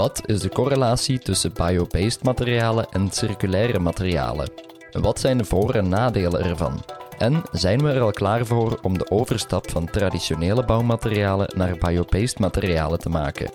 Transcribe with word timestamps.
Wat 0.00 0.22
is 0.26 0.40
de 0.40 0.48
correlatie 0.48 1.18
tussen 1.18 1.52
biobased 1.52 2.22
materialen 2.22 2.86
en 2.90 3.10
circulaire 3.10 3.78
materialen? 3.78 4.50
Wat 4.92 5.20
zijn 5.20 5.38
de 5.38 5.44
voor- 5.44 5.74
en 5.74 5.88
nadelen 5.88 6.44
ervan? 6.44 6.82
En 7.18 7.42
zijn 7.52 7.82
we 7.82 7.90
er 7.90 8.00
al 8.00 8.10
klaar 8.10 8.46
voor 8.46 8.78
om 8.82 8.98
de 8.98 9.10
overstap 9.10 9.70
van 9.70 9.90
traditionele 9.90 10.64
bouwmaterialen 10.64 11.52
naar 11.56 11.76
biobased 11.78 12.38
materialen 12.38 12.98
te 12.98 13.08
maken? 13.08 13.50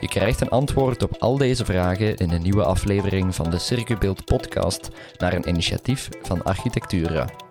Je 0.00 0.08
krijgt 0.08 0.40
een 0.40 0.48
antwoord 0.48 1.02
op 1.02 1.16
al 1.18 1.36
deze 1.36 1.64
vragen 1.64 2.16
in 2.16 2.30
een 2.30 2.42
nieuwe 2.42 2.64
aflevering 2.64 3.34
van 3.34 3.50
de 3.50 3.58
Circubeeld 3.58 4.24
podcast 4.24 4.88
naar 5.18 5.32
een 5.32 5.48
initiatief 5.48 6.08
van 6.22 6.42
Architectura. 6.44 7.45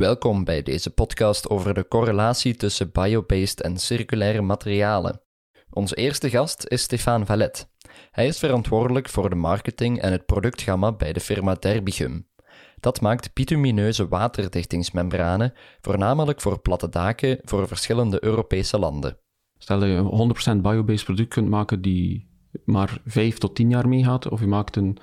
Welkom 0.00 0.44
bij 0.44 0.62
deze 0.62 0.90
podcast 0.90 1.48
over 1.48 1.74
de 1.74 1.88
correlatie 1.88 2.56
tussen 2.56 2.90
biobased 2.92 3.60
en 3.60 3.76
circulaire 3.76 4.40
materialen. 4.40 5.20
Onze 5.70 5.94
eerste 5.94 6.30
gast 6.30 6.64
is 6.68 6.82
Stefan 6.82 7.26
Vallet. 7.26 7.70
Hij 8.10 8.26
is 8.26 8.38
verantwoordelijk 8.38 9.08
voor 9.08 9.30
de 9.30 9.36
marketing 9.36 10.00
en 10.00 10.12
het 10.12 10.26
productgamma 10.26 10.92
bij 10.92 11.12
de 11.12 11.20
firma 11.20 11.54
Derbigum. 11.54 12.28
Dat 12.78 13.00
maakt 13.00 13.34
bitumineuze 13.34 14.08
waterdichtingsmembranen, 14.08 15.52
voornamelijk 15.80 16.40
voor 16.40 16.60
platte 16.60 16.88
daken 16.88 17.38
voor 17.42 17.68
verschillende 17.68 18.24
Europese 18.24 18.78
landen. 18.78 19.18
Stel 19.58 19.78
dat 19.78 19.88
je 19.88 19.94
een 19.94 20.58
100% 20.58 20.60
biobased 20.60 21.04
product 21.04 21.34
kunt 21.34 21.48
maken 21.48 21.82
die 21.82 22.28
maar 22.64 22.98
5 23.04 23.38
tot 23.38 23.54
10 23.54 23.70
jaar 23.70 23.88
meegaat, 23.88 24.28
of 24.28 24.40
je, 24.40 24.46
maakt 24.46 24.76
een, 24.76 24.98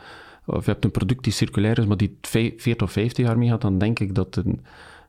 of 0.47 0.65
je 0.65 0.71
hebt 0.71 0.83
een 0.83 0.91
product 0.91 1.23
die 1.23 1.33
circulair 1.33 1.77
is, 1.77 1.85
maar 1.85 1.97
die 1.97 2.17
40 2.21 2.81
of 2.81 2.91
50 2.91 3.25
jaar 3.25 3.37
meegaat, 3.37 3.61
dan 3.61 3.77
denk 3.77 3.99
ik 3.99 4.15
dat 4.15 4.35
een, 4.35 4.65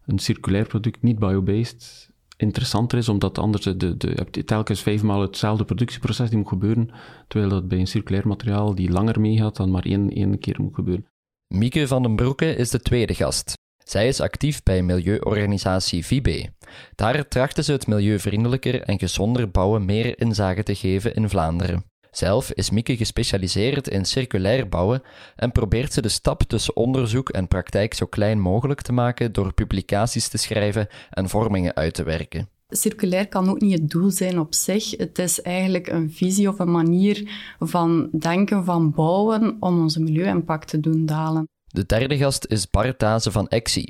een 0.06 0.18
circulair 0.18 0.66
product, 0.66 1.02
niet 1.02 1.18
biobased, 1.18 2.10
interessanter 2.36 2.98
is, 2.98 3.08
omdat 3.08 3.38
anders 3.38 3.64
de, 3.64 3.96
de, 3.96 4.26
je 4.30 4.44
telkens 4.44 4.82
vijfmaal 4.82 5.20
hetzelfde 5.20 5.64
productieproces 5.64 6.28
die 6.28 6.38
moet 6.38 6.48
gebeuren, 6.48 6.90
terwijl 7.28 7.50
dat 7.50 7.68
bij 7.68 7.78
een 7.78 7.86
circulair 7.86 8.28
materiaal 8.28 8.74
die 8.74 8.90
langer 8.90 9.20
meegaat 9.20 9.56
dan 9.56 9.70
maar 9.70 9.84
één, 9.84 10.10
één 10.10 10.38
keer 10.38 10.56
moet 10.60 10.74
gebeuren. 10.74 11.06
Mieke 11.54 11.86
van 11.86 12.02
den 12.02 12.16
Broeke 12.16 12.54
is 12.54 12.70
de 12.70 12.80
tweede 12.80 13.14
gast. 13.14 13.52
Zij 13.84 14.08
is 14.08 14.20
actief 14.20 14.62
bij 14.62 14.82
milieuorganisatie 14.82 16.06
VIBE. 16.06 16.48
Daar 16.94 17.28
trachten 17.28 17.64
ze 17.64 17.72
het 17.72 17.86
milieuvriendelijker 17.86 18.82
en 18.82 18.98
gezonder 18.98 19.50
bouwen 19.50 19.84
meer 19.84 20.20
inzage 20.20 20.62
te 20.62 20.74
geven 20.74 21.14
in 21.14 21.28
Vlaanderen. 21.28 21.84
Zelf 22.19 22.52
is 22.52 22.70
Mieke 22.70 22.97
gespecialiseerd 22.97 23.88
in 23.88 24.05
circulair 24.05 24.69
bouwen 24.69 25.02
en 25.36 25.52
probeert 25.52 25.92
ze 25.92 26.02
de 26.02 26.08
stap 26.08 26.42
tussen 26.42 26.77
onderzoek 26.77 27.28
en 27.28 27.48
praktijk 27.48 27.94
zo 27.94 28.06
klein 28.06 28.41
mogelijk 28.41 28.83
te 28.83 28.92
maken 28.92 29.33
door 29.33 29.52
publicaties 29.52 30.28
te 30.28 30.38
schrijven 30.38 30.88
en 31.10 31.28
vormingen 31.28 31.75
uit 31.75 31.94
te 31.94 32.02
werken. 32.02 32.48
Circulair 32.69 33.28
kan 33.28 33.48
ook 33.48 33.60
niet 33.60 33.78
het 33.78 33.91
doel 33.91 34.10
zijn 34.10 34.38
op 34.38 34.55
zich. 34.55 34.91
Het 34.91 35.19
is 35.19 35.42
eigenlijk 35.42 35.86
een 35.86 36.10
visie 36.10 36.48
of 36.48 36.58
een 36.58 36.70
manier 36.70 37.30
van 37.58 38.08
denken, 38.12 38.64
van 38.64 38.91
bouwen, 38.91 39.56
om 39.60 39.80
onze 39.80 40.00
milieu-impact 40.00 40.69
te 40.69 40.80
doen 40.80 41.06
dalen. 41.06 41.48
De 41.66 41.86
derde 41.86 42.16
gast 42.16 42.44
is 42.44 42.70
Bart 42.70 42.98
Dazen 42.98 43.32
van 43.32 43.48
Exi. 43.48 43.84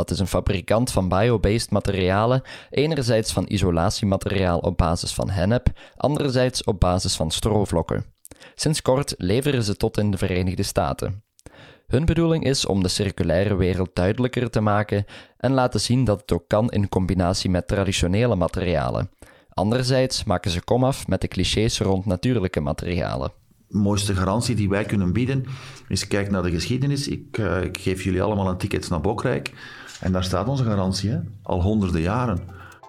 Dat 0.00 0.10
is 0.10 0.18
een 0.18 0.26
fabrikant 0.26 0.90
van 0.92 1.08
biobased 1.08 1.70
materialen, 1.70 2.42
enerzijds 2.70 3.32
van 3.32 3.44
isolatiemateriaal 3.48 4.58
op 4.58 4.76
basis 4.76 5.12
van 5.12 5.30
hennep, 5.30 5.66
anderzijds 5.96 6.64
op 6.64 6.80
basis 6.80 7.16
van 7.16 7.30
strovlokken. 7.30 8.04
Sinds 8.54 8.82
kort 8.82 9.14
leveren 9.18 9.62
ze 9.62 9.76
tot 9.76 9.98
in 9.98 10.10
de 10.10 10.18
Verenigde 10.18 10.62
Staten. 10.62 11.22
Hun 11.86 12.04
bedoeling 12.04 12.44
is 12.44 12.66
om 12.66 12.82
de 12.82 12.88
circulaire 12.88 13.56
wereld 13.56 13.90
duidelijker 13.92 14.50
te 14.50 14.60
maken 14.60 15.04
en 15.36 15.52
laten 15.52 15.80
zien 15.80 16.04
dat 16.04 16.20
het 16.20 16.32
ook 16.32 16.44
kan 16.48 16.70
in 16.70 16.88
combinatie 16.88 17.50
met 17.50 17.68
traditionele 17.68 18.36
materialen. 18.36 19.10
Anderzijds 19.48 20.24
maken 20.24 20.50
ze 20.50 20.64
komaf 20.64 21.06
met 21.06 21.20
de 21.20 21.28
clichés 21.28 21.80
rond 21.80 22.06
natuurlijke 22.06 22.60
materialen. 22.60 23.32
De 23.70 23.78
mooiste 23.78 24.14
garantie 24.14 24.54
die 24.54 24.68
wij 24.68 24.84
kunnen 24.84 25.12
bieden 25.12 25.44
is 25.88 26.06
kijk 26.06 26.30
naar 26.30 26.42
de 26.42 26.50
geschiedenis. 26.50 27.08
Ik, 27.08 27.38
uh, 27.38 27.62
ik 27.62 27.78
geef 27.78 28.02
jullie 28.02 28.22
allemaal 28.22 28.48
een 28.48 28.56
ticket 28.56 28.88
naar 28.88 29.00
Bokrijk. 29.00 29.52
En 30.00 30.12
daar 30.12 30.24
staat 30.24 30.48
onze 30.48 30.64
garantie, 30.64 31.10
hè? 31.10 31.18
al 31.42 31.62
honderden 31.62 32.00
jaren. 32.00 32.38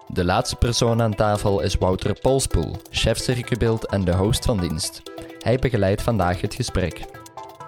De 0.08 0.24
laatste 0.24 0.56
persoon 0.56 1.02
aan 1.02 1.14
tafel 1.14 1.60
is 1.60 1.74
Wouter 1.74 2.18
Polspoel, 2.20 2.76
chef 2.90 3.18
circubeeld 3.18 3.86
en 3.86 4.04
de 4.04 4.14
host 4.14 4.44
van 4.44 4.60
dienst. 4.60 5.02
Hij 5.38 5.58
begeleidt 5.58 6.02
vandaag 6.02 6.40
het 6.40 6.54
gesprek. 6.54 7.04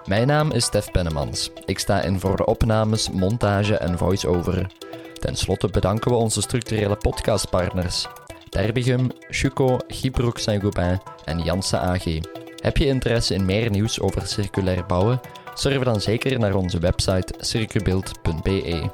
Mijn 0.05 0.27
naam 0.27 0.51
is 0.51 0.65
Stef 0.65 0.91
Pennemans. 0.91 1.51
Ik 1.65 1.79
sta 1.79 2.01
in 2.01 2.19
voor 2.19 2.39
opnames, 2.39 3.09
montage 3.09 3.77
en 3.77 3.97
voice-over. 3.97 4.71
Ten 5.13 5.35
slotte 5.35 5.67
bedanken 5.67 6.11
we 6.11 6.17
onze 6.17 6.41
structurele 6.41 6.95
podcastpartners. 6.95 8.07
Derbigum, 8.49 9.09
Chuco, 9.29 9.77
Gibroek 9.87 10.37
Saint-Gobain 10.37 11.01
en 11.23 11.39
Janssen 11.39 11.79
AG. 11.79 12.03
Heb 12.61 12.77
je 12.77 12.85
interesse 12.85 13.33
in 13.33 13.45
meer 13.45 13.69
nieuws 13.69 13.99
over 13.99 14.27
circulair 14.27 14.85
bouwen? 14.85 15.19
Surf 15.53 15.83
dan 15.83 16.01
zeker 16.01 16.39
naar 16.39 16.55
onze 16.55 16.79
website 16.79 17.33
circubeeld.be. 17.37 18.89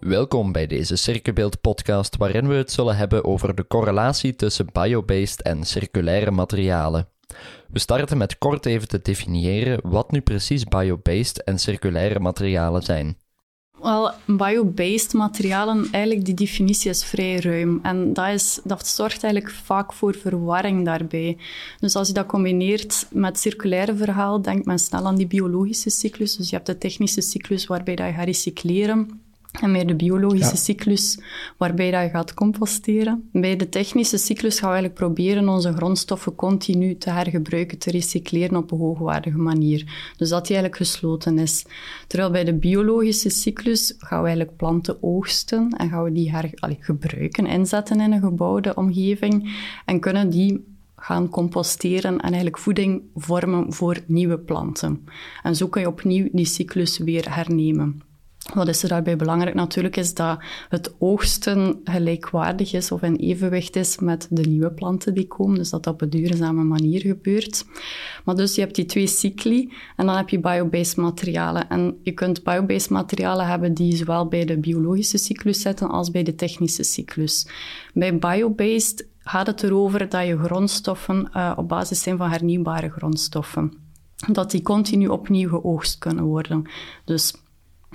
Welkom 0.00 0.52
bij 0.52 0.66
deze 0.66 0.96
Circubeeld 0.96 1.60
podcast 1.60 2.16
waarin 2.16 2.48
we 2.48 2.54
het 2.54 2.72
zullen 2.72 2.96
hebben 2.96 3.24
over 3.24 3.54
de 3.54 3.66
correlatie 3.66 4.36
tussen 4.36 4.66
biobased 4.72 5.42
en 5.42 5.64
circulaire 5.64 6.30
materialen. 6.30 7.08
We 7.68 7.78
starten 7.78 8.18
met 8.18 8.38
kort 8.38 8.66
even 8.66 8.88
te 8.88 9.02
definiëren 9.02 9.80
wat 9.82 10.10
nu 10.10 10.20
precies 10.20 10.64
biobased 10.64 11.42
en 11.44 11.58
circulaire 11.58 12.20
materialen 12.20 12.82
zijn. 12.82 13.18
Wel, 13.82 14.10
biobased 14.26 15.12
materialen, 15.12 15.88
eigenlijk 15.90 16.24
die 16.24 16.34
definitie 16.34 16.90
is 16.90 17.04
vrij 17.04 17.38
ruim. 17.38 17.80
En 17.82 18.12
dat, 18.12 18.28
is, 18.28 18.60
dat 18.64 18.86
zorgt 18.86 19.22
eigenlijk 19.22 19.54
vaak 19.54 19.92
voor 19.92 20.14
verwarring 20.14 20.84
daarbij. 20.84 21.38
Dus 21.80 21.96
als 21.96 22.08
je 22.08 22.14
dat 22.14 22.26
combineert 22.26 23.06
met 23.10 23.30
het 23.30 23.38
circulaire 23.38 23.96
verhaal, 23.96 24.42
denkt 24.42 24.66
men 24.66 24.78
snel 24.78 25.06
aan 25.06 25.16
die 25.16 25.26
biologische 25.26 25.90
cyclus. 25.90 26.36
Dus 26.36 26.48
je 26.50 26.54
hebt 26.54 26.66
de 26.66 26.78
technische 26.78 27.20
cyclus 27.20 27.66
waarbij 27.66 27.96
dat 27.96 28.06
je 28.06 28.12
gaat 28.12 28.24
recycleren. 28.24 29.25
En 29.60 29.70
meer 29.70 29.86
de 29.86 29.94
biologische 29.94 30.56
cyclus, 30.56 31.18
waarbij 31.56 31.90
dat 31.90 32.02
je 32.02 32.08
gaat 32.08 32.34
composteren. 32.34 33.28
Bij 33.32 33.56
de 33.56 33.68
technische 33.68 34.16
cyclus 34.16 34.58
gaan 34.58 34.68
we 34.68 34.74
eigenlijk 34.74 34.94
proberen 34.94 35.48
onze 35.48 35.72
grondstoffen 35.72 36.34
continu 36.34 36.96
te 36.96 37.10
hergebruiken, 37.10 37.78
te 37.78 37.90
recycleren 37.90 38.56
op 38.56 38.70
een 38.70 38.78
hoogwaardige 38.78 39.38
manier. 39.38 40.12
Dus 40.16 40.28
dat 40.28 40.46
die 40.46 40.56
eigenlijk 40.56 40.76
gesloten 40.76 41.38
is. 41.38 41.64
Terwijl 42.06 42.30
bij 42.30 42.44
de 42.44 42.54
biologische 42.54 43.28
cyclus 43.28 43.94
gaan 43.98 44.20
we 44.20 44.26
eigenlijk 44.26 44.56
planten 44.56 45.02
oogsten 45.02 45.70
en 45.70 45.88
gaan 45.88 46.04
we 46.04 46.12
die 46.12 46.30
her, 46.30 46.50
allee, 46.54 46.78
gebruiken, 46.80 47.46
inzetten 47.46 48.00
in 48.00 48.12
een 48.12 48.20
gebouwde 48.20 48.74
omgeving 48.74 49.56
en 49.84 50.00
kunnen 50.00 50.30
die 50.30 50.74
gaan 50.96 51.28
composteren 51.28 52.12
en 52.12 52.20
eigenlijk 52.20 52.58
voeding 52.58 53.02
vormen 53.14 53.72
voor 53.72 53.98
nieuwe 54.06 54.38
planten. 54.38 55.04
En 55.42 55.56
zo 55.56 55.68
kun 55.68 55.80
je 55.80 55.86
opnieuw 55.86 56.28
die 56.32 56.44
cyclus 56.44 56.98
weer 56.98 57.34
hernemen. 57.34 58.02
Wat 58.54 58.68
is 58.68 58.82
er 58.82 58.88
daarbij 58.88 59.16
belangrijk 59.16 59.54
natuurlijk, 59.54 59.96
is 59.96 60.14
dat 60.14 60.38
het 60.68 60.94
oogsten 60.98 61.80
gelijkwaardig 61.84 62.72
is 62.72 62.92
of 62.92 63.02
in 63.02 63.16
evenwicht 63.16 63.76
is 63.76 63.98
met 63.98 64.26
de 64.30 64.42
nieuwe 64.42 64.70
planten 64.70 65.14
die 65.14 65.26
komen. 65.26 65.56
Dus 65.56 65.70
dat 65.70 65.84
dat 65.84 65.94
op 65.94 66.00
een 66.00 66.10
duurzame 66.10 66.62
manier 66.62 67.00
gebeurt. 67.00 67.64
Maar 68.24 68.34
dus 68.34 68.54
je 68.54 68.60
hebt 68.60 68.74
die 68.74 68.84
twee 68.84 69.06
cycli 69.06 69.72
en 69.96 70.06
dan 70.06 70.16
heb 70.16 70.28
je 70.28 70.40
biobased 70.40 70.96
materialen. 70.96 71.68
En 71.68 71.98
je 72.02 72.12
kunt 72.12 72.42
biobased 72.42 72.90
materialen 72.90 73.46
hebben 73.46 73.74
die 73.74 73.96
zowel 73.96 74.26
bij 74.26 74.44
de 74.44 74.58
biologische 74.58 75.18
cyclus 75.18 75.60
zitten 75.60 75.88
als 75.88 76.10
bij 76.10 76.22
de 76.22 76.34
technische 76.34 76.82
cyclus. 76.82 77.48
Bij 77.94 78.18
biobased 78.18 79.08
gaat 79.18 79.46
het 79.46 79.62
erover 79.62 80.08
dat 80.08 80.26
je 80.26 80.38
grondstoffen 80.38 81.30
uh, 81.34 81.52
op 81.56 81.68
basis 81.68 82.02
zijn 82.02 82.16
van 82.16 82.30
hernieuwbare 82.30 82.90
grondstoffen. 82.90 83.72
Dat 84.32 84.50
die 84.50 84.62
continu 84.62 85.08
opnieuw 85.08 85.48
geoogst 85.48 85.98
kunnen 85.98 86.24
worden. 86.24 86.70
Dus 87.04 87.34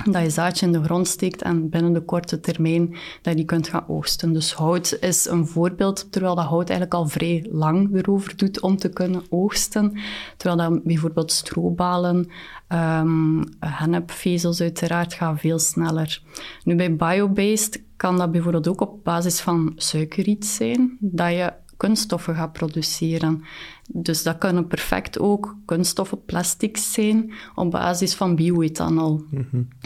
dat 0.05 0.21
je 0.21 0.29
zaadje 0.29 0.65
in 0.65 0.71
de 0.71 0.83
grond 0.83 1.07
steekt 1.07 1.41
en 1.41 1.69
binnen 1.69 1.93
de 1.93 2.01
korte 2.01 2.39
termijn 2.39 2.95
dat 3.21 3.37
je 3.37 3.45
kunt 3.45 3.67
gaan 3.67 3.87
oogsten. 3.87 4.33
Dus 4.33 4.53
hout 4.53 4.97
is 4.99 5.25
een 5.25 5.47
voorbeeld, 5.47 6.11
terwijl 6.11 6.35
dat 6.35 6.45
hout 6.45 6.69
eigenlijk 6.69 6.99
al 6.99 7.07
vrij 7.07 7.47
lang 7.51 7.95
erover 7.95 8.37
doet 8.37 8.61
om 8.61 8.77
te 8.77 8.89
kunnen 8.89 9.23
oogsten. 9.29 9.99
Terwijl 10.37 10.69
dat 10.69 10.83
bijvoorbeeld 10.83 11.31
strobalen, 11.31 12.27
um, 12.69 13.43
hennepvezels 13.59 14.61
uiteraard 14.61 15.13
gaan 15.13 15.37
veel 15.37 15.59
sneller. 15.59 16.21
Nu 16.63 16.75
bij 16.75 16.95
biobased 16.95 17.83
kan 17.97 18.17
dat 18.17 18.31
bijvoorbeeld 18.31 18.67
ook 18.67 18.81
op 18.81 19.03
basis 19.03 19.39
van 19.39 19.73
suikerriet 19.75 20.45
zijn, 20.45 20.97
dat 20.99 21.31
je 21.31 21.53
kunststoffen 21.81 22.35
gaat 22.35 22.53
produceren. 22.53 23.43
Dus 23.87 24.23
dat 24.23 24.37
kunnen 24.37 24.67
perfect 24.67 25.19
ook 25.19 25.55
kunststoffen, 25.65 26.25
plastics 26.25 26.93
zijn 26.93 27.31
op 27.55 27.71
basis 27.71 28.13
van 28.13 28.35
bioethanol. 28.35 29.25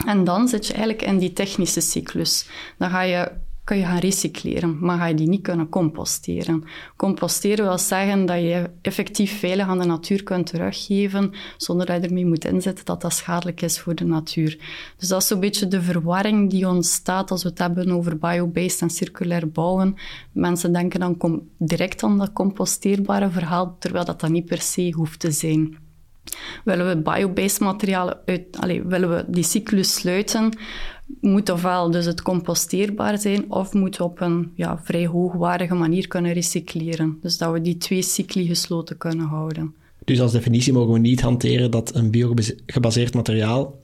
En 0.05 0.23
dan 0.23 0.47
zit 0.47 0.67
je 0.67 0.73
eigenlijk 0.73 1.07
in 1.07 1.17
die 1.17 1.33
technische 1.33 1.81
cyclus. 1.81 2.49
Dan 2.77 2.89
ga 2.89 3.01
je 3.01 3.31
kan 3.65 3.77
je 3.77 3.85
gaan 3.85 3.99
recycleren, 3.99 4.77
maar 4.79 4.97
ga 4.97 5.05
je 5.05 5.13
die 5.13 5.27
niet 5.27 5.41
kunnen 5.41 5.69
composteren. 5.69 6.63
Composteren 6.95 7.65
wil 7.65 7.77
zeggen 7.77 8.25
dat 8.25 8.37
je 8.39 8.69
effectief 8.81 9.39
veilig 9.39 9.67
aan 9.67 9.79
de 9.79 9.85
natuur 9.85 10.23
kunt 10.23 10.45
teruggeven, 10.45 11.31
zonder 11.57 11.85
dat 11.85 12.01
je 12.01 12.07
ermee 12.07 12.25
moet 12.25 12.45
inzetten 12.45 12.85
dat 12.85 13.01
dat 13.01 13.13
schadelijk 13.13 13.61
is 13.61 13.79
voor 13.79 13.95
de 13.95 14.05
natuur. 14.05 14.57
Dus 14.97 15.07
dat 15.07 15.21
is 15.21 15.27
zo'n 15.27 15.39
beetje 15.39 15.67
de 15.67 15.81
verwarring 15.81 16.49
die 16.49 16.67
ontstaat 16.67 17.31
als 17.31 17.43
we 17.43 17.49
het 17.49 17.57
hebben 17.57 17.91
over 17.91 18.17
biobased 18.17 18.81
en 18.81 18.89
circulair 18.89 19.49
bouwen. 19.49 19.95
Mensen 20.31 20.73
denken 20.73 20.99
dan 20.99 21.41
direct 21.57 22.03
aan 22.03 22.17
dat 22.17 22.33
composteerbare 22.33 23.29
verhaal, 23.29 23.75
terwijl 23.79 24.05
dat, 24.05 24.19
dat 24.19 24.29
niet 24.29 24.45
per 24.45 24.61
se 24.61 24.91
hoeft 24.91 25.19
te 25.19 25.31
zijn. 25.31 25.77
Willen 26.63 26.87
we 26.87 27.01
biobased 27.01 27.59
materialen 27.59 28.17
uit, 28.25 28.57
allez, 28.59 28.81
willen 28.85 29.09
we 29.09 29.25
die 29.27 29.43
cyclus 29.43 29.93
sluiten, 29.93 30.57
moet 31.21 31.49
ofwel 31.49 31.91
dus 31.91 32.05
het 32.05 32.21
composteerbaar 32.21 33.17
zijn, 33.17 33.51
of 33.51 33.73
moeten 33.73 34.01
we 34.01 34.07
op 34.07 34.21
een 34.21 34.51
ja, 34.55 34.79
vrij 34.83 35.07
hoogwaardige 35.07 35.75
manier 35.75 36.07
kunnen 36.07 36.33
recycleren. 36.33 37.17
Dus 37.21 37.37
dat 37.37 37.51
we 37.51 37.61
die 37.61 37.77
twee 37.77 38.01
cycli 38.01 38.47
gesloten 38.47 38.97
kunnen 38.97 39.25
houden. 39.25 39.75
Dus 40.05 40.21
als 40.21 40.31
definitie 40.31 40.73
mogen 40.73 40.93
we 40.93 40.99
niet 40.99 41.21
hanteren 41.21 41.71
dat 41.71 41.95
een 41.95 42.11
biogebaseerd 42.11 43.13
materiaal 43.13 43.79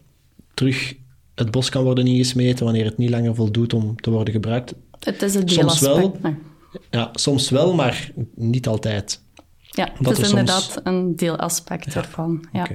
terug 0.54 0.96
het 1.36 1.52
bos 1.52 1.70
kan 1.70 1.84
worden 1.84 2.08
ingesmeten 2.08 2.66
wanneer 2.66 2.86
het 2.86 2.98
niet 2.98 3.10
langer 3.10 3.36
voldoet 3.36 3.74
om 3.74 4.02
te 4.02 4.10
worden 4.10 4.34
gebruikt. 4.34 4.74
Het 5.00 5.22
is 5.22 5.36
een 5.36 5.46
deelaspect. 5.46 5.96
Soms 5.96 6.20
wel, 6.22 6.36
ja, 6.90 7.10
soms 7.14 7.50
wel, 7.50 7.74
maar 7.74 8.12
niet 8.36 8.68
altijd. 8.68 9.22
Ja, 9.70 9.92
het 9.98 10.18
is 10.18 10.30
inderdaad 10.30 10.82
een 10.84 11.16
deelaspect 11.16 11.96
ervan. 11.96 12.46
Ja. 12.54 12.68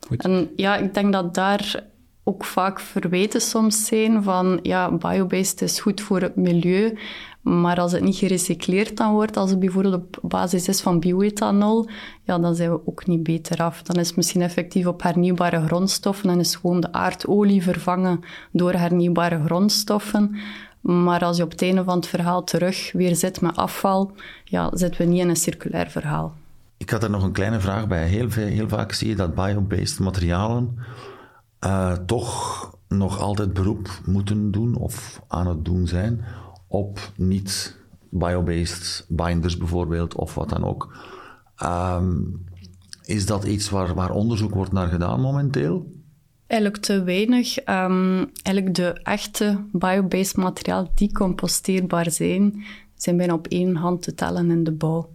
Goed. 0.00 0.22
En 0.22 0.50
ja, 0.56 0.76
ik 0.76 0.94
denk 0.94 1.12
dat 1.12 1.34
daar 1.34 1.84
ook 2.24 2.44
vaak 2.44 2.80
verweten 2.80 3.40
soms 3.40 3.86
zijn 3.86 4.22
van 4.22 4.58
ja, 4.62 4.92
biobased 4.92 5.62
is 5.62 5.80
goed 5.80 6.00
voor 6.00 6.20
het 6.20 6.36
milieu, 6.36 6.98
maar 7.42 7.80
als 7.80 7.92
het 7.92 8.02
niet 8.02 8.16
gerecycleerd 8.16 8.96
dan 8.96 9.12
wordt, 9.12 9.36
als 9.36 9.50
het 9.50 9.58
bijvoorbeeld 9.58 9.94
op 9.94 10.18
basis 10.22 10.68
is 10.68 10.80
van 10.80 11.00
bioethanol, 11.00 11.88
ja, 12.22 12.38
dan 12.38 12.54
zijn 12.54 12.70
we 12.70 12.80
ook 12.86 13.06
niet 13.06 13.22
beter 13.22 13.62
af. 13.62 13.82
Dan 13.82 13.96
is 13.96 14.06
het 14.06 14.16
misschien 14.16 14.42
effectief 14.42 14.86
op 14.86 15.02
hernieuwbare 15.02 15.66
grondstoffen 15.66 16.30
en 16.30 16.38
is 16.38 16.54
gewoon 16.54 16.80
de 16.80 16.92
aardolie 16.92 17.62
vervangen 17.62 18.20
door 18.52 18.72
hernieuwbare 18.72 19.42
grondstoffen. 19.44 20.36
Maar 20.80 21.24
als 21.24 21.36
je 21.36 21.42
op 21.42 21.50
het 21.50 21.62
einde 21.62 21.84
van 21.84 21.96
het 21.96 22.06
verhaal 22.06 22.44
terug 22.44 22.92
weer 22.92 23.16
zit 23.16 23.40
met 23.40 23.56
afval, 23.56 24.12
ja, 24.44 24.70
zitten 24.72 25.00
we 25.00 25.06
niet 25.06 25.20
in 25.20 25.28
een 25.28 25.36
circulair 25.36 25.90
verhaal. 25.90 26.34
Ik 26.76 26.90
had 26.90 27.02
er 27.02 27.10
nog 27.10 27.22
een 27.22 27.32
kleine 27.32 27.60
vraag 27.60 27.88
bij. 27.88 28.06
Heel, 28.06 28.30
veel, 28.30 28.46
heel 28.46 28.68
vaak 28.68 28.92
zie 28.92 29.08
je 29.08 29.16
dat 29.16 29.34
biobased 29.34 29.98
materialen 29.98 30.78
uh, 31.64 31.92
toch 31.92 32.70
nog 32.88 33.18
altijd 33.18 33.52
beroep 33.52 34.00
moeten 34.06 34.50
doen 34.50 34.76
of 34.76 35.22
aan 35.28 35.46
het 35.46 35.64
doen 35.64 35.86
zijn 35.86 36.24
op 36.66 37.12
niet 37.16 37.76
biobased 38.10 39.06
binders 39.08 39.56
bijvoorbeeld 39.56 40.14
of 40.14 40.34
wat 40.34 40.48
dan 40.48 40.64
ook. 40.64 40.96
Um, 41.62 42.44
is 43.04 43.26
dat 43.26 43.44
iets 43.44 43.70
waar, 43.70 43.94
waar 43.94 44.10
onderzoek 44.10 44.54
wordt 44.54 44.72
naar 44.72 44.88
gedaan 44.88 45.20
momenteel? 45.20 45.90
Eigenlijk 46.46 46.82
te 46.82 47.02
weinig. 47.02 47.58
Um, 47.58 48.30
eigenlijk 48.42 48.74
de 48.74 48.92
echte 49.02 49.64
biobased 49.72 50.36
materiaal 50.36 50.90
die 50.94 51.12
composteerbaar 51.12 52.10
zijn, 52.10 52.64
zijn 52.94 53.16
bijna 53.16 53.34
op 53.34 53.46
één 53.46 53.76
hand 53.76 54.02
te 54.02 54.14
tellen 54.14 54.50
in 54.50 54.64
de 54.64 54.72
bouw. 54.72 55.10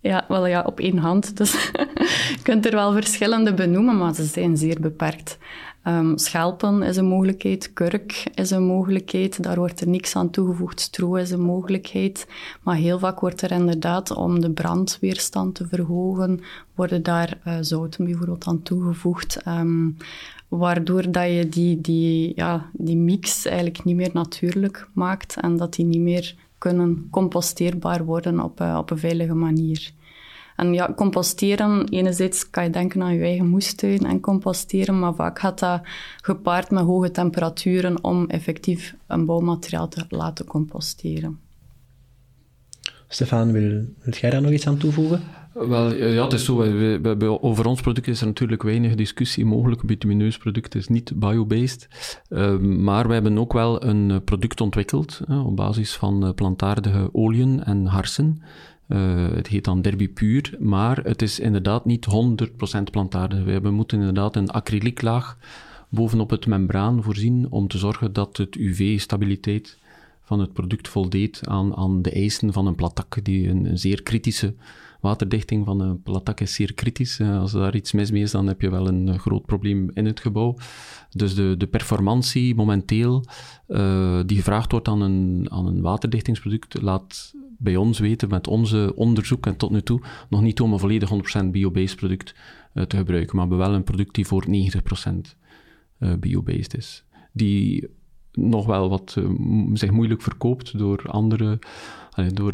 Ja, 0.00 0.24
wel 0.28 0.46
ja, 0.46 0.62
op 0.62 0.80
één 0.80 0.98
hand. 0.98 1.36
Dus 1.36 1.52
je 2.34 2.38
kunt 2.42 2.66
er 2.66 2.72
wel 2.72 2.92
verschillende 2.92 3.54
benoemen, 3.54 3.98
maar 3.98 4.14
ze 4.14 4.24
zijn 4.24 4.56
zeer 4.56 4.80
beperkt. 4.80 5.38
Um, 5.84 6.18
schelpen 6.18 6.82
is 6.82 6.96
een 6.96 7.06
mogelijkheid, 7.06 7.72
kurk 7.72 8.24
is 8.34 8.50
een 8.50 8.62
mogelijkheid, 8.62 9.42
daar 9.42 9.56
wordt 9.56 9.80
er 9.80 9.88
niks 9.88 10.16
aan 10.16 10.30
toegevoegd. 10.30 10.80
Stro 10.80 11.14
is 11.14 11.30
een 11.30 11.40
mogelijkheid, 11.40 12.26
maar 12.62 12.76
heel 12.76 12.98
vaak 12.98 13.20
wordt 13.20 13.42
er 13.42 13.50
inderdaad, 13.50 14.10
om 14.10 14.40
de 14.40 14.50
brandweerstand 14.50 15.54
te 15.54 15.66
verhogen, 15.66 16.40
worden 16.74 17.02
daar 17.02 17.38
uh, 17.46 17.56
zouten 17.60 18.04
bijvoorbeeld 18.04 18.44
aan 18.44 18.62
toegevoegd. 18.62 19.46
Um, 19.46 19.96
waardoor 20.48 21.10
dat 21.10 21.30
je 21.30 21.48
die, 21.48 21.80
die, 21.80 22.32
ja, 22.36 22.70
die 22.72 22.96
mix 22.96 23.44
eigenlijk 23.44 23.84
niet 23.84 23.96
meer 23.96 24.10
natuurlijk 24.12 24.88
maakt 24.92 25.36
en 25.40 25.56
dat 25.56 25.74
die 25.74 25.84
niet 25.84 26.00
meer 26.00 26.34
kunnen 26.58 27.08
composteerbaar 27.10 28.04
worden 28.04 28.40
op, 28.40 28.60
uh, 28.60 28.76
op 28.78 28.90
een 28.90 28.98
veilige 28.98 29.34
manier. 29.34 29.92
En 30.56 30.74
ja, 30.74 30.92
composteren, 30.96 31.88
enerzijds 31.88 32.50
kan 32.50 32.64
je 32.64 32.70
denken 32.70 33.02
aan 33.02 33.14
je 33.14 33.22
eigen 33.22 33.48
moestuin 33.48 34.06
en 34.06 34.20
composteren, 34.20 34.98
maar 34.98 35.14
vaak 35.14 35.38
gaat 35.38 35.58
dat 35.58 35.80
gepaard 36.22 36.70
met 36.70 36.84
hoge 36.84 37.10
temperaturen 37.10 38.04
om 38.04 38.26
effectief 38.26 38.94
een 39.06 39.26
bouwmateriaal 39.26 39.88
te 39.88 40.04
laten 40.08 40.44
composteren. 40.44 41.40
Stefan, 43.08 43.52
wil, 43.52 43.84
wil 43.98 44.14
jij 44.14 44.30
daar 44.30 44.42
nog 44.42 44.50
iets 44.50 44.66
aan 44.66 44.76
toevoegen? 44.76 45.22
Wel, 45.66 45.94
ja, 45.94 46.22
het 46.22 46.32
is 46.32 46.44
zo. 46.44 46.56
We, 46.56 47.38
over 47.40 47.66
ons 47.66 47.80
product 47.80 48.06
is 48.06 48.20
er 48.20 48.26
natuurlijk 48.26 48.62
weinig 48.62 48.94
discussie 48.94 49.44
mogelijk. 49.44 49.80
Een 49.80 49.86
bitumineus 49.86 50.38
product 50.38 50.74
is 50.74 50.88
niet 50.88 51.12
biobased. 51.14 51.88
Uh, 52.28 52.58
maar 52.58 53.06
we 53.06 53.12
hebben 53.12 53.38
ook 53.38 53.52
wel 53.52 53.84
een 53.84 54.24
product 54.24 54.60
ontwikkeld 54.60 55.20
op 55.44 55.56
basis 55.56 55.96
van 55.96 56.24
eh, 56.26 56.34
plantaardige 56.34 57.08
oliën 57.12 57.64
en 57.64 57.86
harsen. 57.86 58.42
Uh, 58.88 59.28
het 59.30 59.46
heet 59.46 59.64
dan 59.64 59.82
Derby 59.82 60.08
Puur, 60.08 60.56
maar 60.58 60.96
het 60.96 61.22
is 61.22 61.40
inderdaad 61.40 61.84
niet 61.84 62.06
100% 62.78 62.82
plantaardig. 62.90 63.60
We 63.60 63.70
moeten 63.70 63.98
inderdaad 63.98 64.36
een 64.36 64.50
acrylieklaag 64.50 65.38
bovenop 65.88 66.30
het 66.30 66.46
membraan 66.46 67.02
voorzien 67.02 67.46
om 67.50 67.68
te 67.68 67.78
zorgen 67.78 68.12
dat 68.12 68.36
het 68.36 68.54
UV-stabiliteit 68.54 69.78
van 70.22 70.40
het 70.40 70.52
product 70.52 70.88
voldeed 70.88 71.40
aan, 71.44 71.76
aan 71.76 72.02
de 72.02 72.10
eisen 72.10 72.52
van 72.52 72.66
een 72.66 72.74
platak, 72.74 73.18
die 73.22 73.48
een 73.48 73.78
zeer 73.78 74.02
kritische 74.02 74.54
waterdichting 75.00 75.64
van 75.64 75.80
een 75.80 76.02
platak 76.02 76.40
is 76.40 76.54
zeer 76.54 76.74
kritisch. 76.74 77.18
Uh, 77.18 77.40
als 77.40 77.52
daar 77.52 77.76
iets 77.76 77.92
mis 77.92 78.10
mee 78.10 78.22
is, 78.22 78.30
dan 78.30 78.46
heb 78.46 78.60
je 78.60 78.70
wel 78.70 78.88
een 78.88 79.18
groot 79.18 79.46
probleem 79.46 79.90
in 79.94 80.06
het 80.06 80.20
gebouw. 80.20 80.56
Dus 81.10 81.34
de, 81.34 81.54
de 81.58 81.66
performantie 81.66 82.54
momenteel, 82.54 83.24
uh, 83.68 84.20
die 84.26 84.36
gevraagd 84.36 84.70
wordt 84.70 84.88
aan 84.88 85.00
een, 85.00 85.46
aan 85.50 85.66
een 85.66 85.80
waterdichtingsproduct, 85.80 86.82
laat 86.82 87.34
bij 87.58 87.76
ons 87.76 87.98
weten 87.98 88.28
met 88.28 88.46
onze 88.46 88.92
onderzoek 88.94 89.46
en 89.46 89.56
tot 89.56 89.70
nu 89.70 89.82
toe 89.82 90.00
nog 90.28 90.42
niet 90.42 90.60
om 90.60 90.72
een 90.72 90.78
volledig 90.78 91.10
100% 91.42 91.44
biobased 91.50 91.96
product 91.96 92.34
te 92.86 92.96
gebruiken, 92.96 93.36
maar 93.36 93.44
we 93.48 93.50
hebben 93.50 93.68
wel 93.68 93.76
een 93.76 93.84
product 93.84 94.14
die 94.14 94.26
voor 94.26 94.44
90% 94.46 94.50
uh, 95.98 96.14
biobased 96.20 96.76
is. 96.76 97.04
Die 97.32 97.88
nog 98.40 98.66
wel 98.66 98.88
wat 98.88 99.14
uh, 99.18 99.30
zich 99.72 99.90
moeilijk 99.90 100.22
verkoopt 100.22 100.78
door 100.78 101.02
andere, 101.06 101.58
door 102.32 102.52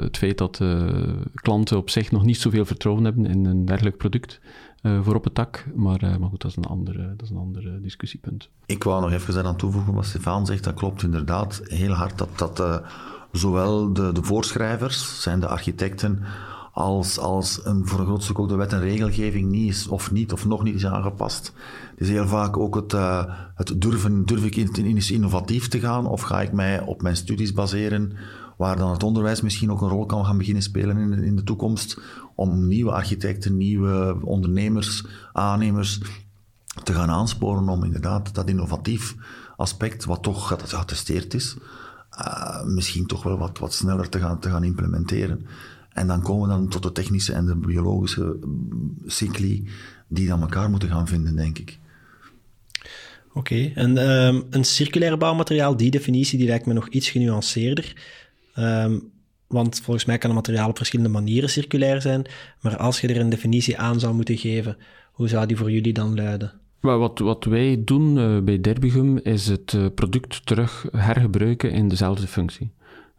het 0.00 0.16
feit 0.16 0.38
dat 0.38 0.60
klanten 1.34 1.76
op 1.76 1.90
zich 1.90 2.10
nog 2.10 2.24
niet 2.24 2.36
zoveel 2.36 2.64
vertrouwen 2.64 3.04
hebben 3.04 3.26
in 3.26 3.44
een 3.44 3.64
dergelijk 3.64 3.96
product. 3.96 4.40
voor 5.02 5.14
op 5.14 5.24
het 5.24 5.34
tak, 5.34 5.66
maar, 5.74 6.00
maar 6.00 6.28
goed, 6.28 6.40
dat 6.40 6.50
is 6.50 6.56
een 6.56 6.64
andere, 6.64 7.14
dat 7.16 7.22
is 7.22 7.30
een 7.30 7.36
andere 7.36 7.80
discussiepunt. 7.80 8.48
Ik 8.66 8.84
wou 8.84 9.00
nog 9.00 9.12
even 9.12 9.46
aan 9.46 9.56
toevoegen 9.56 9.94
wat 9.94 10.04
Stefan 10.04 10.46
zegt, 10.46 10.64
dat 10.64 10.74
klopt 10.74 11.02
inderdaad 11.02 11.60
heel 11.64 11.92
hard, 11.92 12.18
dat, 12.18 12.38
dat 12.38 12.82
zowel 13.32 13.92
de, 13.92 14.12
de 14.12 14.22
voorschrijvers, 14.22 15.22
zijn 15.22 15.40
de 15.40 15.48
architecten, 15.48 16.22
als, 16.76 17.18
als 17.18 17.60
een, 17.64 17.86
voor 17.86 18.00
een 18.00 18.06
groot 18.06 18.22
stuk 18.22 18.38
ook 18.38 18.48
de 18.48 18.54
wet 18.54 18.72
en 18.72 18.80
regelgeving 18.80 19.50
niet 19.50 19.68
is, 19.70 19.88
of 19.88 20.10
niet, 20.10 20.32
of 20.32 20.46
nog 20.46 20.62
niet 20.62 20.74
is 20.74 20.86
aangepast. 20.86 21.52
Het 21.90 22.00
is 22.00 22.08
heel 22.08 22.26
vaak 22.26 22.56
ook 22.56 22.74
het, 22.74 22.92
uh, 22.92 23.24
het 23.54 23.80
durven, 23.80 24.26
durf 24.26 24.44
ik 24.44 24.56
in, 24.56 24.96
innovatief 25.08 25.68
te 25.68 25.80
gaan, 25.80 26.06
of 26.06 26.20
ga 26.20 26.42
ik 26.42 26.52
mij 26.52 26.80
op 26.80 27.02
mijn 27.02 27.16
studies 27.16 27.52
baseren, 27.52 28.12
waar 28.56 28.76
dan 28.76 28.90
het 28.90 29.02
onderwijs 29.02 29.40
misschien 29.40 29.70
ook 29.70 29.80
een 29.80 29.88
rol 29.88 30.06
kan 30.06 30.24
gaan 30.24 30.38
beginnen 30.38 30.62
spelen 30.62 30.96
in, 30.96 31.12
in 31.12 31.36
de 31.36 31.42
toekomst, 31.42 32.00
om 32.34 32.66
nieuwe 32.66 32.92
architecten, 32.92 33.56
nieuwe 33.56 34.18
ondernemers, 34.22 35.06
aannemers 35.32 36.00
te 36.82 36.92
gaan 36.92 37.10
aansporen 37.10 37.68
om 37.68 37.84
inderdaad 37.84 38.34
dat 38.34 38.48
innovatief 38.48 39.14
aspect, 39.56 40.04
wat 40.04 40.22
toch 40.22 40.56
geattesteerd 40.64 41.34
is, 41.34 41.56
uh, 42.18 42.64
misschien 42.64 43.06
toch 43.06 43.22
wel 43.22 43.38
wat, 43.38 43.58
wat 43.58 43.74
sneller 43.74 44.08
te 44.08 44.18
gaan, 44.18 44.38
te 44.38 44.50
gaan 44.50 44.64
implementeren. 44.64 45.46
En 45.96 46.06
dan 46.06 46.22
komen 46.22 46.48
we 46.48 46.54
dan 46.54 46.68
tot 46.68 46.82
de 46.82 46.92
technische 46.92 47.32
en 47.32 47.46
de 47.46 47.56
biologische 47.56 48.36
mm, 48.44 48.96
cycli 49.06 49.68
die 50.08 50.26
dan 50.26 50.40
elkaar 50.40 50.70
moeten 50.70 50.88
gaan 50.88 51.08
vinden, 51.08 51.36
denk 51.36 51.58
ik. 51.58 51.78
Oké, 53.32 53.72
en 53.74 54.10
um, 54.10 54.44
een 54.50 54.64
circulair 54.64 55.18
bouwmateriaal, 55.18 55.76
die 55.76 55.90
definitie 55.90 56.38
die 56.38 56.46
lijkt 56.46 56.66
me 56.66 56.72
nog 56.72 56.88
iets 56.88 57.10
genuanceerder. 57.10 57.96
Um, 58.58 59.10
want 59.46 59.80
volgens 59.80 60.04
mij 60.04 60.18
kan 60.18 60.30
een 60.30 60.36
materiaal 60.36 60.68
op 60.68 60.76
verschillende 60.76 61.12
manieren 61.12 61.50
circulair 61.50 62.00
zijn. 62.00 62.24
Maar 62.60 62.76
als 62.76 63.00
je 63.00 63.08
er 63.08 63.20
een 63.20 63.28
definitie 63.28 63.78
aan 63.78 64.00
zou 64.00 64.14
moeten 64.14 64.36
geven, 64.36 64.76
hoe 65.12 65.28
zou 65.28 65.46
die 65.46 65.56
voor 65.56 65.70
jullie 65.70 65.92
dan 65.92 66.14
luiden? 66.14 66.52
Wat, 66.80 67.18
wat 67.18 67.44
wij 67.44 67.82
doen 67.84 68.16
uh, 68.16 68.40
bij 68.40 68.60
Derbigum 68.60 69.18
is 69.18 69.46
het 69.46 69.72
uh, 69.72 69.86
product 69.94 70.46
terug 70.46 70.86
hergebruiken 70.90 71.70
in 71.70 71.88
dezelfde 71.88 72.26
functie. 72.26 72.70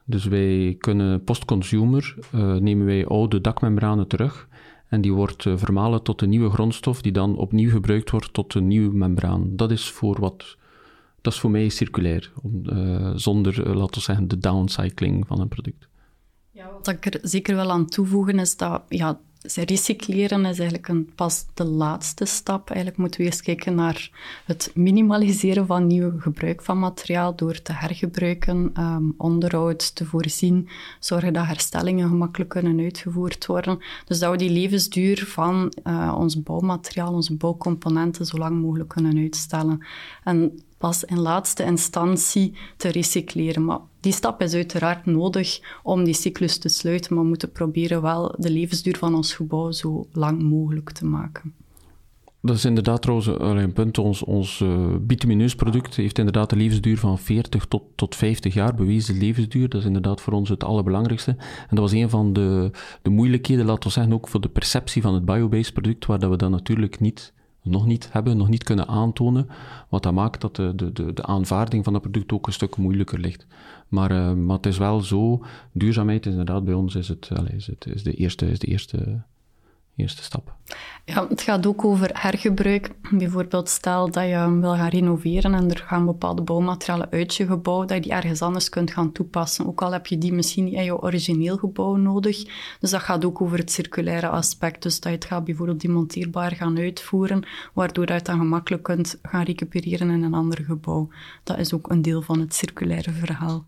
Dus 0.10 0.26
wij 0.26 0.76
kunnen 0.80 1.24
post-consumer, 1.24 2.16
uh, 2.36 2.56
nemen 2.56 2.86
wij 2.86 3.06
oude 3.06 3.42
dakmembranen 3.42 4.08
terug 4.08 4.48
en 4.88 5.02
die 5.02 5.14
wordt 5.14 5.44
vermalen 5.44 6.04
tot 6.04 6.22
een 6.22 6.30
nieuwe 6.30 6.50
grondstof 6.50 7.02
die 7.02 7.12
dan 7.12 7.38
opnieuw 7.38 7.70
gebruikt 7.70 8.10
wordt 8.10 8.34
tot 8.34 8.54
een 8.54 8.68
nieuwe 8.68 8.96
membraan. 8.96 9.56
Dat 9.56 9.72
is 9.72 9.90
voor 9.90 10.20
wat 10.20 10.58
dat 11.22 11.34
is 11.34 11.40
voor 11.40 11.52
mij 11.52 11.70
circulair. 11.70 12.32
Om, 12.42 12.62
uh, 12.64 13.12
zonder, 13.16 13.76
laten 13.76 13.96
we 13.96 14.00
zeggen, 14.00 14.28
de 14.28 14.38
downcycling 14.38 15.28
van 15.28 15.40
een 15.40 15.48
product. 15.48 15.88
Ja, 16.52 16.72
wat 16.72 16.88
ik 16.88 17.06
er 17.06 17.20
zeker 17.22 17.56
wel 17.56 17.72
aan 17.72 17.86
toevoegen 17.86 18.40
is 18.40 18.58
dat 18.58 18.84
ja, 18.90 19.20
recycleren 19.56 20.46
is 20.46 20.60
eigenlijk 20.60 20.88
een, 20.88 21.10
pas 21.16 21.46
de 21.54 21.64
laatste 21.64 22.26
stap. 22.26 22.70
Eigenlijk 22.70 22.98
moeten 22.98 23.20
we 23.20 23.26
eerst 23.26 23.42
kijken 23.42 23.76
naar 23.76 24.10
het 24.46 24.72
minimaliseren 24.74 25.66
van 25.66 25.88
nieuw 25.88 26.12
gebruik 26.20 26.62
van 26.62 26.80
materiaal 26.80 27.36
door 27.36 27.62
te 27.62 27.74
hergebruiken, 27.74 28.72
um, 28.80 29.14
onderhoud 29.18 29.96
te 29.96 30.06
voorzien, 30.06 30.70
zorgen 31.00 31.34
dat 31.34 31.46
herstellingen 31.46 32.10
gemakkelijk 32.10 32.50
kunnen 32.50 32.80
uitgevoerd 32.80 33.46
worden. 33.46 33.80
Dus 34.06 34.20
dat 34.20 34.32
we 34.32 34.38
die 34.38 34.50
levensduur 34.50 35.26
van 35.26 35.74
uh, 35.84 36.16
ons 36.18 36.44
bouwmateriaal, 36.44 37.14
onze 37.14 37.36
bouwcomponenten, 37.36 38.26
zo 38.26 38.38
lang 38.38 38.62
mogelijk 38.62 38.90
kunnen 38.90 39.18
uitstellen. 39.18 39.86
En 40.24 40.60
pas 40.78 41.04
in 41.04 41.20
laatste 41.20 41.64
instantie 41.64 42.54
te 42.78 42.90
recycleren. 42.90 43.66
Maar 43.66 43.80
die 44.00 44.12
stap 44.12 44.42
is 44.42 44.54
uiteraard 44.54 45.06
nodig 45.06 45.60
om 45.84 46.04
die 46.04 46.14
cyclus 46.14 46.58
te 46.58 46.70
sluiten, 46.70 47.14
maar 47.14 47.24
we 47.24 47.30
moeten 47.30 47.52
proberen 47.52 48.02
wel 48.02 48.36
de 48.38 48.50
levensduur 48.50 48.98
van 48.98 49.16
ons 49.16 49.34
gebouw 49.34 49.72
zo 49.72 50.08
lang 50.12 50.42
mogelijk 50.42 50.92
te 50.92 51.06
maken. 51.06 51.54
Dat 52.42 52.56
is 52.56 52.66
inderdaad 52.66 53.02
trouwens 53.02 53.28
een 53.28 53.74
punt. 53.74 53.98
Ons, 53.98 54.24
ons 54.24 54.60
uh, 54.60 54.96
bitumineus 55.02 55.56
product 55.56 55.96
heeft 55.96 56.18
inderdaad 56.18 56.52
een 56.52 56.58
levensduur 56.58 56.98
van 56.98 57.20
40 57.20 57.66
tot, 57.66 57.84
tot 57.96 58.16
50 58.16 58.54
jaar, 58.54 58.76
bewezen 58.76 59.18
levensduur. 59.18 59.70
Dat 59.70 59.82
is 59.82 59.88
inderdaad 59.88 60.22
voor 60.22 60.34
ons 60.34 60.50
het 60.50 60.64
allerbelangrijkste. 60.64 61.32
En 61.40 61.76
dat 61.76 61.80
was 61.80 61.92
een 61.92 62.10
van 62.10 62.34
de, 62.34 62.72
de 63.02 63.10
moeilijkheden, 63.10 63.66
laten 63.66 63.84
we 63.84 63.90
zeggen, 63.90 64.14
ook 64.14 64.28
voor 64.28 64.42
de 64.42 64.50
perceptie 64.50 65.02
van 65.02 65.14
het 65.14 65.26
biobased 65.26 65.74
product, 65.74 66.06
waar 66.06 66.20
dat 66.20 66.30
we 66.30 66.36
dat 66.36 66.50
natuurlijk 66.50 67.00
niet 67.00 67.34
nog 67.70 67.86
niet 67.86 68.10
hebben, 68.12 68.38
nog 68.38 68.50
niet 68.50 68.64
kunnen 68.64 68.88
aantonen. 68.88 69.48
Wat 69.90 70.04
dat 70.04 70.14
maakt 70.14 70.42
dat 70.42 70.56
de, 70.56 70.76
de, 70.76 71.14
de 71.14 71.24
aanvaarding 71.24 71.84
van 71.84 71.94
het 71.94 72.02
product 72.02 72.32
ook 72.32 72.48
een 72.48 72.54
stuk 72.54 72.78
moeilijker 72.78 73.20
ligt. 73.20 73.46
Maar, 73.88 74.12
uh, 74.12 74.34
maar 74.34 74.56
het 74.56 74.66
is 74.66 74.78
wel 74.78 75.02
zo, 75.02 75.46
duurzaamheid 75.72 76.26
is 76.26 76.32
inderdaad 76.32 76.64
bij 76.64 76.74
ons 76.74 76.96
is 76.96 77.08
het, 77.08 77.30
allez, 77.36 77.54
is 77.54 77.68
het 77.68 77.86
is 77.86 78.04
de 78.04 78.14
eerste, 78.14 78.50
is 78.50 78.60
de 78.60 78.68
eerste 78.68 79.22
eerste 79.98 80.24
stap. 80.24 80.56
Ja, 81.06 81.28
het 81.28 81.42
gaat 81.42 81.66
ook 81.68 81.86
over 81.86 82.10
hergebruik. 82.14 82.92
Bijvoorbeeld 83.12 83.70
stel 83.70 84.12
dat 84.12 84.24
je 84.24 84.58
wil 84.60 84.76
gaan 84.76 84.90
renoveren 84.90 85.54
en 85.54 85.70
er 85.70 85.84
gaan 85.88 86.06
bepaalde 86.06 86.42
bouwmaterialen 86.42 87.10
uit 87.12 87.36
je 87.36 87.46
gebouw, 87.46 87.86
dat 87.86 87.98
je 87.98 88.02
die 88.02 88.12
ergens 88.12 88.42
anders 88.42 88.70
kunt 88.70 88.92
gaan 88.92 89.12
toepassen. 89.12 89.68
Ook 89.68 89.82
al 89.82 89.92
heb 89.92 90.08
je 90.08 90.18
die 90.18 90.34
misschien 90.34 90.64
niet 90.64 90.74
in 90.74 90.84
je 90.84 91.02
origineel 91.02 91.58
gebouw 91.58 91.96
nodig. 91.96 92.44
Dus 92.80 92.90
dat 92.90 93.02
gaat 93.02 93.26
ook 93.26 93.42
over 93.42 93.58
het 93.58 93.72
circulaire 93.72 94.30
aspect. 94.30 94.84
Dus 94.84 95.00
dat 95.00 95.12
je 95.12 95.18
het 95.18 95.28
gaat 95.28 95.44
bijvoorbeeld 95.44 95.82
demonteerbaar 95.82 96.52
gaan 96.52 96.78
uitvoeren, 96.78 97.48
waardoor 97.74 98.08
je 98.08 98.14
het 98.14 98.26
dan 98.26 98.38
gemakkelijk 98.38 98.84
kunt 98.84 99.20
gaan 99.22 99.44
recupereren 99.44 100.10
in 100.10 100.24
een 100.24 100.34
ander 100.34 100.64
gebouw. 100.64 101.10
Dat 101.44 101.58
is 101.58 101.74
ook 101.74 101.90
een 101.90 102.02
deel 102.02 102.22
van 102.22 102.40
het 102.40 102.54
circulaire 102.54 103.12
verhaal. 103.12 103.68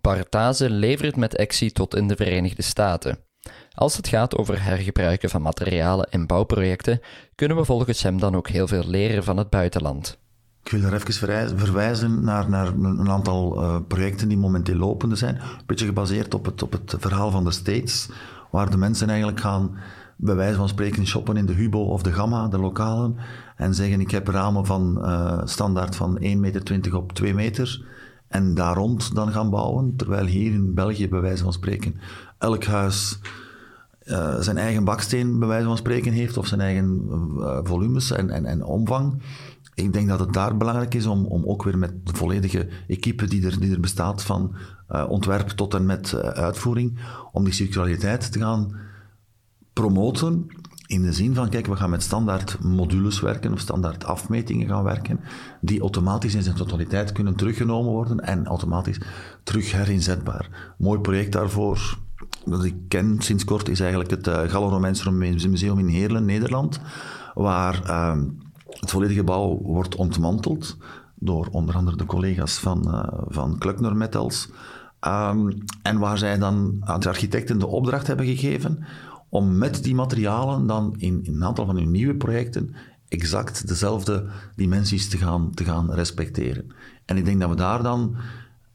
Partaze 0.00 0.70
levert 0.70 1.16
met 1.16 1.36
Exi 1.36 1.70
tot 1.70 1.94
in 1.94 2.08
de 2.08 2.16
Verenigde 2.16 2.62
Staten. 2.62 3.18
Als 3.74 3.96
het 3.96 4.08
gaat 4.08 4.36
over 4.36 4.62
hergebruiken 4.64 5.30
van 5.30 5.42
materialen 5.42 6.06
in 6.10 6.26
bouwprojecten, 6.26 7.00
kunnen 7.34 7.56
we 7.56 7.64
volgens 7.64 8.02
hem 8.02 8.18
dan 8.18 8.36
ook 8.36 8.48
heel 8.48 8.66
veel 8.66 8.84
leren 8.86 9.24
van 9.24 9.36
het 9.36 9.50
buitenland. 9.50 10.18
Ik 10.62 10.70
wil 10.70 10.82
er 10.82 10.94
even 10.94 11.58
verwijzen 11.58 12.24
naar, 12.24 12.48
naar 12.48 12.66
een 12.66 13.10
aantal 13.10 13.62
uh, 13.62 13.76
projecten 13.88 14.28
die 14.28 14.38
momenteel 14.38 14.76
lopende 14.76 15.16
zijn. 15.16 15.34
Een 15.34 15.66
beetje 15.66 15.86
gebaseerd 15.86 16.34
op 16.34 16.44
het, 16.44 16.62
op 16.62 16.72
het 16.72 16.94
verhaal 16.98 17.30
van 17.30 17.44
de 17.44 17.50
States, 17.50 18.08
waar 18.50 18.70
de 18.70 18.76
mensen 18.76 19.08
eigenlijk 19.08 19.40
gaan, 19.40 19.76
bij 20.16 20.34
wijze 20.34 20.56
van 20.56 20.68
spreken, 20.68 21.06
shoppen 21.06 21.36
in 21.36 21.46
de 21.46 21.52
Hubo 21.52 21.80
of 21.80 22.02
de 22.02 22.12
Gamma, 22.12 22.48
de 22.48 22.58
lokalen, 22.58 23.16
en 23.56 23.74
zeggen 23.74 24.00
ik 24.00 24.10
heb 24.10 24.28
ramen 24.28 24.66
van 24.66 24.98
uh, 24.98 25.40
standaard 25.44 25.96
van 25.96 26.18
1,20 26.20 26.36
meter 26.36 26.96
op 26.96 27.12
2 27.12 27.34
meter, 27.34 27.84
en 28.28 28.54
daar 28.54 28.74
rond 28.74 29.14
dan 29.14 29.32
gaan 29.32 29.50
bouwen, 29.50 29.96
terwijl 29.96 30.26
hier 30.26 30.52
in 30.52 30.74
België, 30.74 31.08
bij 31.08 31.20
wijze 31.20 31.42
van 31.42 31.52
spreken, 31.52 32.00
elk 32.38 32.64
huis 32.64 33.18
uh, 34.04 34.40
zijn 34.40 34.58
eigen 34.58 34.84
baksteen, 34.84 35.38
bij 35.38 35.48
wijze 35.48 35.66
van 35.66 35.76
spreken, 35.76 36.12
heeft, 36.12 36.36
of 36.36 36.46
zijn 36.46 36.60
eigen 36.60 37.02
uh, 37.36 37.58
volumes 37.62 38.10
en, 38.10 38.30
en, 38.30 38.46
en 38.46 38.64
omvang. 38.64 39.22
Ik 39.74 39.92
denk 39.92 40.08
dat 40.08 40.20
het 40.20 40.32
daar 40.32 40.56
belangrijk 40.56 40.94
is 40.94 41.06
om, 41.06 41.26
om 41.26 41.44
ook 41.44 41.62
weer 41.62 41.78
met 41.78 42.06
de 42.06 42.14
volledige 42.14 42.68
equipe 42.88 43.26
die 43.26 43.46
er, 43.46 43.60
die 43.60 43.72
er 43.72 43.80
bestaat, 43.80 44.22
van 44.22 44.54
uh, 44.90 45.04
ontwerp 45.08 45.48
tot 45.48 45.74
en 45.74 45.86
met 45.86 46.14
uitvoering, 46.14 46.98
om 47.32 47.44
die 47.44 47.52
circulariteit 47.52 48.32
te 48.32 48.38
gaan 48.38 48.76
promoten. 49.72 50.46
In 50.86 51.02
de 51.02 51.12
zin 51.12 51.34
van, 51.34 51.48
kijk, 51.48 51.66
we 51.66 51.76
gaan 51.76 51.90
met 51.90 52.02
standaard 52.02 52.58
modules 52.62 53.20
werken 53.20 53.52
of 53.52 53.58
standaard 53.58 54.04
afmetingen 54.04 54.68
gaan 54.68 54.84
werken, 54.84 55.20
die 55.60 55.80
automatisch 55.80 56.34
in 56.34 56.42
zijn 56.42 56.56
totaliteit 56.56 57.12
kunnen 57.12 57.34
teruggenomen 57.34 57.92
worden 57.92 58.20
en 58.20 58.46
automatisch 58.46 59.00
terug 59.42 59.72
herinzetbaar. 59.72 60.74
Mooi 60.78 61.00
project 61.00 61.32
daarvoor, 61.32 61.98
dat 62.44 62.64
ik 62.64 62.74
ken 62.88 63.16
sinds 63.18 63.44
kort 63.44 63.68
is 63.68 63.80
eigenlijk 63.80 64.10
het 64.10 64.26
uh, 64.26 64.40
Gallo-Romeins 64.40 65.08
Museum 65.08 65.78
in 65.78 65.86
Heerlen, 65.86 66.24
Nederland, 66.24 66.80
waar 67.34 67.82
uh, 67.86 68.22
het 68.66 68.90
volledige 68.90 69.18
gebouw 69.18 69.58
wordt 69.62 69.94
ontmanteld 69.94 70.76
door 71.14 71.48
onder 71.50 71.74
andere 71.74 71.96
de 71.96 72.04
collega's 72.04 72.58
van, 72.58 72.82
uh, 72.86 73.04
van 73.28 73.58
Klöckner 73.58 73.96
Metals. 73.96 74.48
Um, 75.06 75.58
en 75.82 75.98
waar 75.98 76.18
zij 76.18 76.38
dan 76.38 76.76
aan 76.80 77.00
de 77.00 77.08
architecten 77.08 77.58
de 77.58 77.66
opdracht 77.66 78.06
hebben 78.06 78.26
gegeven 78.26 78.84
om 79.28 79.58
met 79.58 79.82
die 79.82 79.94
materialen 79.94 80.66
dan 80.66 80.94
in, 80.96 81.20
in 81.22 81.34
een 81.34 81.44
aantal 81.44 81.66
van 81.66 81.76
hun 81.76 81.90
nieuwe 81.90 82.14
projecten 82.14 82.74
exact 83.08 83.68
dezelfde 83.68 84.26
dimensies 84.56 85.08
te 85.08 85.16
gaan, 85.16 85.50
te 85.54 85.64
gaan 85.64 85.92
respecteren. 85.92 86.72
En 87.04 87.16
ik 87.16 87.24
denk 87.24 87.40
dat 87.40 87.48
we 87.50 87.56
daar 87.56 87.82
dan 87.82 88.16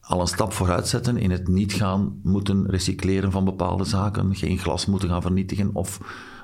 al 0.08 0.22
een 0.22 0.28
stap 0.28 0.54
vooruit 0.54 0.88
zetten 0.88 1.18
in 1.18 1.32
het 1.32 1.48
niet 1.48 1.74
gaan 1.74 2.20
moeten 2.24 2.70
recycleren 2.70 3.32
van 3.32 3.46
bepaalde 3.46 3.84
zaken, 3.84 4.36
geen 4.36 4.58
glas 4.58 4.86
moeten 4.86 5.10
gaan 5.10 5.22
vernietigen 5.22 5.76
of 5.76 6.00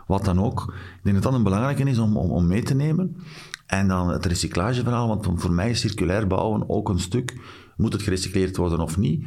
wat 0.08 0.26
dan 0.26 0.44
ook. 0.44 0.74
Ik 0.96 1.04
denk 1.04 1.16
dat 1.16 1.24
dat 1.24 1.34
een 1.34 1.44
belangrijke 1.44 1.84
is 1.84 1.98
om, 1.98 2.18
om, 2.18 2.48
mee 2.48 2.64
te 2.64 2.74
nemen. 2.74 3.18
En 3.66 3.88
dan 3.88 4.10
het 4.10 4.26
recyclageverhaal, 4.26 5.08
want 5.08 5.42
voor 5.42 5.52
mij 5.52 5.70
is 5.70 5.80
circulair 5.80 6.28
bouwen 6.28 6.70
ook 6.70 6.90
een 6.90 7.00
stuk, 7.00 7.38
moet 7.78 7.94
het 7.94 8.02
gerecycleerd 8.02 8.58
worden 8.58 8.80
of 8.80 8.98
niet? 8.98 9.26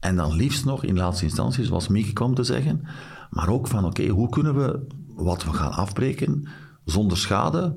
En 0.00 0.16
dan 0.16 0.32
liefst 0.32 0.64
nog 0.64 0.84
in 0.84 0.96
laatste 0.96 1.24
instantie, 1.24 1.64
zoals 1.64 1.88
Mieke 1.88 2.12
kwam 2.12 2.34
te 2.34 2.44
zeggen, 2.44 2.86
maar 3.30 3.48
ook 3.48 3.66
van 3.66 3.84
oké, 3.84 4.06
hoe 4.06 4.28
kunnen 4.28 4.54
we 4.54 4.86
wat 5.14 5.44
we 5.44 5.52
gaan 5.52 5.72
afbreken 5.72 6.48
zonder 6.84 7.16
schade 7.16 7.76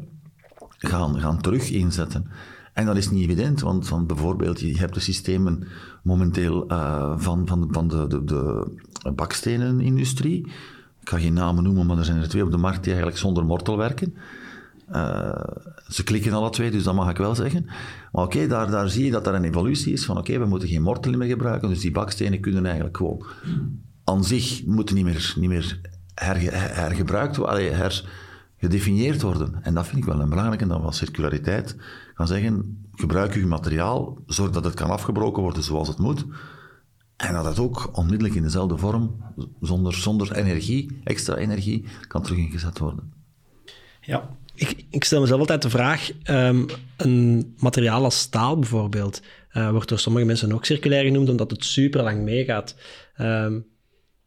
gaan, 0.77 1.19
gaan 1.19 1.41
terug 1.41 1.69
inzetten? 1.69 2.27
En 2.73 2.85
dat 2.85 2.97
is 2.97 3.09
niet 3.09 3.23
evident, 3.23 3.61
want, 3.61 3.89
want 3.89 4.07
bijvoorbeeld, 4.07 4.59
je 4.59 4.77
hebt 4.77 4.93
de 4.93 4.99
systemen 4.99 5.67
momenteel 6.03 6.71
uh, 6.71 7.13
van, 7.17 7.47
van, 7.47 7.67
van 7.71 7.87
de, 7.87 8.07
de, 8.07 8.23
de 8.23 9.11
bakstenenindustrie. 9.15 10.47
Ik 11.01 11.09
ga 11.09 11.19
geen 11.19 11.33
namen 11.33 11.63
noemen, 11.63 11.85
maar 11.85 11.97
er 11.97 12.05
zijn 12.05 12.21
er 12.21 12.29
twee 12.29 12.43
op 12.43 12.51
de 12.51 12.57
markt 12.57 12.83
die 12.83 12.91
eigenlijk 12.93 13.17
zonder 13.21 13.45
mortel 13.45 13.77
werken. 13.77 14.15
Uh, 14.91 15.43
ze 15.87 16.03
klikken 16.03 16.33
alle 16.33 16.49
twee, 16.49 16.71
dus 16.71 16.83
dat 16.83 16.95
mag 16.95 17.09
ik 17.09 17.17
wel 17.17 17.35
zeggen. 17.35 17.65
Maar 18.11 18.23
oké, 18.23 18.47
daar, 18.47 18.71
daar 18.71 18.89
zie 18.89 19.05
je 19.05 19.11
dat 19.11 19.27
er 19.27 19.33
een 19.33 19.43
evolutie 19.43 19.93
is 19.93 20.05
van 20.05 20.17
oké, 20.17 20.39
we 20.39 20.45
moeten 20.45 20.67
geen 20.67 20.81
mortel 20.81 21.11
meer 21.11 21.27
gebruiken, 21.27 21.69
dus 21.69 21.79
die 21.79 21.91
bakstenen 21.91 22.39
kunnen 22.39 22.65
eigenlijk 22.65 22.97
gewoon 22.97 23.25
aan 24.03 24.23
zich 24.23 24.65
moeten 24.65 24.95
niet 24.95 25.05
meer, 25.05 25.33
niet 25.39 25.49
meer 25.49 25.79
herge, 26.13 26.49
hergebruikt 26.51 27.35
worden, 27.35 27.75
her, 27.75 28.09
gedefinieerd 28.63 29.21
worden. 29.21 29.59
En 29.61 29.73
dat 29.73 29.85
vind 29.87 29.97
ik 29.97 30.05
wel 30.05 30.19
een 30.19 30.29
belangrijke, 30.29 30.67
dan 30.67 30.81
was 30.81 30.97
circulariteit 30.97 31.75
gaan 32.13 32.27
zeggen, 32.27 32.85
gebruik 32.91 33.33
uw 33.33 33.47
materiaal, 33.47 34.17
zorg 34.25 34.51
dat 34.51 34.63
het 34.63 34.73
kan 34.73 34.89
afgebroken 34.89 35.43
worden 35.43 35.63
zoals 35.63 35.87
het 35.87 35.97
moet, 35.97 36.25
en 37.15 37.33
dat 37.33 37.45
het 37.45 37.59
ook 37.59 37.97
onmiddellijk 37.97 38.35
in 38.35 38.43
dezelfde 38.43 38.77
vorm, 38.77 39.23
zonder, 39.61 39.93
zonder 39.93 40.35
energie, 40.35 40.99
extra 41.03 41.35
energie, 41.35 41.85
kan 42.07 42.21
terug 42.21 42.37
ingezet 42.37 42.79
worden. 42.79 43.13
Ja, 44.01 44.29
ik, 44.55 44.85
ik 44.89 45.03
stel 45.03 45.21
mezelf 45.21 45.39
altijd 45.39 45.61
de 45.61 45.69
vraag, 45.69 46.11
um, 46.29 46.65
een 46.97 47.53
materiaal 47.57 48.03
als 48.03 48.19
staal 48.19 48.59
bijvoorbeeld, 48.59 49.21
uh, 49.53 49.69
wordt 49.69 49.89
door 49.89 49.99
sommige 49.99 50.25
mensen 50.25 50.53
ook 50.53 50.65
circulair 50.65 51.03
genoemd, 51.03 51.29
omdat 51.29 51.51
het 51.51 51.65
super 51.65 52.03
lang 52.03 52.23
meegaat. 52.23 52.75
Um, 53.17 53.65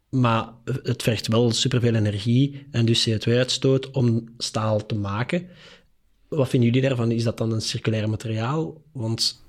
maar 0.09 0.49
het 0.83 1.03
vergt 1.03 1.27
wel 1.27 1.51
superveel 1.51 1.95
energie 1.95 2.67
en 2.71 2.85
dus 2.85 3.09
CO2-uitstoot 3.09 3.91
om 3.91 4.23
staal 4.37 4.85
te 4.85 4.95
maken. 4.95 5.47
Wat 6.27 6.49
vinden 6.49 6.69
jullie 6.69 6.87
daarvan? 6.87 7.11
Is 7.11 7.23
dat 7.23 7.37
dan 7.37 7.51
een 7.51 7.61
circulair 7.61 8.09
materiaal? 8.09 8.81
Want 8.91 9.45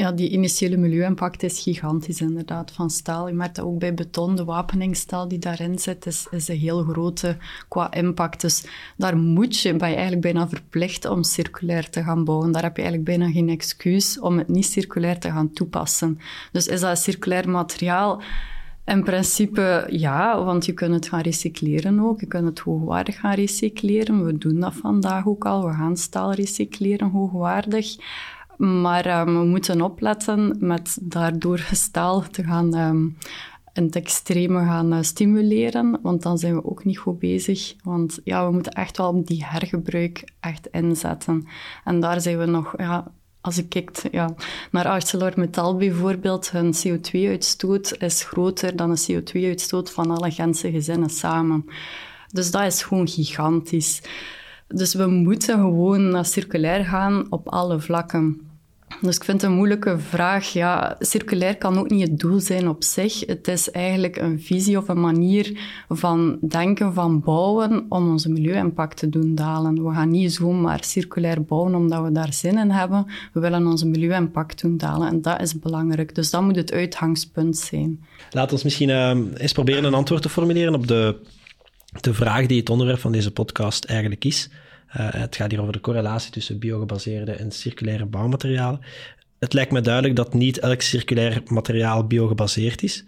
ja, 0.00 0.12
die 0.12 0.30
initiële 0.30 0.76
milieu-impact 0.76 1.42
is 1.42 1.62
gigantisch 1.62 2.20
inderdaad 2.20 2.72
van 2.72 2.90
staal. 2.90 3.28
Je 3.28 3.34
merkt 3.34 3.56
dat 3.56 3.64
ook 3.64 3.78
bij 3.78 3.94
beton, 3.94 4.36
de 4.36 4.44
wapeningsstaal 4.44 5.28
die 5.28 5.38
daarin 5.38 5.78
zit, 5.78 6.06
is, 6.06 6.26
is 6.30 6.48
een 6.48 6.58
heel 6.58 6.82
grote 6.82 7.36
qua 7.68 7.92
impact. 7.92 8.40
Dus 8.40 8.64
daar 8.96 9.16
moet 9.16 9.60
je, 9.60 9.76
ben 9.76 9.88
je 9.88 9.94
eigenlijk 9.94 10.22
bijna 10.22 10.48
verplicht 10.48 11.04
om 11.04 11.22
circulair 11.22 11.90
te 11.90 12.02
gaan 12.02 12.24
bouwen. 12.24 12.52
Daar 12.52 12.62
heb 12.62 12.76
je 12.76 12.82
eigenlijk 12.82 13.10
bijna 13.10 13.32
geen 13.32 13.48
excuus 13.48 14.20
om 14.20 14.38
het 14.38 14.48
niet 14.48 14.66
circulair 14.66 15.18
te 15.18 15.30
gaan 15.30 15.52
toepassen. 15.52 16.18
Dus 16.52 16.66
is 16.66 16.80
dat 16.80 16.98
circulair 16.98 17.48
materiaal? 17.48 18.22
In 18.90 19.04
principe 19.04 19.86
ja, 19.90 20.44
want 20.44 20.66
je 20.66 20.72
kunt 20.72 20.94
het 20.94 21.08
gaan 21.08 21.20
recycleren 21.20 22.00
ook. 22.00 22.20
Je 22.20 22.26
kunt 22.26 22.46
het 22.46 22.58
hoogwaardig 22.58 23.20
gaan 23.20 23.34
recycleren. 23.34 24.24
We 24.24 24.38
doen 24.38 24.60
dat 24.60 24.74
vandaag 24.74 25.26
ook 25.26 25.44
al. 25.44 25.66
We 25.66 25.72
gaan 25.72 25.96
staal 25.96 26.32
recycleren 26.32 27.10
hoogwaardig. 27.10 27.96
Maar 28.56 29.06
ehm, 29.06 29.38
we 29.38 29.44
moeten 29.44 29.80
opletten 29.80 30.56
met 30.58 30.98
daardoor 31.00 31.68
staal 31.72 32.20
te 32.20 32.44
gaan 32.44 32.74
um, 32.74 33.16
in 33.72 33.82
het 33.82 33.96
extreme 33.96 34.64
gaan 34.64 34.92
uh, 34.92 35.02
stimuleren, 35.02 35.98
want 36.02 36.22
dan 36.22 36.38
zijn 36.38 36.54
we 36.54 36.64
ook 36.64 36.84
niet 36.84 36.98
goed 36.98 37.18
bezig. 37.18 37.74
Want 37.82 38.20
ja, 38.24 38.46
we 38.46 38.52
moeten 38.52 38.72
echt 38.72 38.96
wel 38.96 39.24
die 39.24 39.44
hergebruik 39.44 40.32
echt 40.40 40.66
inzetten. 40.66 41.46
En 41.84 42.00
daar 42.00 42.20
zijn 42.20 42.38
we 42.38 42.44
nog 42.44 42.74
ja, 42.76 43.12
als 43.40 43.58
ik 43.58 43.68
kijk 43.68 44.02
ja, 44.10 44.34
naar 44.70 44.86
ArcelorMittal 44.86 45.76
bijvoorbeeld, 45.76 46.50
hun 46.50 46.74
CO2-uitstoot 46.74 47.96
is 47.98 48.22
groter 48.22 48.76
dan 48.76 48.94
de 48.94 49.06
CO2-uitstoot 49.12 49.90
van 49.90 50.10
alle 50.10 50.30
Gentse 50.30 50.70
gezinnen 50.70 51.10
samen. 51.10 51.64
Dus 52.32 52.50
dat 52.50 52.62
is 52.62 52.82
gewoon 52.82 53.08
gigantisch. 53.08 54.02
Dus 54.68 54.94
we 54.94 55.06
moeten 55.06 55.58
gewoon 55.58 56.08
naar 56.08 56.26
circulair 56.26 56.84
gaan 56.84 57.26
op 57.30 57.48
alle 57.48 57.80
vlakken. 57.80 58.49
Dus 59.00 59.16
ik 59.16 59.24
vind 59.24 59.40
het 59.40 59.50
een 59.50 59.56
moeilijke 59.56 59.98
vraag. 59.98 60.52
Ja, 60.52 60.96
circulair 60.98 61.56
kan 61.56 61.78
ook 61.78 61.90
niet 61.90 62.08
het 62.08 62.18
doel 62.18 62.40
zijn 62.40 62.68
op 62.68 62.84
zich. 62.84 63.26
Het 63.26 63.48
is 63.48 63.70
eigenlijk 63.70 64.16
een 64.16 64.40
visie 64.40 64.76
of 64.76 64.88
een 64.88 65.00
manier 65.00 65.58
van 65.88 66.38
denken, 66.40 66.94
van 66.94 67.20
bouwen, 67.20 67.86
om 67.88 68.10
onze 68.10 68.30
milieu-impact 68.30 68.96
te 68.96 69.08
doen 69.08 69.34
dalen. 69.34 69.84
We 69.84 69.94
gaan 69.94 70.10
niet 70.10 70.32
zomaar 70.32 70.84
circulair 70.84 71.44
bouwen 71.44 71.74
omdat 71.74 72.02
we 72.02 72.12
daar 72.12 72.32
zin 72.32 72.58
in 72.58 72.70
hebben. 72.70 73.06
We 73.32 73.40
willen 73.40 73.66
onze 73.66 73.86
milieu-impact 73.86 74.60
doen 74.60 74.76
dalen 74.76 75.08
en 75.08 75.22
dat 75.22 75.40
is 75.40 75.58
belangrijk. 75.58 76.14
Dus 76.14 76.30
dat 76.30 76.42
moet 76.42 76.56
het 76.56 76.72
uitgangspunt 76.72 77.56
zijn. 77.56 78.04
Laat 78.30 78.52
ons 78.52 78.62
misschien 78.62 78.88
uh, 78.88 79.16
eens 79.34 79.52
proberen 79.52 79.84
een 79.84 79.94
antwoord 79.94 80.22
te 80.22 80.28
formuleren 80.28 80.74
op 80.74 80.86
de, 80.86 81.16
de 82.00 82.14
vraag 82.14 82.46
die 82.46 82.58
het 82.58 82.70
onderwerp 82.70 83.00
van 83.00 83.12
deze 83.12 83.30
podcast 83.30 83.84
eigenlijk 83.84 84.24
is. 84.24 84.48
Uh, 84.96 85.08
het 85.10 85.36
gaat 85.36 85.50
hier 85.50 85.60
over 85.60 85.72
de 85.72 85.80
correlatie 85.80 86.32
tussen 86.32 86.58
biogebaseerde 86.58 87.32
en 87.32 87.50
circulaire 87.50 88.06
bouwmaterialen. 88.06 88.80
Het 89.38 89.52
lijkt 89.52 89.72
me 89.72 89.80
duidelijk 89.80 90.16
dat 90.16 90.34
niet 90.34 90.58
elk 90.58 90.80
circulair 90.80 91.42
materiaal 91.46 92.06
biogebaseerd 92.06 92.82
is. 92.82 93.04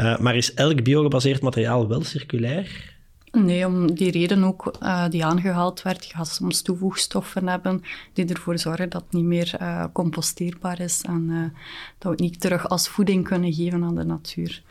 Uh, 0.00 0.18
maar 0.18 0.36
is 0.36 0.54
elk 0.54 0.82
biogebaseerd 0.82 1.42
materiaal 1.42 1.88
wel 1.88 2.04
circulair? 2.04 2.90
Nee, 3.30 3.66
om 3.66 3.94
die 3.94 4.10
reden 4.10 4.44
ook 4.44 4.76
uh, 4.82 5.08
die 5.08 5.24
aangehaald 5.24 5.82
werd. 5.82 6.04
Je 6.04 6.14
gaat 6.14 6.28
soms 6.28 6.62
toevoegstoffen 6.62 7.48
hebben 7.48 7.82
die 8.12 8.26
ervoor 8.26 8.58
zorgen 8.58 8.90
dat 8.90 9.02
het 9.02 9.12
niet 9.12 9.24
meer 9.24 9.56
composteerbaar 9.92 10.80
is 10.80 11.02
en 11.02 11.52
dat 11.98 12.02
we 12.02 12.08
het 12.08 12.20
niet 12.20 12.40
terug 12.40 12.68
als 12.68 12.88
voeding 12.88 13.24
kunnen 13.24 13.52
geven 13.52 13.84
aan 13.84 13.94
de 13.94 14.04
natuur. 14.04 14.62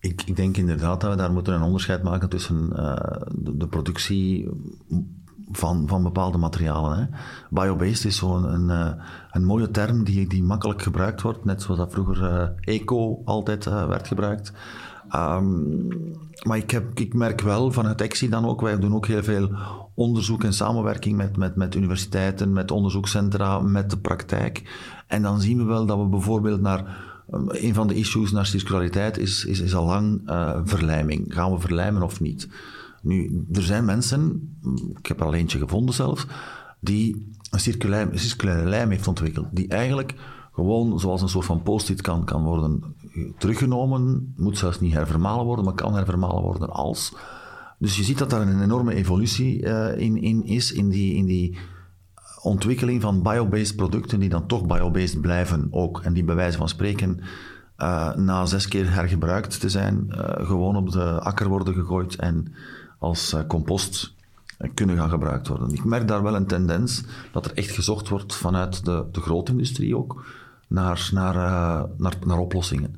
Ik, 0.00 0.22
ik, 0.22 0.36
denk 0.36 0.56
inderdaad 0.56 1.00
dat 1.00 1.10
we 1.10 1.16
daar 1.16 1.32
moeten 1.32 1.54
een 1.54 1.62
onderscheid 1.62 2.02
maken 2.02 2.28
tussen 2.28 2.70
uh, 2.72 2.96
de, 3.34 3.66
productie 3.66 4.48
van, 5.50 5.88
van 5.88 6.02
bepaalde 6.02 6.38
materialen. 6.38 7.10
Biobased 7.50 8.04
is 8.04 8.16
zo'n 8.16 8.52
een, 8.52 8.68
een, 8.68 8.96
een, 9.30 9.44
mooie 9.44 9.70
term 9.70 10.04
die, 10.04 10.28
die 10.28 10.42
makkelijk 10.42 10.82
gebruikt 10.82 11.22
wordt, 11.22 11.44
net 11.44 11.62
zoals 11.62 11.80
dat 11.80 11.92
vroeger 11.92 12.22
uh, 12.22 12.74
eco 12.74 13.22
altijd 13.24 13.64
werd 13.64 14.08
gebruikt. 14.08 14.52
Um, 15.14 15.88
maar 16.42 16.56
ik, 16.56 16.70
heb, 16.70 16.98
ik 16.98 17.14
merk 17.14 17.40
wel 17.40 17.72
vanuit 17.72 18.00
EXI 18.00 18.28
dan 18.28 18.46
ook, 18.46 18.60
wij 18.60 18.78
doen 18.78 18.94
ook 18.94 19.06
heel 19.06 19.22
veel 19.22 19.50
onderzoek 19.94 20.44
en 20.44 20.52
samenwerking 20.52 21.16
met, 21.16 21.36
met, 21.36 21.56
met 21.56 21.74
universiteiten, 21.74 22.52
met 22.52 22.70
onderzoekscentra, 22.70 23.60
met 23.60 23.90
de 23.90 23.98
praktijk. 23.98 24.62
En 25.06 25.22
dan 25.22 25.40
zien 25.40 25.58
we 25.58 25.64
wel 25.64 25.86
dat 25.86 25.98
we 25.98 26.06
bijvoorbeeld 26.06 26.60
naar 26.60 27.07
een 27.30 27.74
van 27.74 27.86
de 27.86 27.94
issues 27.94 28.32
naar 28.32 28.50
is, 29.18 29.44
is, 29.44 29.60
is 29.60 29.74
al 29.74 29.86
lang 29.86 30.30
uh, 30.30 30.60
verlijming. 30.64 31.34
Gaan 31.34 31.52
we 31.52 31.60
verlijmen 31.60 32.02
of 32.02 32.20
niet? 32.20 32.48
Nu, 33.02 33.44
er 33.52 33.62
zijn 33.62 33.84
mensen, 33.84 34.50
ik 34.98 35.06
heb 35.06 35.20
er 35.20 35.26
al 35.26 35.34
eentje 35.34 35.58
gevonden 35.58 35.94
zelf, 35.94 36.26
die 36.80 37.32
een 37.50 37.60
circulaire, 37.60 38.18
circulaire 38.18 38.68
lijm 38.68 38.90
heeft 38.90 39.08
ontwikkeld. 39.08 39.46
Die 39.50 39.68
eigenlijk 39.68 40.14
gewoon 40.52 41.00
zoals 41.00 41.22
een 41.22 41.28
soort 41.28 41.44
van 41.44 41.62
post-it 41.62 42.00
kan, 42.00 42.24
kan 42.24 42.42
worden 42.42 42.82
teruggenomen. 43.38 44.32
Moet 44.36 44.58
zelfs 44.58 44.80
niet 44.80 44.92
hervermalen 44.92 45.44
worden, 45.44 45.64
maar 45.64 45.74
kan 45.74 45.94
hervermalen 45.94 46.42
worden 46.42 46.70
als. 46.70 47.14
Dus 47.78 47.96
je 47.96 48.02
ziet 48.02 48.18
dat 48.18 48.30
daar 48.30 48.40
een 48.40 48.62
enorme 48.62 48.94
evolutie 48.94 49.62
uh, 49.62 49.98
in, 49.98 50.22
in 50.22 50.44
is, 50.44 50.72
in 50.72 50.88
die, 50.88 51.14
in 51.14 51.24
die 51.24 51.58
ontwikkeling 52.42 53.00
van 53.02 53.22
biobased 53.22 53.76
producten 53.76 54.20
die 54.20 54.28
dan 54.28 54.46
toch 54.46 54.66
biobased 54.66 55.20
blijven 55.20 55.68
ook. 55.70 56.00
En 56.00 56.12
die 56.12 56.24
bij 56.24 56.34
wijze 56.34 56.58
van 56.58 56.68
spreken 56.68 57.20
uh, 57.78 58.14
na 58.14 58.46
zes 58.46 58.68
keer 58.68 58.92
hergebruikt 58.92 59.60
te 59.60 59.68
zijn, 59.68 60.06
uh, 60.10 60.46
gewoon 60.46 60.76
op 60.76 60.90
de 60.90 61.20
akker 61.20 61.48
worden 61.48 61.74
gegooid 61.74 62.16
en 62.16 62.52
als 62.98 63.34
uh, 63.34 63.40
compost 63.46 64.14
kunnen 64.74 64.96
gaan 64.96 65.10
gebruikt 65.10 65.48
worden. 65.48 65.72
Ik 65.72 65.84
merk 65.84 66.08
daar 66.08 66.22
wel 66.22 66.36
een 66.36 66.46
tendens 66.46 67.04
dat 67.32 67.44
er 67.44 67.52
echt 67.54 67.70
gezocht 67.70 68.08
wordt 68.08 68.34
vanuit 68.34 68.84
de, 68.84 69.04
de 69.12 69.20
grootindustrie 69.20 69.96
ook 69.96 70.24
naar, 70.66 71.10
naar, 71.12 71.34
naar, 71.96 72.14
naar 72.26 72.38
oplossingen 72.38 72.96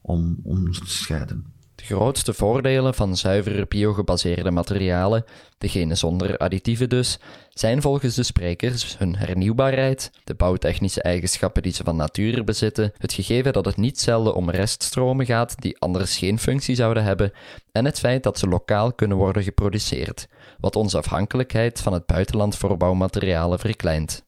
om, 0.00 0.36
om 0.42 0.72
te 0.72 0.80
scheiden. 0.90 1.44
De 1.78 1.84
grootste 1.84 2.34
voordelen 2.34 2.94
van 2.94 3.16
zuivere 3.16 3.66
biogebaseerde 3.66 4.50
materialen, 4.50 5.24
degene 5.58 5.94
zonder 5.94 6.36
additieven 6.36 6.88
dus, 6.88 7.18
zijn 7.50 7.82
volgens 7.82 8.14
de 8.14 8.22
sprekers 8.22 8.98
hun 8.98 9.16
hernieuwbaarheid, 9.16 10.10
de 10.24 10.34
bouwtechnische 10.34 11.02
eigenschappen 11.02 11.62
die 11.62 11.72
ze 11.72 11.84
van 11.84 11.96
nature 11.96 12.44
bezitten, 12.44 12.92
het 12.96 13.12
gegeven 13.12 13.52
dat 13.52 13.64
het 13.64 13.76
niet 13.76 14.00
zelden 14.00 14.34
om 14.34 14.50
reststromen 14.50 15.26
gaat 15.26 15.54
die 15.60 15.78
anders 15.78 16.18
geen 16.18 16.38
functie 16.38 16.74
zouden 16.74 17.04
hebben, 17.04 17.32
en 17.72 17.84
het 17.84 17.98
feit 17.98 18.22
dat 18.22 18.38
ze 18.38 18.48
lokaal 18.48 18.92
kunnen 18.92 19.16
worden 19.16 19.42
geproduceerd, 19.42 20.28
wat 20.60 20.76
onze 20.76 20.98
afhankelijkheid 20.98 21.80
van 21.80 21.92
het 21.92 22.06
buitenland 22.06 22.56
voor 22.56 22.76
bouwmaterialen 22.76 23.58
verkleint. 23.58 24.26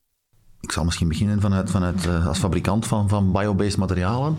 Ik 0.60 0.72
zal 0.72 0.84
misschien 0.84 1.08
beginnen 1.08 1.40
vanuit, 1.40 2.06
uh, 2.06 2.26
als 2.26 2.38
fabrikant 2.38 2.86
van, 2.86 3.08
van 3.08 3.32
biobased 3.32 3.76
materialen. 3.76 4.38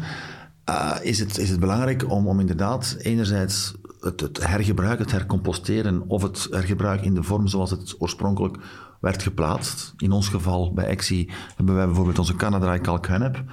Uh, 0.72 0.96
is, 1.02 1.20
het, 1.20 1.38
is 1.38 1.50
het 1.50 1.60
belangrijk 1.60 2.12
om, 2.12 2.28
om 2.28 2.40
inderdaad 2.40 2.96
enerzijds 3.00 3.74
het, 4.00 4.20
het 4.20 4.48
hergebruik, 4.48 5.00
het 5.00 5.12
hercomposteren 5.12 6.04
of 6.08 6.22
het 6.22 6.48
hergebruik 6.52 7.02
in 7.02 7.14
de 7.14 7.24
vorm 7.24 7.48
zoals 7.48 7.72
het 7.72 7.96
oorspronkelijk 8.00 8.58
werd 9.00 9.24
geplaatst. 9.24 9.94
In 9.98 10.12
ons 10.12 10.30
geval 10.30 10.74
bij 10.74 10.86
Exi 10.86 11.30
hebben 11.56 11.76
wij 11.76 11.86
bijvoorbeeld 11.86 12.20
onze 12.20 12.36
Canada 12.36 12.78
kalkhennep, 12.78 13.44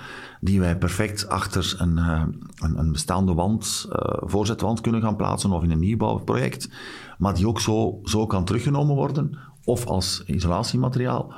die 0.41 0.61
wij 0.61 0.79
perfect 0.79 1.29
achter 1.29 1.75
een, 1.79 1.97
uh, 1.97 2.23
een, 2.57 2.79
een, 2.79 2.93
bestaande 2.93 3.35
wand, 3.35 3.87
uh, 3.89 3.97
voorzetwand 4.21 4.81
kunnen 4.81 5.03
gaan 5.03 5.17
plaatsen 5.17 5.51
of 5.51 5.63
in 5.63 5.71
een 5.71 5.79
nieuwbouwproject, 5.79 6.71
maar 7.19 7.35
die 7.35 7.49
ook 7.49 7.61
zo, 7.61 8.01
zo 8.05 8.27
kan 8.27 8.45
teruggenomen 8.45 8.95
worden, 8.95 9.39
of 9.65 9.87
als 9.87 10.23
isolatiemateriaal, 10.27 11.33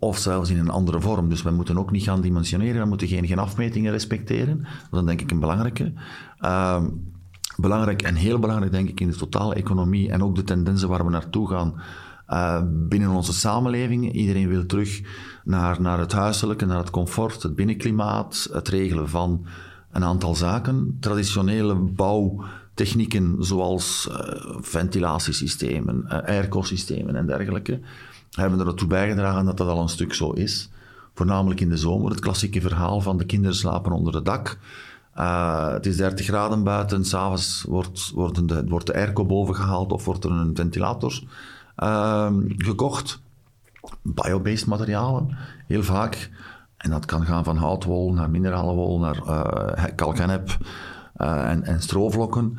of 0.00 0.18
zelfs 0.18 0.50
in 0.50 0.58
een 0.58 0.70
andere 0.70 1.00
vorm. 1.00 1.28
Dus 1.28 1.42
we 1.42 1.50
moeten 1.50 1.78
ook 1.78 1.90
niet 1.90 2.02
gaan 2.02 2.20
dimensioneren, 2.20 2.82
we 2.82 2.88
moeten 2.88 3.08
geen, 3.08 3.26
geen 3.26 3.38
afmetingen 3.38 3.92
respecteren. 3.92 4.66
Dat 4.90 5.00
is 5.00 5.06
denk 5.06 5.20
ik 5.20 5.30
een 5.30 5.40
belangrijke. 5.40 5.92
Uh, 6.40 6.82
belangrijk 7.56 8.02
en 8.02 8.14
heel 8.14 8.38
belangrijk, 8.38 8.72
denk 8.72 8.88
ik, 8.88 9.00
in 9.00 9.10
de 9.10 9.16
totale 9.16 9.54
economie 9.54 10.10
en 10.10 10.22
ook 10.22 10.34
de 10.34 10.44
tendensen 10.44 10.88
waar 10.88 11.04
we 11.04 11.10
naartoe 11.10 11.48
gaan 11.48 11.74
uh, 12.28 12.62
binnen 12.88 13.10
onze 13.10 13.32
samenleving. 13.32 14.12
Iedereen 14.12 14.48
wil 14.48 14.66
terug 14.66 15.00
naar, 15.44 15.80
naar 15.80 15.98
het 15.98 16.12
huiselijke, 16.12 16.66
naar 16.66 16.78
het 16.78 16.90
comfort, 16.90 17.42
het 17.42 17.54
binnenklimaat, 17.54 18.48
het 18.52 18.68
regelen 18.68 19.08
van 19.08 19.46
een 19.90 20.04
aantal 20.04 20.34
zaken. 20.34 20.96
Traditionele 21.00 21.74
bouwtechnieken 21.74 23.36
zoals 23.38 24.08
uh, 24.10 24.16
ventilatiesystemen, 24.60 26.04
uh, 26.04 26.12
airco-systemen 26.12 27.16
en 27.16 27.26
dergelijke 27.26 27.80
hebben 28.30 28.66
ertoe 28.66 28.88
bijgedragen 28.88 29.44
dat 29.44 29.56
dat 29.56 29.68
al 29.68 29.82
een 29.82 29.88
stuk 29.88 30.14
zo 30.14 30.30
is. 30.30 30.70
Voornamelijk 31.14 31.60
in 31.60 31.68
de 31.68 31.76
zomer. 31.76 32.10
Het 32.10 32.20
klassieke 32.20 32.60
verhaal 32.60 33.00
van 33.00 33.16
de 33.18 33.24
kinderen 33.24 33.56
slapen 33.56 33.92
onder 33.92 34.14
het 34.14 34.24
dak. 34.24 34.58
Uh, 35.16 35.72
het 35.72 35.86
is 35.86 35.96
30 35.96 36.26
graden 36.26 36.64
buiten. 36.64 37.04
S'avonds 37.04 37.64
wordt, 37.68 38.10
wordt, 38.14 38.48
de, 38.48 38.64
wordt 38.68 38.86
de 38.86 38.94
airco 38.94 39.24
boven 39.26 39.54
gehaald 39.54 39.92
of 39.92 40.04
wordt 40.04 40.24
er 40.24 40.30
een 40.30 40.56
ventilator 40.56 41.22
uh, 41.78 42.30
gekocht. 42.56 43.20
Biobased 44.02 44.66
materialen, 44.66 45.36
heel 45.66 45.82
vaak. 45.82 46.30
En 46.76 46.90
dat 46.90 47.04
kan 47.04 47.24
gaan 47.24 47.44
van 47.44 47.56
houtwol 47.56 48.12
naar 48.12 48.30
mineralenwol, 48.30 48.98
naar 48.98 49.16
uh, 49.26 49.84
kalkennep 49.94 50.56
en, 51.14 51.62
en 51.62 51.82
stroovlokken. 51.82 52.58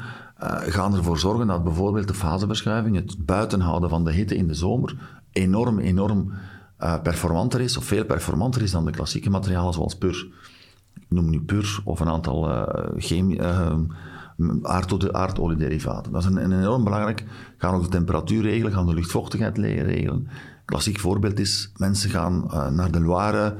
gaan 0.60 0.96
ervoor 0.96 1.20
zorgen 1.20 1.48
dat 1.48 1.64
bijvoorbeeld 1.64 2.08
de 2.08 2.14
faseverschuiving, 2.14 2.96
het 2.96 3.26
buitenhouden 3.26 3.90
van 3.90 4.04
de 4.04 4.12
hitte 4.12 4.36
in 4.36 4.48
de 4.48 4.54
zomer, 4.54 4.96
enorm, 5.32 5.80
enorm 5.80 6.32
uh, 6.80 7.02
performanter 7.02 7.62
is, 7.62 7.78
of 7.78 7.84
veel 7.84 8.06
performanter 8.06 8.62
is 8.62 8.72
dan 8.72 8.86
de 8.86 8.91
klassieke 8.91 9.30
materialen 9.30 9.74
zoals 9.74 9.98
pur. 9.98 10.28
Ik 10.96 11.06
noem 11.10 11.30
nu 11.30 11.41
pur 11.41 11.82
of 11.84 12.00
een 12.00 12.08
aantal 12.08 12.50
uh, 12.50 12.63
chemie, 12.98 13.39
uh, 13.39 13.76
aardoliederivaten. 15.12 16.12
Dat 16.12 16.22
is 16.22 16.28
een, 16.28 16.44
een, 16.44 16.60
enorm 16.60 16.84
belangrijk. 16.84 17.24
Gaan 17.58 17.74
ook 17.74 17.84
de 17.84 17.89
temperatuur 17.89 18.41
regelen, 18.41 18.72
gaan 18.72 18.86
de 18.86 18.94
luchtvochtigheid 18.94 19.58
regelen. 19.58 20.28
Klassiek 20.65 21.00
voorbeeld 21.00 21.39
is, 21.39 21.72
mensen 21.78 22.10
gaan 22.10 22.46
naar 22.76 22.91
de 22.91 23.02
Loire 23.02 23.56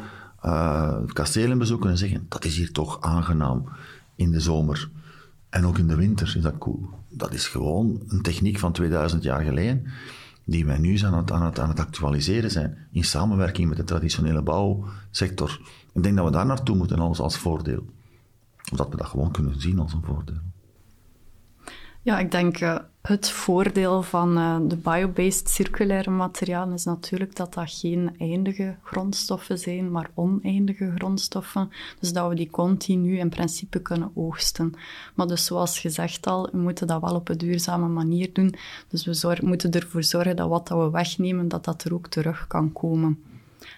kastelen 1.14 1.58
bezoeken 1.58 1.90
en 1.90 1.98
zeggen, 1.98 2.26
dat 2.30 2.46
is 2.46 2.58
hier 2.58 2.72
toch 2.72 3.02
aangenaam 3.02 3.64
in 4.16 4.32
de 4.32 4.40
zomer. 4.40 4.90
En 5.50 5.66
ook 5.66 5.78
in 5.78 5.88
de 5.88 5.96
winter 5.96 6.34
is 6.36 6.42
dat 6.42 6.58
cool. 6.58 6.90
Dat 7.10 7.34
is 7.34 7.48
gewoon 7.48 8.02
een 8.08 8.22
techniek 8.22 8.60
van 8.60 8.72
2000 8.72 9.24
jaar 9.24 9.42
geleden 9.42 9.86
die 10.46 10.66
wij 10.66 10.78
nu 10.78 10.98
aan 11.00 11.44
het, 11.44 11.80
actualiseren 11.80 12.52
zijn, 12.52 12.78
in 12.92 13.04
samenwerking 13.04 13.68
met 13.68 13.78
de 13.78 13.84
traditionele 13.84 14.42
bouwsector. 14.42 15.60
Ik 15.94 16.04
denk 16.04 16.16
dat 16.16 16.26
we 16.26 16.32
daar 16.32 16.46
naartoe 16.46 16.76
moeten 16.76 17.00
als, 17.00 17.20
als 17.20 17.38
voordeel. 17.38 17.86
Of 18.72 18.78
dat 18.78 18.90
we 18.90 18.98
dat 18.98 19.08
gewoon 19.08 19.32
kunnen 19.32 19.62
zien 19.62 19.80
als 19.80 19.94
een 19.94 20.04
voordeel. 20.04 20.40
Ja, 22.04 22.20
ik 22.20 22.32
denk 22.32 22.60
uh, 22.60 22.78
het 23.02 23.30
voordeel 23.30 24.04
van 24.04 24.38
uh, 24.38 24.58
de 24.68 24.76
biobased 24.76 25.50
circulaire 25.50 26.10
materialen 26.10 26.74
is 26.74 26.84
natuurlijk 26.84 27.36
dat 27.36 27.54
dat 27.54 27.72
geen 27.72 28.16
eindige 28.18 28.76
grondstoffen 28.84 29.58
zijn, 29.60 29.92
maar 29.92 30.10
oneindige 30.14 30.92
grondstoffen. 30.96 31.70
Dus 32.00 32.14
dat 32.14 32.30
we 32.30 32.36
die 32.36 32.50
continu 32.50 33.18
in 33.18 33.30
principe 33.30 33.80
kunnen 33.82 34.12
oogsten. 34.14 34.74
Maar 35.16 35.28
dus 35.28 35.46
zoals 35.46 35.80
gezegd 35.80 36.28
al, 36.28 36.50
we 36.52 36.58
moeten 36.58 36.88
dat 36.88 37.02
wel 37.02 37.16
op 37.16 37.30
een 37.30 37.38
duurzame 37.38 37.88
manier 37.88 38.34
doen. 38.34 38.56
Dus 38.88 39.06
we 39.06 39.38
moeten 39.42 39.72
ervoor 39.72 40.04
zorgen 40.04 40.36
dat 40.36 40.50
wat 40.50 40.68
dat 40.68 40.78
we 40.78 40.90
wegnemen, 40.90 41.48
dat 41.48 41.66
dat 41.66 41.84
er 41.84 41.94
ook 41.94 42.08
terug 42.08 42.48
kan 42.48 42.72
komen. 42.72 43.24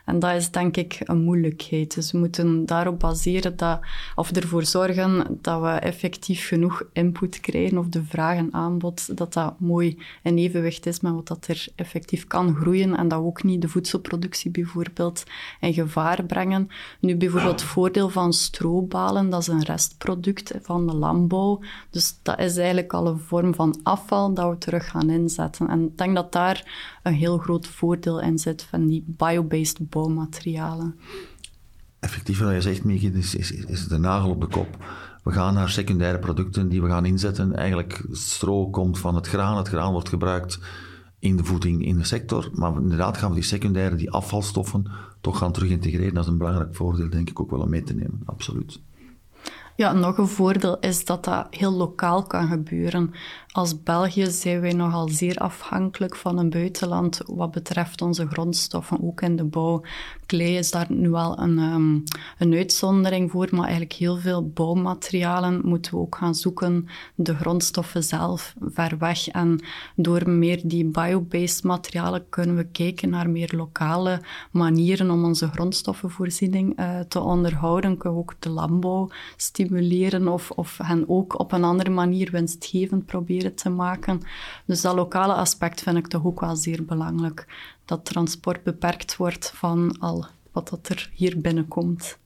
En 0.05 0.19
dat 0.19 0.35
is 0.35 0.51
denk 0.51 0.77
ik 0.77 0.97
een 1.03 1.23
moeilijkheid. 1.23 1.95
Dus 1.95 2.11
we 2.11 2.17
moeten 2.17 2.65
daarop 2.65 2.99
baseren 2.99 3.57
dat, 3.57 3.79
of 4.15 4.31
ervoor 4.31 4.65
zorgen 4.65 5.37
dat 5.41 5.61
we 5.61 5.67
effectief 5.67 6.47
genoeg 6.47 6.83
input 6.93 7.39
krijgen 7.39 7.77
of 7.77 7.87
de 7.87 8.03
vraag 8.03 8.37
en 8.37 8.53
aanbod, 8.53 9.17
dat 9.17 9.33
dat 9.33 9.59
mooi 9.59 9.97
in 10.23 10.37
evenwicht 10.37 10.85
is 10.85 10.99
met 10.99 11.13
wat 11.13 11.27
dat 11.27 11.47
er 11.47 11.67
effectief 11.75 12.27
kan 12.27 12.55
groeien 12.55 12.97
en 12.97 13.07
dat 13.07 13.19
we 13.19 13.25
ook 13.25 13.43
niet 13.43 13.61
de 13.61 13.67
voedselproductie 13.67 14.51
bijvoorbeeld 14.51 15.23
in 15.59 15.73
gevaar 15.73 16.23
brengen. 16.23 16.67
Nu 16.99 17.15
bijvoorbeeld 17.15 17.61
het 17.61 17.69
voordeel 17.69 18.09
van 18.09 18.33
stroobalen, 18.33 19.29
dat 19.29 19.41
is 19.41 19.47
een 19.47 19.63
restproduct 19.63 20.53
van 20.61 20.87
de 20.87 20.93
landbouw. 20.93 21.59
Dus 21.89 22.19
dat 22.21 22.39
is 22.39 22.57
eigenlijk 22.57 22.93
al 22.93 23.07
een 23.07 23.19
vorm 23.19 23.55
van 23.55 23.79
afval 23.83 24.33
dat 24.33 24.49
we 24.49 24.57
terug 24.57 24.89
gaan 24.89 25.09
inzetten. 25.09 25.67
En 25.69 25.83
ik 25.83 25.97
denk 25.97 26.15
dat 26.15 26.31
daar 26.31 26.97
een 27.03 27.13
heel 27.13 27.37
groot 27.37 27.67
voordeel 27.67 28.21
in 28.21 28.39
zit 28.39 28.63
van 28.63 28.87
die 28.87 29.03
biobased 29.07 29.89
bouwmaterialen. 29.93 30.99
Effectief, 31.99 32.39
wat 32.39 32.53
je 32.53 32.61
zegt, 32.61 32.83
Mieke, 32.83 33.11
is, 33.11 33.35
is, 33.35 33.51
is 33.51 33.87
de 33.87 33.97
nagel 33.97 34.29
op 34.29 34.41
de 34.41 34.47
kop. 34.47 34.77
We 35.23 35.31
gaan 35.31 35.53
naar 35.53 35.69
secundaire 35.69 36.19
producten 36.19 36.69
die 36.69 36.81
we 36.81 36.89
gaan 36.89 37.05
inzetten. 37.05 37.55
Eigenlijk, 37.55 38.05
stro 38.11 38.69
komt 38.69 38.99
van 38.99 39.15
het 39.15 39.27
graan. 39.27 39.57
Het 39.57 39.67
graan 39.67 39.91
wordt 39.91 40.09
gebruikt 40.09 40.59
in 41.19 41.37
de 41.37 41.43
voeding 41.43 41.85
in 41.85 41.97
de 41.97 42.03
sector. 42.03 42.49
Maar 42.53 42.75
inderdaad 42.75 43.17
gaan 43.17 43.29
we 43.29 43.35
die 43.35 43.43
secundaire, 43.43 43.95
die 43.95 44.11
afvalstoffen, 44.11 44.85
toch 45.21 45.37
gaan 45.37 45.51
terug 45.51 45.69
integreren. 45.69 46.13
Dat 46.13 46.23
is 46.23 46.29
een 46.29 46.37
belangrijk 46.37 46.75
voordeel, 46.75 47.09
denk 47.09 47.29
ik, 47.29 47.39
ook 47.39 47.51
wel 47.51 47.61
om 47.61 47.69
mee 47.69 47.83
te 47.83 47.93
nemen. 47.93 48.21
Absoluut. 48.25 48.81
Ja, 49.75 49.93
nog 49.93 50.17
een 50.17 50.27
voordeel 50.27 50.79
is 50.79 51.05
dat 51.05 51.23
dat 51.23 51.47
heel 51.49 51.71
lokaal 51.71 52.23
kan 52.23 52.47
gebeuren. 52.47 53.11
Als 53.53 53.83
België 53.83 54.25
zijn 54.25 54.61
wij 54.61 54.73
nogal 54.73 55.09
zeer 55.09 55.37
afhankelijk 55.37 56.15
van 56.15 56.37
een 56.37 56.49
buitenland 56.49 57.21
wat 57.25 57.51
betreft 57.51 58.01
onze 58.01 58.27
grondstoffen, 58.27 59.03
ook 59.03 59.21
in 59.21 59.35
de 59.35 59.43
bouw. 59.43 59.81
Klei 60.25 60.57
is 60.57 60.71
daar 60.71 60.85
nu 60.89 61.09
wel 61.09 61.39
een, 61.39 61.57
um, 61.57 62.03
een 62.37 62.53
uitzondering 62.53 63.31
voor, 63.31 63.47
maar 63.51 63.63
eigenlijk 63.63 63.93
heel 63.93 64.17
veel 64.17 64.47
bouwmaterialen 64.47 65.61
moeten 65.63 65.91
we 65.91 65.97
ook 65.97 66.15
gaan 66.15 66.35
zoeken, 66.35 66.87
de 67.15 67.35
grondstoffen 67.35 68.03
zelf, 68.03 68.53
ver 68.59 68.97
weg. 68.97 69.27
En 69.27 69.59
door 69.95 70.29
meer 70.29 70.61
die 70.63 70.85
biobased 70.85 71.63
materialen 71.63 72.29
kunnen 72.29 72.55
we 72.55 72.63
kijken 72.63 73.09
naar 73.09 73.29
meer 73.29 73.53
lokale 73.55 74.21
manieren 74.51 75.11
om 75.11 75.23
onze 75.23 75.47
grondstoffenvoorziening 75.47 76.79
uh, 76.79 76.99
te 76.99 77.19
onderhouden. 77.19 77.97
Kunnen 77.97 78.19
we 78.19 78.25
ook 78.25 78.35
de 78.39 78.49
landbouw 78.49 79.09
stimuleren 79.37 80.27
of, 80.27 80.51
of 80.51 80.77
hen 80.83 81.09
ook 81.09 81.39
op 81.39 81.51
een 81.51 81.63
andere 81.63 81.89
manier 81.89 82.31
winstgevend 82.31 83.05
proberen 83.05 83.42
te 83.53 83.69
maken. 83.69 84.21
Dus 84.65 84.81
dat 84.81 84.95
lokale 84.95 85.33
aspect 85.33 85.81
vind 85.81 85.97
ik 85.97 86.07
toch 86.07 86.25
ook 86.25 86.39
wel 86.39 86.55
zeer 86.55 86.85
belangrijk. 86.85 87.45
Dat 87.85 88.05
transport 88.05 88.63
beperkt 88.63 89.17
wordt 89.17 89.51
van 89.55 89.95
al 89.99 90.25
wat 90.51 90.69
dat 90.69 90.89
er 90.89 91.09
hier 91.13 91.41
binnenkomt. 91.41 92.17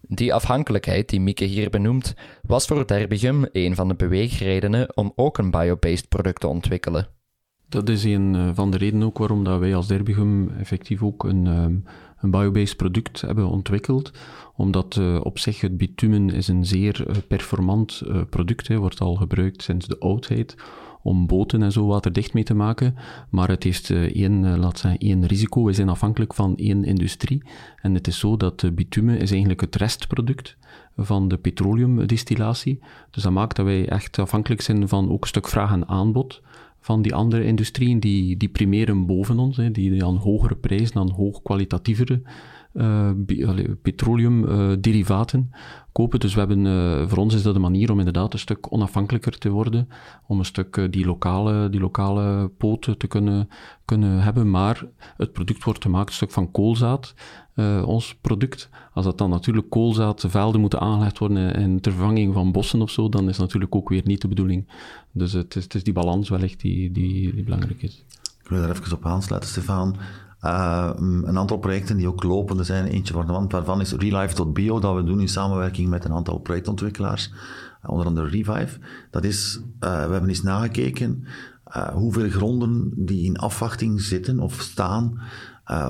Die 0.00 0.34
afhankelijkheid 0.34 1.08
die 1.08 1.20
Mieke 1.20 1.44
hier 1.44 1.70
benoemt, 1.70 2.14
was 2.42 2.66
voor 2.66 2.86
Derbigum 2.86 3.46
een 3.52 3.74
van 3.74 3.88
de 3.88 3.94
beweegredenen 3.94 4.96
om 4.96 5.12
ook 5.14 5.38
een 5.38 5.50
biobased 5.50 6.08
product 6.08 6.40
te 6.40 6.46
ontwikkelen. 6.46 7.08
Dat 7.68 7.88
is 7.88 8.04
een 8.04 8.34
eh, 8.34 8.50
van 8.54 8.70
de 8.70 8.76
redenen 8.76 9.06
ook 9.06 9.18
waarom 9.18 9.44
dat 9.44 9.58
wij 9.58 9.74
als 9.74 9.86
Derbigum 9.86 10.50
effectief 10.58 11.02
ook 11.02 11.24
een, 11.24 11.46
ehm, 11.46 11.74
een 12.22 12.30
biobased 12.30 12.76
product 12.76 13.20
hebben 13.20 13.48
ontwikkeld. 13.48 14.12
Omdat 14.56 14.96
uh, 14.96 15.20
op 15.22 15.38
zich 15.38 15.60
het 15.60 15.76
bitumen 15.76 16.30
is 16.30 16.48
een 16.48 16.64
zeer 16.66 17.08
uh, 17.08 17.16
performant 17.28 18.02
uh, 18.06 18.20
product 18.30 18.70
is. 18.70 18.76
Wordt 18.76 19.00
al 19.00 19.14
gebruikt 19.14 19.62
sinds 19.62 19.86
de 19.86 19.98
oudheid 19.98 20.56
om 21.02 21.26
boten 21.26 21.62
en 21.62 21.72
zo 21.72 21.86
waterdicht 21.86 22.34
mee 22.34 22.44
te 22.44 22.54
maken. 22.54 22.94
Maar 23.30 23.48
het 23.48 23.62
heeft 23.62 23.90
één, 23.90 24.58
laat 24.58 24.78
zeggen, 24.78 25.00
één 25.00 25.26
risico. 25.26 25.64
We 25.64 25.72
zijn 25.72 25.88
afhankelijk 25.88 26.34
van 26.34 26.56
één 26.56 26.84
industrie. 26.84 27.42
En 27.80 27.94
het 27.94 28.06
is 28.06 28.18
zo 28.18 28.36
dat 28.36 28.74
bitumen 28.74 29.18
is 29.18 29.30
eigenlijk 29.30 29.60
het 29.60 29.76
restproduct 29.76 30.56
van 30.96 31.28
de 31.28 31.36
petroleumdistillatie. 31.36 32.80
Dus 33.10 33.22
dat 33.22 33.32
maakt 33.32 33.56
dat 33.56 33.66
wij 33.66 33.88
echt 33.88 34.18
afhankelijk 34.18 34.60
zijn 34.60 34.88
van 34.88 35.10
ook 35.10 35.22
een 35.22 35.28
stuk 35.28 35.48
vraag 35.48 35.72
en 35.72 35.88
aanbod 35.88 36.42
van 36.82 37.02
die 37.02 37.14
andere 37.14 37.44
industrieën, 37.44 38.00
die, 38.00 38.36
die 38.36 38.48
primeren 38.48 39.06
boven 39.06 39.38
ons, 39.38 39.56
hè, 39.56 39.70
die, 39.70 39.90
die 39.90 40.04
aan 40.04 40.16
hogere 40.16 40.56
prijzen, 40.56 40.96
aan 40.96 41.10
hoogkwalitatievere 41.10 42.22
uh, 42.74 43.10
petroleumderivaten 43.82 45.50
uh, 45.50 45.58
kopen. 45.92 46.20
Dus 46.20 46.34
we 46.34 46.38
hebben, 46.38 46.64
uh, 46.64 47.08
voor 47.08 47.18
ons 47.18 47.34
is 47.34 47.42
dat 47.42 47.54
een 47.54 47.60
manier 47.60 47.90
om 47.90 47.98
inderdaad 47.98 48.32
een 48.32 48.38
stuk 48.38 48.72
onafhankelijker 48.72 49.38
te 49.38 49.50
worden, 49.50 49.88
om 50.26 50.38
een 50.38 50.44
stuk 50.44 50.88
die, 50.90 51.06
lokale, 51.06 51.70
die 51.70 51.80
lokale 51.80 52.48
poten 52.48 52.98
te 52.98 53.06
kunnen, 53.06 53.48
kunnen 53.84 54.22
hebben. 54.22 54.50
Maar 54.50 54.84
het 55.16 55.32
product 55.32 55.64
wordt 55.64 55.82
gemaakt 55.82 56.08
een 56.08 56.14
stuk 56.14 56.30
van 56.30 56.50
koolzaad, 56.50 57.14
ons 57.84 58.14
product. 58.20 58.70
Als 58.92 59.04
dat 59.04 59.18
dan 59.18 59.30
natuurlijk 59.30 59.70
koolzaadvelden 59.70 60.60
moeten 60.60 60.80
aangelegd 60.80 61.18
worden 61.18 61.54
en 61.54 61.80
ter 61.80 61.92
vervanging 61.92 62.34
van 62.34 62.52
bossen 62.52 62.82
of 62.82 62.90
zo, 62.90 63.08
dan 63.08 63.28
is 63.28 63.38
natuurlijk 63.38 63.74
ook 63.74 63.88
weer 63.88 64.02
niet 64.04 64.20
de 64.20 64.28
bedoeling. 64.28 64.68
Dus 65.12 65.32
het 65.32 65.56
is, 65.56 65.62
het 65.62 65.74
is 65.74 65.84
die 65.84 65.92
balans 65.92 66.28
wellicht 66.28 66.60
die, 66.60 66.92
die, 66.92 67.34
die 67.34 67.44
belangrijk 67.44 67.82
is. 67.82 68.04
Ik 68.42 68.48
wil 68.48 68.60
daar 68.60 68.70
even 68.70 68.96
op 68.96 69.06
aansluiten, 69.06 69.50
Stefan. 69.50 69.96
Uh, 70.44 70.90
een 70.94 71.38
aantal 71.38 71.58
projecten 71.58 71.96
die 71.96 72.08
ook 72.08 72.22
lopende 72.22 72.64
zijn. 72.64 72.86
Eentje 72.86 73.12
van 73.12 73.26
de 73.26 73.32
wand 73.32 73.52
waarvan 73.52 73.80
is 73.80 73.92
Relife.bio, 73.92 74.80
dat 74.80 74.94
we 74.94 75.04
doen 75.04 75.20
in 75.20 75.28
samenwerking 75.28 75.88
met 75.88 76.04
een 76.04 76.12
aantal 76.12 76.38
projectontwikkelaars, 76.38 77.32
onder 77.86 78.06
andere 78.06 78.28
Revive. 78.28 78.78
Dat 79.10 79.24
is, 79.24 79.56
uh, 79.56 79.62
we 79.80 80.12
hebben 80.12 80.28
eens 80.28 80.42
nagekeken 80.42 81.24
hoeveel 81.92 82.30
gronden 82.30 82.92
die 82.96 83.24
in 83.24 83.36
afwachting 83.36 84.00
zitten 84.00 84.38
of 84.38 84.60
staan 84.60 85.20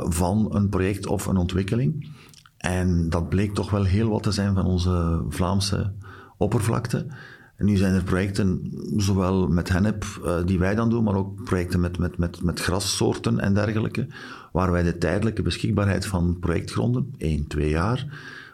van 0.04 0.54
een 0.54 0.68
project 0.68 1.06
of 1.06 1.26
een 1.26 1.36
ontwikkeling. 1.36 2.08
En 2.56 3.08
dat 3.08 3.28
bleek 3.28 3.54
toch 3.54 3.70
wel 3.70 3.84
heel 3.84 4.08
wat 4.08 4.22
te 4.22 4.32
zijn 4.32 4.54
van 4.54 4.64
onze 4.64 5.24
Vlaamse 5.28 5.92
oppervlakte. 6.36 7.06
Nu 7.62 7.76
zijn 7.76 7.94
er 7.94 8.02
projecten, 8.02 8.72
zowel 8.96 9.48
met 9.48 9.68
hennep, 9.68 10.04
uh, 10.24 10.36
die 10.44 10.58
wij 10.58 10.74
dan 10.74 10.90
doen, 10.90 11.04
maar 11.04 11.14
ook 11.14 11.44
projecten 11.44 11.80
met, 11.80 11.98
met, 11.98 12.18
met, 12.18 12.42
met 12.42 12.60
grassoorten 12.60 13.40
en 13.40 13.54
dergelijke, 13.54 14.06
waar 14.52 14.72
wij 14.72 14.82
de 14.82 14.98
tijdelijke 14.98 15.42
beschikbaarheid 15.42 16.06
van 16.06 16.36
projectgronden, 16.40 17.14
1, 17.18 17.46
2 17.46 17.68
jaar, 17.68 18.06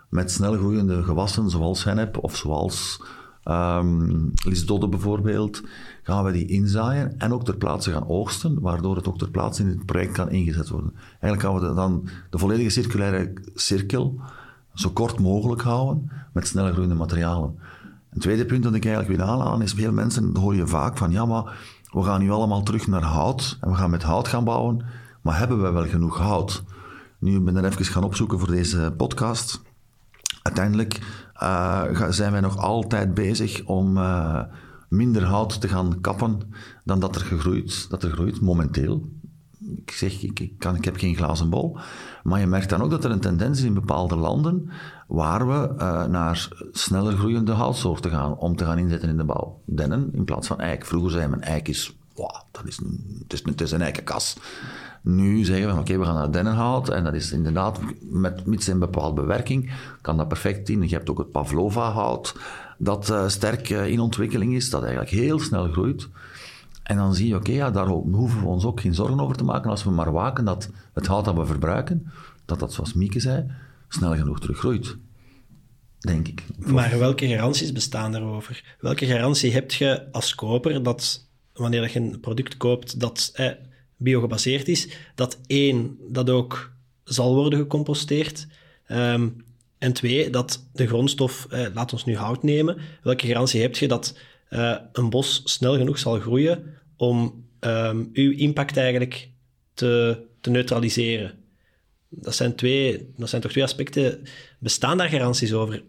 met 0.09 0.31
snel 0.31 0.57
groeiende 0.57 1.03
gewassen, 1.03 1.51
zoals 1.51 1.85
hennep 1.85 2.17
of 2.17 2.37
zoals 2.37 3.03
um, 3.45 4.33
lisdodde 4.45 4.89
bijvoorbeeld, 4.89 5.63
gaan 6.03 6.25
we 6.25 6.33
die 6.33 6.47
inzaaien 6.47 7.19
en 7.19 7.33
ook 7.33 7.45
ter 7.45 7.57
plaatse 7.57 7.91
gaan 7.91 8.09
oogsten, 8.09 8.61
waardoor 8.61 8.97
het 8.97 9.09
ook 9.09 9.19
ter 9.19 9.31
plaatse 9.31 9.63
in 9.63 9.69
het 9.69 9.87
project 9.87 10.13
kan 10.13 10.31
ingezet 10.31 10.69
worden. 10.69 10.93
Eigenlijk 11.21 11.43
gaan 11.43 11.69
we 11.69 11.75
dan 11.75 12.09
de 12.31 12.39
volledige 12.39 12.71
circulaire 12.71 13.33
cirkel 13.55 14.21
zo 14.75 14.91
kort 14.91 15.19
mogelijk 15.19 15.63
houden 15.63 16.11
met 16.33 16.47
snel 16.47 16.71
groeiende 16.73 16.95
materialen. 16.95 17.59
Een 18.19 18.25
tweede 18.25 18.47
punt 18.47 18.63
dat 18.63 18.75
ik 18.75 18.85
eigenlijk 18.85 19.17
wil 19.17 19.29
aanhalen 19.29 19.63
is, 19.63 19.73
veel 19.73 19.93
mensen 19.93 20.37
hoor 20.37 20.55
je 20.55 20.67
vaak 20.67 20.97
van, 20.97 21.11
ja, 21.11 21.25
maar 21.27 21.57
we 21.91 22.03
gaan 22.03 22.21
nu 22.21 22.31
allemaal 22.31 22.63
terug 22.63 22.87
naar 22.87 23.03
hout 23.03 23.59
en 23.61 23.71
we 23.71 23.77
gaan 23.77 23.91
met 23.91 24.03
hout 24.03 24.29
gaan 24.29 24.45
bouwen, 24.45 24.85
maar 25.23 25.39
hebben 25.39 25.63
we 25.63 25.71
wel 25.71 25.87
genoeg 25.87 26.19
hout? 26.19 26.63
Nu 27.19 27.41
ben 27.41 27.57
ik 27.57 27.65
er 27.65 27.71
even 27.71 27.85
gaan 27.85 28.05
opzoeken 28.05 28.39
voor 28.39 28.51
deze 28.51 28.95
podcast. 28.97 29.63
Uiteindelijk 30.43 31.01
uh, 31.43 31.85
zijn 32.09 32.33
wij 32.33 32.41
nog 32.41 32.57
altijd 32.57 33.15
bezig 33.15 33.65
om 33.65 33.97
uh, 33.97 34.43
minder 34.89 35.25
hout 35.25 35.61
te 35.61 35.69
gaan 35.69 36.01
kappen 36.01 36.41
dan 36.85 37.01
dat 37.01 37.15
er 37.15 37.23
gegroeid, 37.23 37.91
dat 37.91 38.03
er 38.03 38.11
groeit 38.11 38.41
momenteel. 38.41 39.09
Ik 39.77 39.91
zeg, 39.91 40.23
ik, 40.23 40.53
kan, 40.59 40.77
ik 40.77 40.85
heb 40.85 40.97
geen 40.97 41.17
glazen 41.17 41.51
bol. 41.51 41.79
Maar 42.23 42.41
je 42.41 42.47
merkt 42.47 42.71
dan 42.71 42.83
ook 42.83 42.91
dat 42.91 43.05
er 43.05 43.11
een 43.11 43.21
tendens 43.21 43.59
is 43.59 43.65
in 43.65 43.75
bepaalde 43.75 44.17
landen 44.17 44.71
waar 45.09 45.47
we 45.47 45.75
uh, 45.79 46.05
naar 46.05 46.49
sneller 46.73 47.17
groeiende 47.17 47.53
houtsoorten 47.53 48.11
gaan 48.11 48.37
om 48.37 48.57
te 48.57 48.65
gaan 48.65 48.79
inzetten 48.79 49.09
in 49.09 49.17
de 49.17 49.25
bouw. 49.25 49.61
Dennen 49.65 50.11
in 50.13 50.25
plaats 50.25 50.47
van 50.47 50.61
eik. 50.61 50.87
Vroeger 50.87 51.11
zei 51.11 51.29
men 51.29 51.43
eik 51.43 51.69
is, 51.69 51.97
wow, 52.15 52.35
dat 52.51 52.67
is, 52.67 52.81
het, 53.45 53.61
is, 53.61 53.73
een 53.73 53.83
eikenkas. 53.83 54.37
Nu 55.03 55.45
zeggen 55.45 55.75
we, 55.75 55.81
oké, 55.81 55.99
we 55.99 56.05
gaan 56.05 56.15
naar 56.15 56.31
dennenhout 56.31 56.89
en 56.89 57.05
dat 57.05 57.15
is 57.15 57.33
inderdaad, 57.33 57.81
met 58.01 58.47
mits 58.47 58.67
een 58.67 58.79
bepaalde 58.79 59.21
bewerking, 59.21 59.73
kan 60.01 60.17
dat 60.17 60.29
perfect 60.29 60.69
in. 60.69 60.89
Je 60.89 60.95
hebt 60.95 61.11
ook 61.11 61.19
het 61.19 61.33
Pavlova-hout, 61.33 62.35
dat 62.79 63.11
uh, 63.11 63.29
sterk 63.29 63.71
uh, 63.71 63.87
in 63.87 64.01
ontwikkeling 64.01 64.55
is, 64.55 64.71
dat 64.71 64.83
eigenlijk 64.83 65.11
heel 65.11 65.39
snel 65.39 65.69
groeit. 65.69 66.09
En 66.83 66.97
dan 66.97 67.15
zie 67.15 67.29
je, 67.29 67.37
oké, 67.37 67.53
ja, 67.53 67.71
daar 67.71 67.87
hoeven 67.87 68.41
we 68.41 68.47
ons 68.47 68.65
ook 68.65 68.81
geen 68.81 68.95
zorgen 68.95 69.21
over 69.21 69.37
te 69.37 69.45
maken 69.45 69.71
als 69.71 69.85
we 69.85 69.91
maar 69.91 70.13
waken 70.13 70.45
dat 70.45 70.71
het 70.93 71.07
hout 71.07 71.25
dat 71.25 71.35
we 71.35 71.47
verbruiken, 71.47 72.13
dat 72.45 72.59
dat, 72.59 72.73
zoals 72.73 72.93
Mieke 72.95 73.21
zei, 73.21 73.47
snel 73.89 74.17
genoeg 74.17 74.41
teruggroeit. 74.41 74.97
Denk 75.99 76.29
ik. 76.29 76.43
Maar 76.59 76.99
welke 76.99 77.29
garanties 77.29 77.73
bestaan 77.73 78.13
daarover? 78.13 78.77
Welke 78.81 79.07
garantie 79.07 79.53
heb 79.53 79.73
je 79.73 80.13
als 80.13 80.35
koper 80.35 80.83
dat 80.83 81.27
wanneer 81.53 81.91
je 81.93 82.01
een 82.01 82.21
product 82.21 82.57
koopt 82.57 83.01
dat 83.01 83.31
eh, 83.35 83.51
biogebaseerd 83.97 84.69
is, 84.69 84.89
dat 85.15 85.39
één, 85.47 85.97
dat 86.09 86.31
ook 86.31 86.73
zal 87.05 87.35
worden 87.35 87.59
gecomposteerd, 87.59 88.47
um, 88.89 89.45
en 89.79 89.93
twee, 89.93 90.31
dat 90.31 90.69
de 90.73 90.87
grondstof, 90.87 91.47
eh, 91.51 91.67
laat 91.75 91.93
ons 91.93 92.05
nu 92.05 92.17
hout 92.17 92.43
nemen, 92.43 92.79
welke 93.03 93.27
garantie 93.27 93.61
heb 93.61 93.77
je 93.77 93.89
dat 93.89 94.19
uh, 94.51 94.77
een 94.93 95.11
bos 95.11 95.41
snel 95.45 95.77
genoeg 95.77 95.99
zal 95.99 96.21
groeien 96.21 96.75
om 96.97 97.45
um, 97.61 98.11
uw 98.13 98.33
impact 98.33 98.77
eigenlijk 98.77 99.31
te, 99.75 100.23
te 100.41 100.51
neutraliseren? 100.51 101.38
Dat 102.09 102.35
zijn, 102.35 102.55
twee, 102.55 103.13
dat 103.17 103.29
zijn 103.29 103.43
toch 103.43 103.51
twee 103.51 103.65
aspecten. 103.65 104.23
Bestaan 104.59 104.99
daar 104.99 105.09
garanties 105.09 105.53
over? 105.53 105.83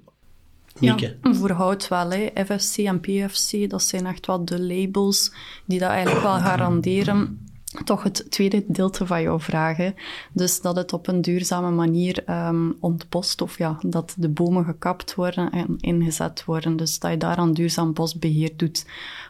Ja, 0.80 0.98
voor 1.22 1.52
hout 1.52 1.88
wel. 1.88 2.10
Hè. 2.12 2.30
FSC 2.46 2.78
en 2.78 3.00
PFC, 3.00 3.70
dat 3.70 3.84
zijn 3.84 4.06
echt 4.06 4.26
wel 4.26 4.46
de 4.46 4.62
labels 4.62 5.32
die 5.66 5.80
dat 5.80 5.90
eigenlijk 5.90 6.24
wel 6.24 6.40
garanderen 6.40 7.48
toch 7.84 8.04
het 8.04 8.32
tweede 8.32 8.64
deelte 8.68 9.06
van 9.06 9.22
jouw 9.22 9.40
vraag. 9.40 9.78
Dus 10.34 10.62
dat 10.62 10.76
het 10.76 10.94
op 10.94 11.08
een 11.08 11.22
duurzame 11.22 11.70
manier 11.70 12.24
um, 12.30 12.78
ontbost, 12.80 13.42
of 13.42 13.58
ja, 13.58 13.80
dat 13.82 14.16
de 14.18 14.30
bomen 14.30 14.66
gekapt 14.66 15.16
worden 15.16 15.52
en 15.52 15.76
ingezet 15.80 16.46
worden. 16.46 16.78
Dus 16.78 17.00
dat 17.00 17.12
je 17.12 17.18
daar 17.18 17.36
aan 17.36 17.54
duurzaam 17.54 17.94
bosbeheer 17.94 18.52
doet. 18.56 18.86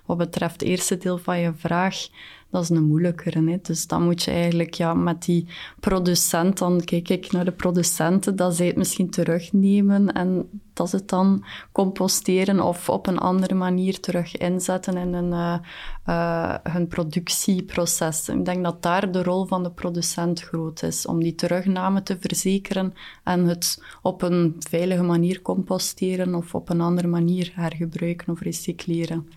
Wat 0.06 0.18
betreft 0.18 0.54
het 0.54 0.70
eerste 0.70 0.98
deel 0.98 1.18
van 1.18 1.40
je 1.40 1.54
vraag, 1.56 2.08
dat 2.50 2.64
is 2.64 2.70
een 2.70 2.88
moeilijkere. 2.88 3.50
Hè? 3.50 3.58
Dus 3.62 3.88
dan 3.88 4.04
moet 4.04 4.24
je 4.24 4.32
eigenlijk 4.32 4.74
ja, 4.74 4.94
met 4.94 5.24
die 5.24 5.48
producent, 5.80 6.58
dan 6.58 6.84
kijk 6.84 7.10
ik 7.10 7.32
naar 7.32 7.46
de 7.46 7.52
producenten, 7.52 8.36
dat 8.36 8.56
zij 8.56 8.68
het 8.68 8.76
misschien 8.76 9.10
terugnemen 9.10 10.14
en 10.14 10.50
dat 10.74 10.90
ze 10.90 10.96
het 10.96 11.10
dan 11.10 11.46
composteren 11.72 12.60
of 12.60 12.90
op 12.90 13.08
een 13.08 13.18
andere 13.18 13.54
manier 13.54 14.00
terug 14.00 14.38
inzetten 14.38 14.98
in 14.98 15.14
hun, 15.14 15.60
uh, 16.06 16.56
hun 16.64 16.88
productieproces. 16.88 18.30
Ik 18.30 18.46
denk 18.46 18.64
dat 18.64 18.82
daar 18.82 19.12
de 19.12 19.24
rol 19.24 19.46
van 19.46 19.64
de 19.64 19.72
producent 19.72 20.42
groot 20.42 20.84
is, 20.84 21.06
om 21.06 21.20
die 21.24 21.36
terugname 21.36 22.04
te 22.04 22.18
verzekeren 22.20 22.94
en 23.24 23.46
het 23.46 23.84
op 24.02 24.22
een 24.22 24.56
veilige 24.60 25.04
manier 25.04 25.42
composteren 25.42 26.36
of 26.36 26.56
op 26.56 26.70
een 26.70 26.82
andere 26.82 27.08
manier 27.08 27.52
hergebruiken 27.56 28.34
of 28.34 28.42
recycleren. 28.42 29.28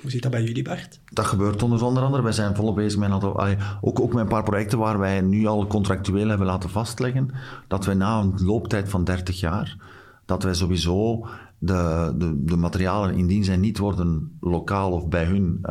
Hoe 0.00 0.10
zit 0.10 0.22
dat 0.22 0.30
bij 0.30 0.42
jullie, 0.42 0.62
Bart? 0.62 1.00
Dat 1.12 1.26
gebeurt 1.26 1.62
onder 1.62 2.02
andere. 2.02 2.22
Wij 2.22 2.32
zijn 2.32 2.56
volop 2.56 2.74
bezig 2.74 2.98
met 2.98 3.24
ook, 3.80 4.00
ook 4.00 4.12
met 4.12 4.22
een 4.22 4.28
paar 4.28 4.42
projecten 4.42 4.78
waar 4.78 4.98
wij 4.98 5.20
nu 5.20 5.46
al 5.46 5.66
contractueel 5.66 6.28
hebben 6.28 6.46
laten 6.46 6.70
vastleggen 6.70 7.30
dat 7.68 7.84
wij 7.84 7.94
na 7.94 8.20
een 8.20 8.34
looptijd 8.44 8.88
van 8.88 9.04
30 9.04 9.40
jaar, 9.40 9.76
dat 10.24 10.42
wij 10.42 10.54
sowieso 10.54 11.26
de, 11.58 12.14
de, 12.16 12.44
de 12.44 12.56
materialen, 12.56 13.14
indien 13.14 13.44
zij 13.44 13.56
niet 13.56 13.78
worden 13.78 14.36
lokaal 14.40 14.92
of 14.92 15.08
bij 15.08 15.24
hun 15.24 15.58
uh, 15.62 15.70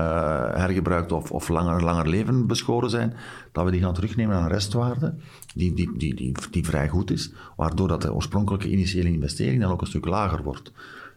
hergebruikt 0.54 1.12
of, 1.12 1.32
of 1.32 1.50
langer, 1.50 1.84
langer 1.84 2.08
leven 2.08 2.48
beschoren 2.48 2.90
zijn, 2.90 3.13
dat 3.52 3.66
we 3.66 3.72
die 3.72 3.82
gaan 3.82 3.94
terugnemen 3.94 4.36
aan 4.36 4.44
een 4.44 4.50
restwaarde 4.50 5.16
die, 5.56 5.74
die, 5.74 5.98
die, 5.98 6.16
die, 6.16 6.36
die 6.52 6.66
vrij 6.66 6.90
goed 6.90 7.12
is, 7.12 7.34
waardoor 7.56 7.88
dat 7.88 8.02
de 8.02 8.13
oorspronkelijke 8.13 8.70
initiële 8.70 9.12
investering 9.12 9.62
dan 9.62 9.72
ook 9.72 9.82
een 9.82 9.88
stuk 9.88 10.06
lager 10.06 10.44
wordt. 10.44 10.72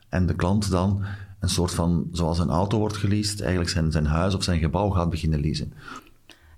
En 0.09 0.27
de 0.27 0.35
klant 0.35 0.71
dan 0.71 1.05
een 1.41 1.49
soort 1.49 1.75
van, 1.75 2.09
zoals 2.13 2.39
een 2.39 2.51
auto 2.51 2.79
wordt 2.79 2.97
geleased, 2.97 3.41
eigenlijk 3.41 3.71
zijn, 3.71 3.93
zijn 3.93 4.07
huis 4.07 4.35
of 4.35 4.43
zijn 4.43 4.59
gebouw 4.59 4.91
gaat 4.91 5.11
beginnen 5.11 5.41
leasen. 5.41 5.73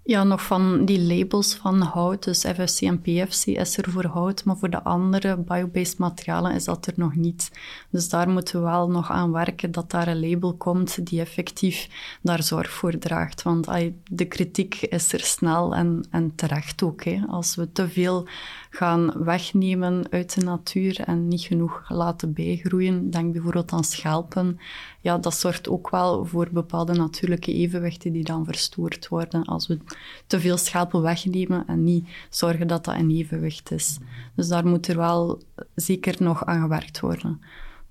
Ja, 0.04 0.24
nog 0.24 0.42
van 0.42 0.84
die 0.84 1.00
labels 1.00 1.54
van 1.54 1.80
hout. 1.80 2.24
Dus 2.24 2.44
FSC 2.44 2.80
en 2.80 3.00
PFC 3.00 3.46
is 3.46 3.76
er 3.76 3.90
voor 3.90 4.04
hout, 4.04 4.44
maar 4.44 4.56
voor 4.56 4.70
de 4.70 4.82
andere 4.82 5.36
biobased 5.36 5.98
materialen 5.98 6.54
is 6.54 6.64
dat 6.64 6.86
er 6.86 6.92
nog 6.96 7.14
niet. 7.14 7.50
Dus 7.90 8.08
daar 8.08 8.28
moeten 8.28 8.58
we 8.58 8.64
wel 8.64 8.90
nog 8.90 9.10
aan 9.10 9.32
werken 9.32 9.72
dat 9.72 9.90
daar 9.90 10.08
een 10.08 10.28
label 10.28 10.54
komt 10.54 11.06
die 11.06 11.20
effectief 11.20 11.88
daar 12.22 12.42
zorg 12.42 12.70
voor 12.70 12.98
draagt. 12.98 13.42
Want 13.42 13.68
de 14.10 14.24
kritiek 14.24 14.74
is 14.80 15.12
er 15.12 15.20
snel 15.20 15.74
en, 15.74 16.06
en 16.10 16.34
terecht 16.34 16.82
ook. 16.82 17.04
Hè. 17.04 17.20
Als 17.28 17.54
we 17.54 17.72
te 17.72 17.88
veel 17.88 18.28
gaan 18.74 19.24
wegnemen 19.24 20.04
uit 20.10 20.34
de 20.34 20.44
natuur 20.44 21.00
en 21.00 21.28
niet 21.28 21.40
genoeg 21.40 21.84
laten 21.88 22.32
bijgroeien, 22.32 23.10
denk 23.10 23.32
bijvoorbeeld 23.32 23.72
aan 23.72 23.84
schelpen, 23.84 24.58
ja, 25.00 25.18
dat 25.18 25.34
zorgt 25.34 25.68
ook 25.68 25.90
wel 25.90 26.24
voor 26.24 26.48
bepaalde 26.52 26.92
natuurlijke 26.92 27.52
evenwichten 27.52 28.12
die 28.12 28.24
dan 28.24 28.44
verstoord 28.44 29.08
worden 29.08 29.44
als 29.44 29.66
we 29.66 29.78
te 30.26 30.40
veel 30.40 30.56
schelpen 30.56 31.02
wegnemen 31.02 31.66
en 31.66 31.84
niet 31.84 32.08
zorgen 32.30 32.66
dat 32.66 32.84
dat 32.84 32.96
in 32.96 33.10
evenwicht 33.10 33.70
is. 33.70 33.98
Dus 34.34 34.48
daar 34.48 34.66
moet 34.66 34.88
er 34.88 34.96
wel 34.96 35.42
zeker 35.74 36.14
nog 36.18 36.44
aan 36.44 36.60
gewerkt 36.60 37.00
worden. 37.00 37.40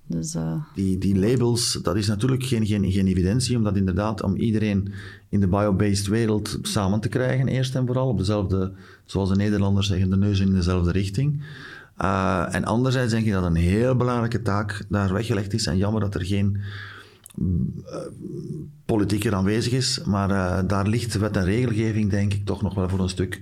Dus, 0.06 0.34
uh... 0.34 0.54
die, 0.74 0.98
die 0.98 1.18
labels, 1.18 1.78
dat 1.82 1.96
is 1.96 2.06
natuurlijk 2.06 2.44
geen, 2.44 2.66
geen, 2.66 2.92
geen 2.92 3.06
evidentie, 3.06 3.56
omdat 3.56 3.76
inderdaad 3.76 4.22
om 4.22 4.36
iedereen 4.36 4.92
in 5.28 5.40
de 5.40 5.48
biobased 5.48 6.06
wereld 6.06 6.58
samen 6.62 7.00
te 7.00 7.08
krijgen, 7.08 7.48
eerst 7.48 7.74
en 7.74 7.86
vooral, 7.86 8.08
op 8.08 8.18
dezelfde, 8.18 8.72
zoals 9.04 9.28
de 9.28 9.36
Nederlanders 9.36 9.86
zeggen, 9.86 10.10
de 10.10 10.16
neus 10.16 10.40
in 10.40 10.52
dezelfde 10.52 10.92
richting. 10.92 11.42
Uh, 11.98 12.54
en 12.54 12.64
anderzijds 12.64 13.12
denk 13.12 13.26
ik 13.26 13.32
dat 13.32 13.44
een 13.44 13.54
heel 13.54 13.96
belangrijke 13.96 14.42
taak 14.42 14.84
daar 14.88 15.12
weggelegd 15.12 15.52
is. 15.52 15.66
En 15.66 15.76
jammer 15.76 16.00
dat 16.00 16.14
er 16.14 16.24
geen 16.24 16.56
uh, 17.38 17.96
politiek 18.84 19.24
er 19.24 19.34
aanwezig 19.34 19.72
is, 19.72 20.02
maar 20.04 20.66
daar 20.66 20.86
ligt 20.86 21.18
wet 21.18 21.36
en 21.36 21.44
regelgeving, 21.44 22.10
denk 22.10 22.32
ik, 22.32 22.44
toch 22.44 22.62
nog 22.62 22.74
wel 22.74 22.88
voor 22.88 23.00
een 23.00 23.08
stuk 23.08 23.40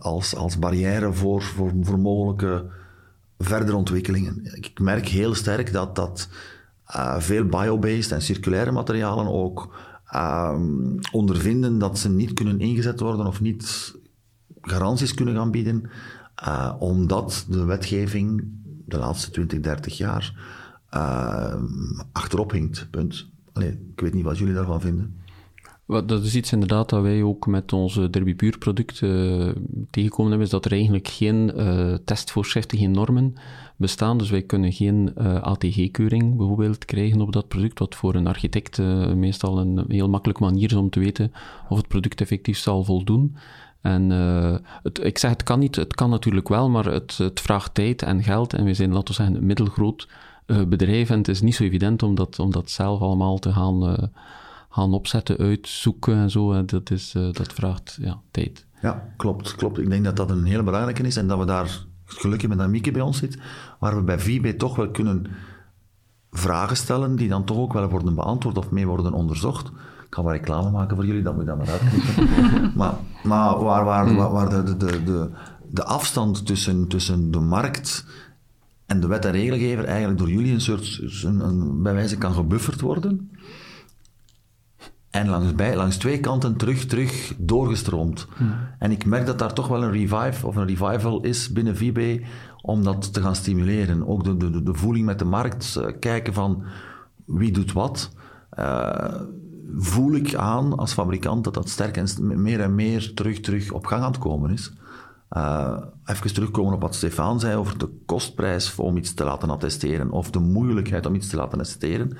als, 0.00 0.36
als 0.36 0.58
barrière 0.58 1.12
voor, 1.12 1.42
voor 1.80 1.98
mogelijke 1.98 2.64
verdere 3.44 3.76
ontwikkelingen. 3.76 4.54
Ik 4.56 4.80
merk 4.80 5.08
heel 5.08 5.34
sterk 5.34 5.72
dat, 5.72 5.96
dat 5.96 6.28
veel 7.18 7.44
biobased 7.44 8.12
en 8.12 8.22
circulaire 8.22 8.72
materialen 8.72 9.26
ook 9.28 9.74
um, 10.14 10.98
ondervinden 11.12 11.78
dat 11.78 11.98
ze 11.98 12.08
niet 12.10 12.32
kunnen 12.32 12.60
ingezet 12.60 13.00
worden 13.00 13.26
of 13.26 13.40
niet 13.40 13.94
garanties 14.60 15.14
kunnen 15.14 15.34
gaan 15.34 15.50
bieden, 15.50 15.90
uh, 16.44 16.74
omdat 16.78 17.46
de 17.48 17.64
wetgeving 17.64 18.44
de 18.86 18.98
laatste 18.98 19.30
20, 19.30 19.60
30 19.60 19.96
jaar 19.96 20.34
uh, 20.94 21.62
achterop 22.12 22.50
hinkt. 22.50 22.88
Punt. 22.90 23.30
Ik 23.54 24.00
weet 24.00 24.14
niet 24.14 24.24
wat 24.24 24.38
jullie 24.38 24.54
daarvan 24.54 24.80
vinden. 24.80 25.21
Dat 25.86 26.22
is 26.22 26.34
iets 26.34 26.52
inderdaad 26.52 26.88
dat 26.88 27.02
wij 27.02 27.22
ook 27.22 27.46
met 27.46 27.72
onze 27.72 28.10
Derby 28.10 28.34
Puur 28.34 28.58
product 28.58 29.00
uh, 29.00 29.10
tegengekomen 29.90 30.30
hebben, 30.30 30.46
is 30.46 30.50
dat 30.50 30.64
er 30.64 30.72
eigenlijk 30.72 31.08
geen 31.08 31.52
uh, 31.56 31.94
testvoorschriften, 32.04 32.78
geen 32.78 32.90
normen 32.90 33.34
bestaan. 33.76 34.18
Dus 34.18 34.30
wij 34.30 34.42
kunnen 34.42 34.72
geen 34.72 35.12
eh, 35.14 35.42
ATG-keuring 35.42 36.36
bijvoorbeeld 36.36 36.84
krijgen 36.84 37.20
op 37.20 37.32
dat 37.32 37.48
product, 37.48 37.78
wat 37.78 37.94
voor 37.94 38.14
een 38.14 38.26
architect 38.26 38.78
meestal 39.14 39.58
een 39.58 39.84
heel 39.88 40.08
makkelijk 40.08 40.38
manier 40.38 40.70
is 40.70 40.76
om 40.76 40.90
te 40.90 41.00
weten 41.00 41.32
of 41.68 41.76
het 41.76 41.88
product 41.88 42.20
effectief 42.20 42.58
zal 42.58 42.84
voldoen. 42.84 43.36
En 43.80 44.10
het, 44.82 45.04
ik 45.04 45.18
zeg, 45.18 45.30
het 45.30 45.42
kan 45.42 45.58
niet, 45.58 45.76
het 45.76 45.94
kan 45.94 46.10
natuurlijk 46.10 46.48
wel, 46.48 46.70
maar 46.70 46.84
het, 46.84 47.18
het 47.18 47.40
vraagt 47.40 47.74
tijd 47.74 48.02
en 48.02 48.22
geld. 48.22 48.54
En 48.54 48.64
we 48.64 48.74
zijn, 48.74 48.92
laten 48.92 49.08
we 49.08 49.12
zeggen, 49.14 49.36
een 49.36 49.46
middelgroot 49.46 50.08
bedrijf 50.46 51.10
en 51.10 51.18
het 51.18 51.28
is 51.28 51.40
niet 51.40 51.54
zo 51.54 51.64
evident 51.64 52.02
om 52.02 52.14
dat, 52.14 52.38
om 52.38 52.50
dat 52.50 52.70
zelf 52.70 53.00
allemaal 53.00 53.38
te 53.38 53.52
gaan 53.52 54.10
gaan 54.72 54.92
opzetten, 54.92 55.38
uitzoeken 55.38 56.14
en 56.14 56.30
zo. 56.30 56.64
Dat, 56.64 56.90
is, 56.90 57.14
uh, 57.14 57.32
dat 57.32 57.52
vraagt 57.52 57.98
ja, 58.00 58.20
tijd. 58.30 58.66
Ja, 58.82 59.12
klopt, 59.16 59.54
klopt. 59.54 59.78
Ik 59.78 59.90
denk 59.90 60.04
dat 60.04 60.16
dat 60.16 60.30
een 60.30 60.44
hele 60.44 60.62
belangrijke 60.62 61.02
is 61.02 61.16
en 61.16 61.26
dat 61.26 61.38
we 61.38 61.44
daar 61.44 61.84
gelukkig 62.04 62.48
met 62.48 62.68
Mieke 62.68 62.90
bij 62.90 63.02
ons 63.02 63.18
zit, 63.18 63.38
waar 63.78 63.96
we 63.96 64.02
bij 64.02 64.18
VB 64.18 64.58
toch 64.58 64.76
wel 64.76 64.90
kunnen 64.90 65.26
vragen 66.30 66.76
stellen 66.76 67.16
die 67.16 67.28
dan 67.28 67.44
toch 67.44 67.56
ook 67.56 67.72
wel 67.72 67.88
worden 67.88 68.14
beantwoord 68.14 68.58
of 68.58 68.70
mee 68.70 68.86
worden 68.86 69.12
onderzocht. 69.12 69.66
Ik 70.06 70.18
ga 70.18 70.22
wel 70.22 70.32
reclame 70.32 70.70
maken 70.70 70.96
voor 70.96 71.06
jullie, 71.06 71.22
dat 71.22 71.34
moet 71.34 71.42
je 71.42 71.48
dan 71.48 71.58
maar 71.58 71.70
uitknippen. 71.70 72.72
maar 72.78 72.94
maar 73.22 73.64
waar, 73.64 73.84
waar, 73.84 74.14
waar, 74.14 74.32
waar 74.32 74.64
de, 74.64 74.76
de, 74.76 75.02
de, 75.04 75.30
de 75.70 75.84
afstand 75.84 76.46
tussen, 76.46 76.88
tussen 76.88 77.30
de 77.30 77.40
markt 77.40 78.04
en 78.86 79.00
de 79.00 79.06
wet 79.06 79.24
en 79.24 79.32
regelgever 79.32 79.84
eigenlijk 79.84 80.18
door 80.18 80.30
jullie 80.30 80.52
een 80.52 80.60
soort, 80.60 81.00
een, 81.22 81.40
een, 81.40 81.82
bij 81.82 81.94
wijze 81.94 82.18
kan 82.18 82.34
gebufferd 82.34 82.80
worden. 82.80 83.30
En 85.12 85.28
langs, 85.28 85.54
bij, 85.54 85.76
langs 85.76 85.96
twee 85.96 86.20
kanten 86.20 86.56
terug, 86.56 86.84
terug 86.84 87.34
doorgestroomd. 87.38 88.26
En 88.78 88.90
ik 88.90 89.04
merk 89.04 89.26
dat 89.26 89.38
daar 89.38 89.52
toch 89.52 89.68
wel 89.68 89.82
een 89.82 89.92
revive 89.92 90.46
of 90.46 90.56
een 90.56 90.66
revival 90.66 91.22
is 91.22 91.52
binnen 91.52 91.76
VB 91.76 92.24
om 92.62 92.84
dat 92.84 93.12
te 93.12 93.20
gaan 93.20 93.36
stimuleren. 93.36 94.08
Ook 94.08 94.24
de, 94.24 94.36
de, 94.36 94.62
de 94.62 94.74
voeling 94.74 95.06
met 95.06 95.18
de 95.18 95.24
markt, 95.24 95.76
uh, 95.78 95.86
kijken 96.00 96.34
van 96.34 96.64
wie 97.24 97.52
doet 97.52 97.72
wat. 97.72 98.10
Uh, 98.58 99.20
voel 99.76 100.14
ik 100.14 100.34
aan 100.34 100.76
als 100.76 100.92
fabrikant 100.92 101.44
dat 101.44 101.54
dat 101.54 101.68
sterk 101.68 101.96
en 101.96 102.42
meer 102.42 102.60
en 102.60 102.74
meer 102.74 103.14
terug, 103.14 103.40
terug 103.40 103.70
op 103.72 103.86
gang 103.86 104.02
aan 104.02 104.10
het 104.10 104.20
komen 104.20 104.50
is. 104.50 104.72
Uh, 105.30 105.78
even 106.04 106.34
terugkomen 106.34 106.74
op 106.74 106.80
wat 106.80 106.94
Stefan 106.94 107.40
zei 107.40 107.56
over 107.56 107.78
de 107.78 107.88
kostprijs 108.06 108.74
om 108.74 108.96
iets 108.96 109.14
te 109.14 109.24
laten 109.24 109.50
attesteren 109.50 110.10
of 110.10 110.30
de 110.30 110.38
moeilijkheid 110.38 111.06
om 111.06 111.14
iets 111.14 111.28
te 111.28 111.36
laten 111.36 111.58
attesteren 111.58 112.16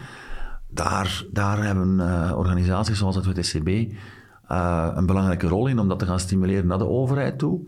daar, 0.75 1.25
daar 1.31 1.65
hebben 1.65 1.99
uh, 1.99 2.33
organisaties 2.37 2.99
zoals 2.99 3.17
het 3.17 3.27
WTCB 3.27 3.69
uh, 3.69 4.93
een 4.95 5.07
belangrijke 5.07 5.47
rol 5.47 5.67
in 5.67 5.79
om 5.79 5.89
dat 5.89 5.99
te 5.99 6.07
gaan 6.07 6.21
stimuleren 6.21 6.67
naar 6.67 6.79
de 6.79 6.89
overheid 6.89 7.39
toe. 7.39 7.61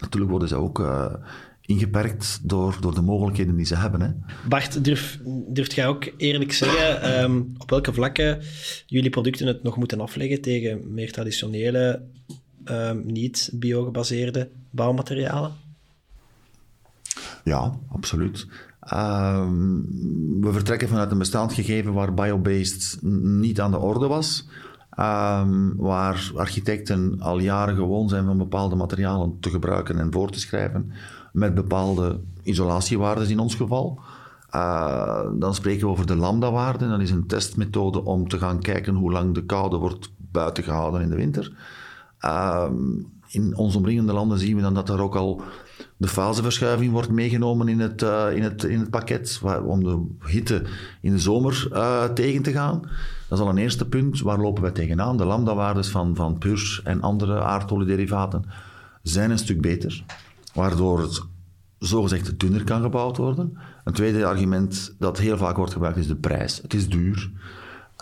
Natuurlijk 0.00 0.30
worden 0.30 0.48
ze 0.48 0.54
ook 0.54 0.78
uh, 0.78 1.14
ingeperkt 1.60 2.38
door, 2.42 2.76
door 2.80 2.94
de 2.94 3.00
mogelijkheden 3.00 3.56
die 3.56 3.66
ze 3.66 3.76
hebben. 3.76 4.00
Hè. 4.00 4.10
Bart, 4.48 4.84
durf, 4.84 5.20
durft 5.48 5.72
jij 5.72 5.86
ook 5.86 6.12
eerlijk 6.16 6.52
zeggen 6.52 7.22
um, 7.22 7.54
op 7.58 7.70
welke 7.70 7.92
vlakken 7.92 8.42
jullie 8.86 9.10
producten 9.10 9.46
het 9.46 9.62
nog 9.62 9.76
moeten 9.76 10.00
afleggen 10.00 10.40
tegen 10.40 10.94
meer 10.94 11.12
traditionele, 11.12 12.02
um, 12.64 13.02
niet 13.06 13.50
biogebaseerde 13.52 14.50
bouwmaterialen? 14.70 15.52
Ja, 17.44 17.78
absoluut. 17.88 18.46
Um, 18.94 19.86
we 20.40 20.52
vertrekken 20.52 20.88
vanuit 20.88 21.10
een 21.10 21.18
bestaand 21.18 21.52
gegeven 21.52 21.92
waar 21.92 22.14
biobased 22.14 22.98
niet 23.22 23.60
aan 23.60 23.70
de 23.70 23.78
orde 23.78 24.06
was. 24.06 24.48
Um, 25.00 25.76
waar 25.76 26.30
architecten 26.34 27.20
al 27.20 27.38
jaren 27.38 27.74
gewoon 27.74 28.08
zijn 28.08 28.24
van 28.24 28.38
bepaalde 28.38 28.76
materialen 28.76 29.36
te 29.40 29.50
gebruiken 29.50 29.98
en 29.98 30.12
voor 30.12 30.30
te 30.30 30.40
schrijven, 30.40 30.92
met 31.32 31.54
bepaalde 31.54 32.20
isolatiewaarden 32.42 33.28
in 33.28 33.38
ons 33.38 33.54
geval. 33.54 34.00
Uh, 34.54 35.20
dan 35.38 35.54
spreken 35.54 35.86
we 35.86 35.92
over 35.92 36.06
de 36.06 36.16
lambda-waarde. 36.16 36.88
Dat 36.88 37.00
is 37.00 37.10
een 37.10 37.26
testmethode 37.26 38.04
om 38.04 38.28
te 38.28 38.38
gaan 38.38 38.60
kijken 38.60 38.94
hoe 38.94 39.12
lang 39.12 39.34
de 39.34 39.44
koude 39.44 39.76
wordt 39.76 40.12
buiten 40.16 40.64
gehouden 40.64 41.00
in 41.00 41.10
de 41.10 41.16
winter. 41.16 41.56
In 43.28 43.56
onze 43.56 43.78
omringende 43.78 44.12
landen 44.12 44.38
zien 44.38 44.56
we 44.56 44.62
dan 44.62 44.74
dat 44.74 44.88
er 44.88 45.00
ook 45.00 45.16
al 45.16 45.42
de 45.96 46.08
faseverschuiving 46.08 46.92
wordt 46.92 47.10
meegenomen 47.10 47.68
in 47.68 47.80
het, 47.80 48.02
uh, 48.02 48.26
in 48.34 48.42
het, 48.42 48.64
in 48.64 48.78
het 48.78 48.90
pakket, 48.90 49.40
om 49.64 49.84
de 49.84 50.06
hitte 50.26 50.62
in 51.00 51.12
de 51.12 51.18
zomer 51.18 51.68
uh, 51.72 52.04
tegen 52.04 52.42
te 52.42 52.52
gaan. 52.52 52.80
Dat 53.28 53.38
is 53.38 53.44
al 53.44 53.50
een 53.50 53.58
eerste 53.58 53.88
punt. 53.88 54.20
Waar 54.20 54.38
lopen 54.38 54.62
wij 54.62 54.72
tegenaan? 54.72 55.16
De 55.16 55.24
lambda-waardes 55.24 55.88
van, 55.88 56.16
van 56.16 56.38
PURS 56.38 56.80
en 56.84 57.00
andere 57.00 57.40
aardoliederivaten 57.40 58.44
zijn 59.02 59.30
een 59.30 59.38
stuk 59.38 59.60
beter, 59.60 60.04
waardoor 60.54 61.00
het 61.00 61.22
zogezegd 61.78 62.38
dunner 62.40 62.64
kan 62.64 62.82
gebouwd 62.82 63.16
worden. 63.16 63.58
Een 63.84 63.92
tweede 63.92 64.26
argument 64.26 64.94
dat 64.98 65.18
heel 65.18 65.36
vaak 65.36 65.56
wordt 65.56 65.72
gebruikt 65.72 65.98
is 65.98 66.06
de 66.06 66.16
prijs. 66.16 66.62
Het 66.62 66.74
is 66.74 66.88
duur. 66.88 67.30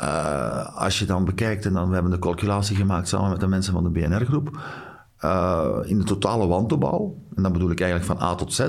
Uh, 0.03 0.77
als 0.77 0.99
je 0.99 1.05
dan 1.05 1.25
bekijkt, 1.25 1.67
en 1.67 1.73
dan, 1.73 1.89
we 1.89 1.95
hebben 1.95 2.13
de 2.13 2.19
calculatie 2.19 2.77
gemaakt 2.77 3.09
samen 3.09 3.31
met 3.31 3.41
de 3.41 3.47
mensen 3.47 3.73
van 3.73 3.83
de 3.83 3.91
BNR-groep, 3.91 4.61
uh, 5.25 5.77
in 5.83 5.99
de 5.99 6.05
totale 6.05 6.47
wandopbouw, 6.47 7.19
en 7.35 7.43
dat 7.43 7.53
bedoel 7.53 7.71
ik 7.71 7.81
eigenlijk 7.81 8.11
van 8.11 8.29
A 8.29 8.35
tot 8.35 8.53
Z, 8.53 8.69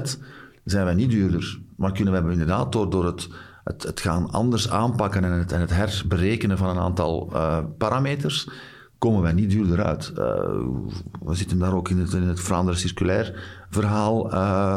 zijn 0.64 0.86
wij 0.86 0.94
niet 0.94 1.10
duurder. 1.10 1.60
Maar 1.76 1.92
kunnen 1.92 2.26
we 2.26 2.32
inderdaad 2.32 2.72
door, 2.72 2.90
door 2.90 3.06
het, 3.06 3.30
het, 3.64 3.84
het 3.84 4.00
gaan 4.00 4.32
anders 4.32 4.70
aanpakken 4.70 5.24
en 5.24 5.32
het, 5.32 5.52
en 5.52 5.60
het 5.60 5.70
herberekenen 5.70 6.58
van 6.58 6.70
een 6.70 6.80
aantal 6.80 7.30
uh, 7.34 7.58
parameters, 7.78 8.50
komen 8.98 9.22
wij 9.22 9.34
niet 9.34 9.50
duurder 9.50 9.84
uit. 9.84 10.12
Uh, 10.12 10.24
we 11.24 11.36
zitten 11.36 11.60
daar 11.60 11.74
ook 11.74 11.90
in 11.90 12.00
het, 12.00 12.14
in 12.14 12.28
het 12.28 12.40
Vlaanderen 12.40 12.80
circulair 12.80 13.44
verhaal 13.70 14.30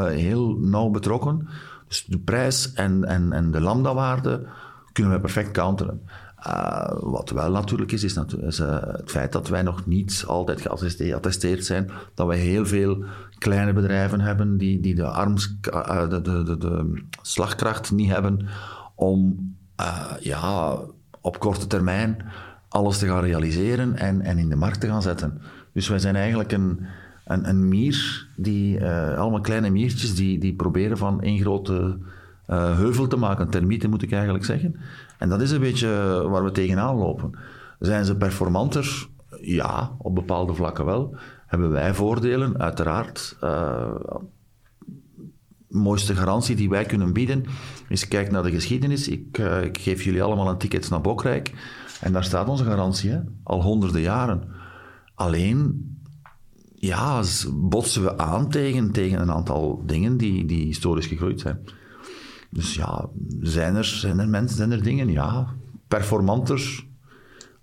heel 0.08 0.56
nauw 0.58 0.88
betrokken. 0.88 1.48
Dus 1.88 2.04
de 2.04 2.18
prijs 2.18 2.72
en, 2.72 3.04
en, 3.04 3.32
en 3.32 3.50
de 3.50 3.60
lambda-waarde 3.60 4.46
kunnen 4.92 5.12
we 5.12 5.20
perfect 5.20 5.50
counteren. 5.50 6.00
Uh, 6.46 6.88
wat 7.00 7.30
wel 7.30 7.50
natuurlijk 7.50 7.92
is, 7.92 8.04
is, 8.04 8.16
uh, 8.16 8.82
het 8.82 9.10
feit 9.10 9.32
dat 9.32 9.48
wij 9.48 9.62
nog 9.62 9.86
niet 9.86 10.24
altijd 10.26 10.60
geattesteerd 10.60 11.64
zijn. 11.64 11.90
Dat 12.14 12.26
wij 12.26 12.38
heel 12.38 12.66
veel 12.66 13.04
kleine 13.38 13.72
bedrijven 13.72 14.20
hebben 14.20 14.58
die, 14.58 14.80
die 14.80 14.94
de, 14.94 15.06
arms, 15.06 15.56
de, 15.60 16.20
de, 16.22 16.42
de, 16.42 16.58
de, 16.58 17.02
slagkracht 17.22 17.92
niet 17.92 18.10
hebben 18.10 18.48
om 18.94 19.36
ja, 20.20 20.76
op 21.20 21.38
korte 21.38 21.66
termijn 21.66 22.24
alles 22.68 22.98
te 22.98 23.06
gaan 23.06 23.22
realiseren 23.22 23.96
en, 23.96 24.20
en 24.20 24.38
in 24.38 24.48
de 24.48 24.56
markt 24.56 24.80
te 24.80 24.86
gaan 24.86 25.02
zetten. 25.02 25.40
Dus 25.72 25.88
wij 25.88 25.98
zijn 25.98 26.16
eigenlijk 26.16 26.52
een, 26.52 26.86
een, 27.24 27.48
een 27.48 27.68
mier, 27.68 28.26
die, 28.36 28.84
allemaal 29.16 29.40
kleine 29.40 29.70
miertjes 29.70 30.14
die, 30.14 30.38
die 30.38 30.54
proberen 30.54 30.98
van 30.98 31.22
één 31.22 31.40
grote 31.40 31.98
heuvel 32.46 33.06
te 33.06 33.16
maken. 33.16 33.50
Termieten 33.50 33.90
moet 33.90 34.02
ik 34.02 34.12
eigenlijk 34.12 34.44
zeggen. 34.44 34.76
En 35.18 35.28
dat 35.28 35.40
is 35.40 35.50
een 35.50 35.60
beetje 35.60 35.88
waar 36.28 36.44
we 36.44 36.50
tegenaan 36.50 36.96
lopen. 36.96 37.38
Zijn 37.78 38.04
ze 38.04 38.16
performanter? 38.16 39.08
Ja, 39.40 39.92
op 39.98 40.14
bepaalde 40.14 40.54
vlakken 40.54 40.84
wel. 40.84 41.16
Hebben 41.46 41.70
wij 41.70 41.94
voordelen? 41.94 42.58
Uiteraard. 42.58 43.36
Uh, 43.44 43.94
mooiste 45.68 46.14
garantie 46.14 46.56
die 46.56 46.68
wij 46.68 46.84
kunnen 46.84 47.12
bieden 47.12 47.44
is 47.88 48.08
kijk 48.08 48.30
naar 48.30 48.42
de 48.42 48.50
geschiedenis. 48.50 49.08
Ik, 49.08 49.38
uh, 49.38 49.62
ik 49.62 49.78
geef 49.78 50.02
jullie 50.02 50.22
allemaal 50.22 50.48
een 50.48 50.58
ticket 50.58 50.90
naar 50.90 51.00
Bokrijk. 51.00 51.52
En 52.00 52.12
daar 52.12 52.24
staat 52.24 52.48
onze 52.48 52.64
garantie, 52.64 53.10
hè? 53.10 53.20
al 53.42 53.62
honderden 53.62 54.00
jaren. 54.00 54.42
Alleen, 55.14 55.88
ja, 56.74 57.22
botsen 57.54 58.02
we 58.02 58.18
aan 58.18 58.50
tegen, 58.50 58.92
tegen 58.92 59.20
een 59.20 59.32
aantal 59.32 59.82
dingen 59.86 60.16
die, 60.16 60.44
die 60.44 60.64
historisch 60.64 61.06
gegroeid 61.06 61.40
zijn. 61.40 61.58
Dus 62.50 62.74
ja, 62.74 63.08
zijn 63.40 63.74
er, 63.76 63.84
zijn 63.84 64.18
er 64.18 64.28
mensen, 64.28 64.56
zijn 64.56 64.72
er 64.72 64.82
dingen? 64.82 65.10
Ja. 65.10 65.54
Performanter 65.88 66.84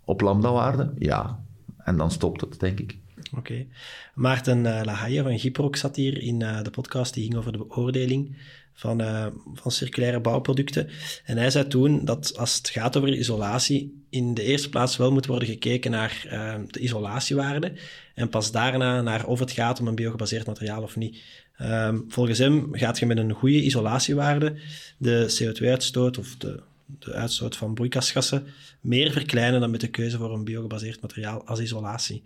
op 0.04 0.22
lambda-waarde? 0.22 0.94
Ja. 0.98 1.44
En 1.78 1.98
dan 1.98 2.12
stopt 2.12 2.42
het, 2.42 2.60
denk 2.60 2.80
ik. 2.80 2.98
Oké. 3.38 3.66
Maarten 4.14 4.58
uh, 4.58 4.82
Lahaye 4.84 5.24
van 5.24 5.40
Giprok 5.40 5.76
zat 5.76 5.96
hier 5.96 6.22
in 6.22 6.42
uh, 6.42 6.62
de 6.62 6.70
podcast, 6.70 7.14
die 7.14 7.24
ging 7.24 7.36
over 7.36 7.52
de 7.52 7.58
beoordeling 7.58 8.38
van, 8.74 9.02
uh, 9.02 9.26
van 9.54 9.72
circulaire 9.72 10.20
bouwproducten. 10.20 10.90
En 11.26 11.38
hij 11.38 11.50
zei 11.50 11.68
toen 11.68 12.06
dat 12.06 12.38
als 12.38 12.58
het 12.58 12.70
gaat 12.70 12.98
over 12.98 13.14
isolatie, 13.14 14.04
in 14.10 14.34
de 14.34 14.44
eerste 14.44 14.70
plaats 14.70 14.98
wel 14.98 15.12
moet 15.12 15.26
worden 15.26 15.48
gekeken 15.48 15.92
naar 15.92 16.26
de 16.72 16.80
isolatiewaarde 16.80 17.74
en 18.16 18.30
pas 18.30 18.52
daarna 18.52 19.02
naar 19.02 19.26
of 19.26 19.40
het 19.40 19.52
gaat 19.52 19.80
om 19.80 19.88
een 19.88 19.96
biogebaseerd 19.96 20.48
materiaal 20.48 20.82
of 20.82 20.96
niet. 20.96 21.18
Um, 21.62 22.06
volgens 22.08 22.40
hem 22.40 22.68
gaat 22.72 23.00
je 23.00 23.06
met 23.06 23.18
een 23.18 23.32
goede 23.32 23.64
isolatiewaarde 23.64 24.56
de 24.98 25.38
CO2-uitstoot 25.40 26.18
of 26.18 26.36
de, 26.38 26.62
de 26.86 27.14
uitstoot 27.14 27.56
van 27.56 27.74
broeikasgassen 27.74 28.44
meer 28.82 29.12
verkleinen 29.12 29.60
dan 29.60 29.72
met 29.72 29.82
de 29.82 29.88
keuze 29.88 30.18
voor 30.18 30.34
een 30.34 30.44
biogebaseerd 30.44 31.02
materiaal 31.02 31.46
als 31.46 31.60
isolatie. 31.60 32.24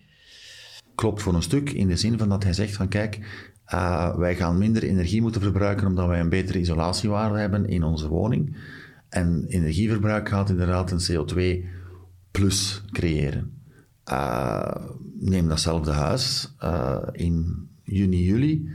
Klopt 0.96 1.22
voor 1.22 1.34
een 1.34 1.42
stuk, 1.42 1.70
in 1.72 1.88
de 1.88 1.96
zin 1.96 2.18
van 2.18 2.30
dat 2.30 2.44
hij 2.44 2.54
zegt 2.54 2.76
van 2.76 2.88
kijk, 2.88 3.20
uh, 3.74 4.16
wij 4.16 4.36
gaan 4.36 4.58
minder 4.58 4.84
energie 4.84 5.22
moeten 5.22 5.42
verbruiken 5.42 5.88
omdat 5.88 6.08
wij 6.08 6.20
een 6.20 6.30
betere 6.30 6.60
isolatiewaarde 6.60 7.40
hebben 7.40 7.68
in 7.68 7.84
onze 7.84 8.08
woning. 8.08 8.58
En 9.10 9.46
energieverbruik 9.48 10.30
gaat 10.30 10.50
inderdaad 10.50 10.92
een 10.92 11.26
CO2 11.26 11.66
plus 12.32 12.84
creëren. 12.92 13.62
Uh, 14.12 14.76
neem 15.20 15.48
datzelfde 15.48 15.92
huis 15.92 16.56
uh, 16.64 16.98
in 17.12 17.68
juni, 17.84 18.24
juli 18.24 18.70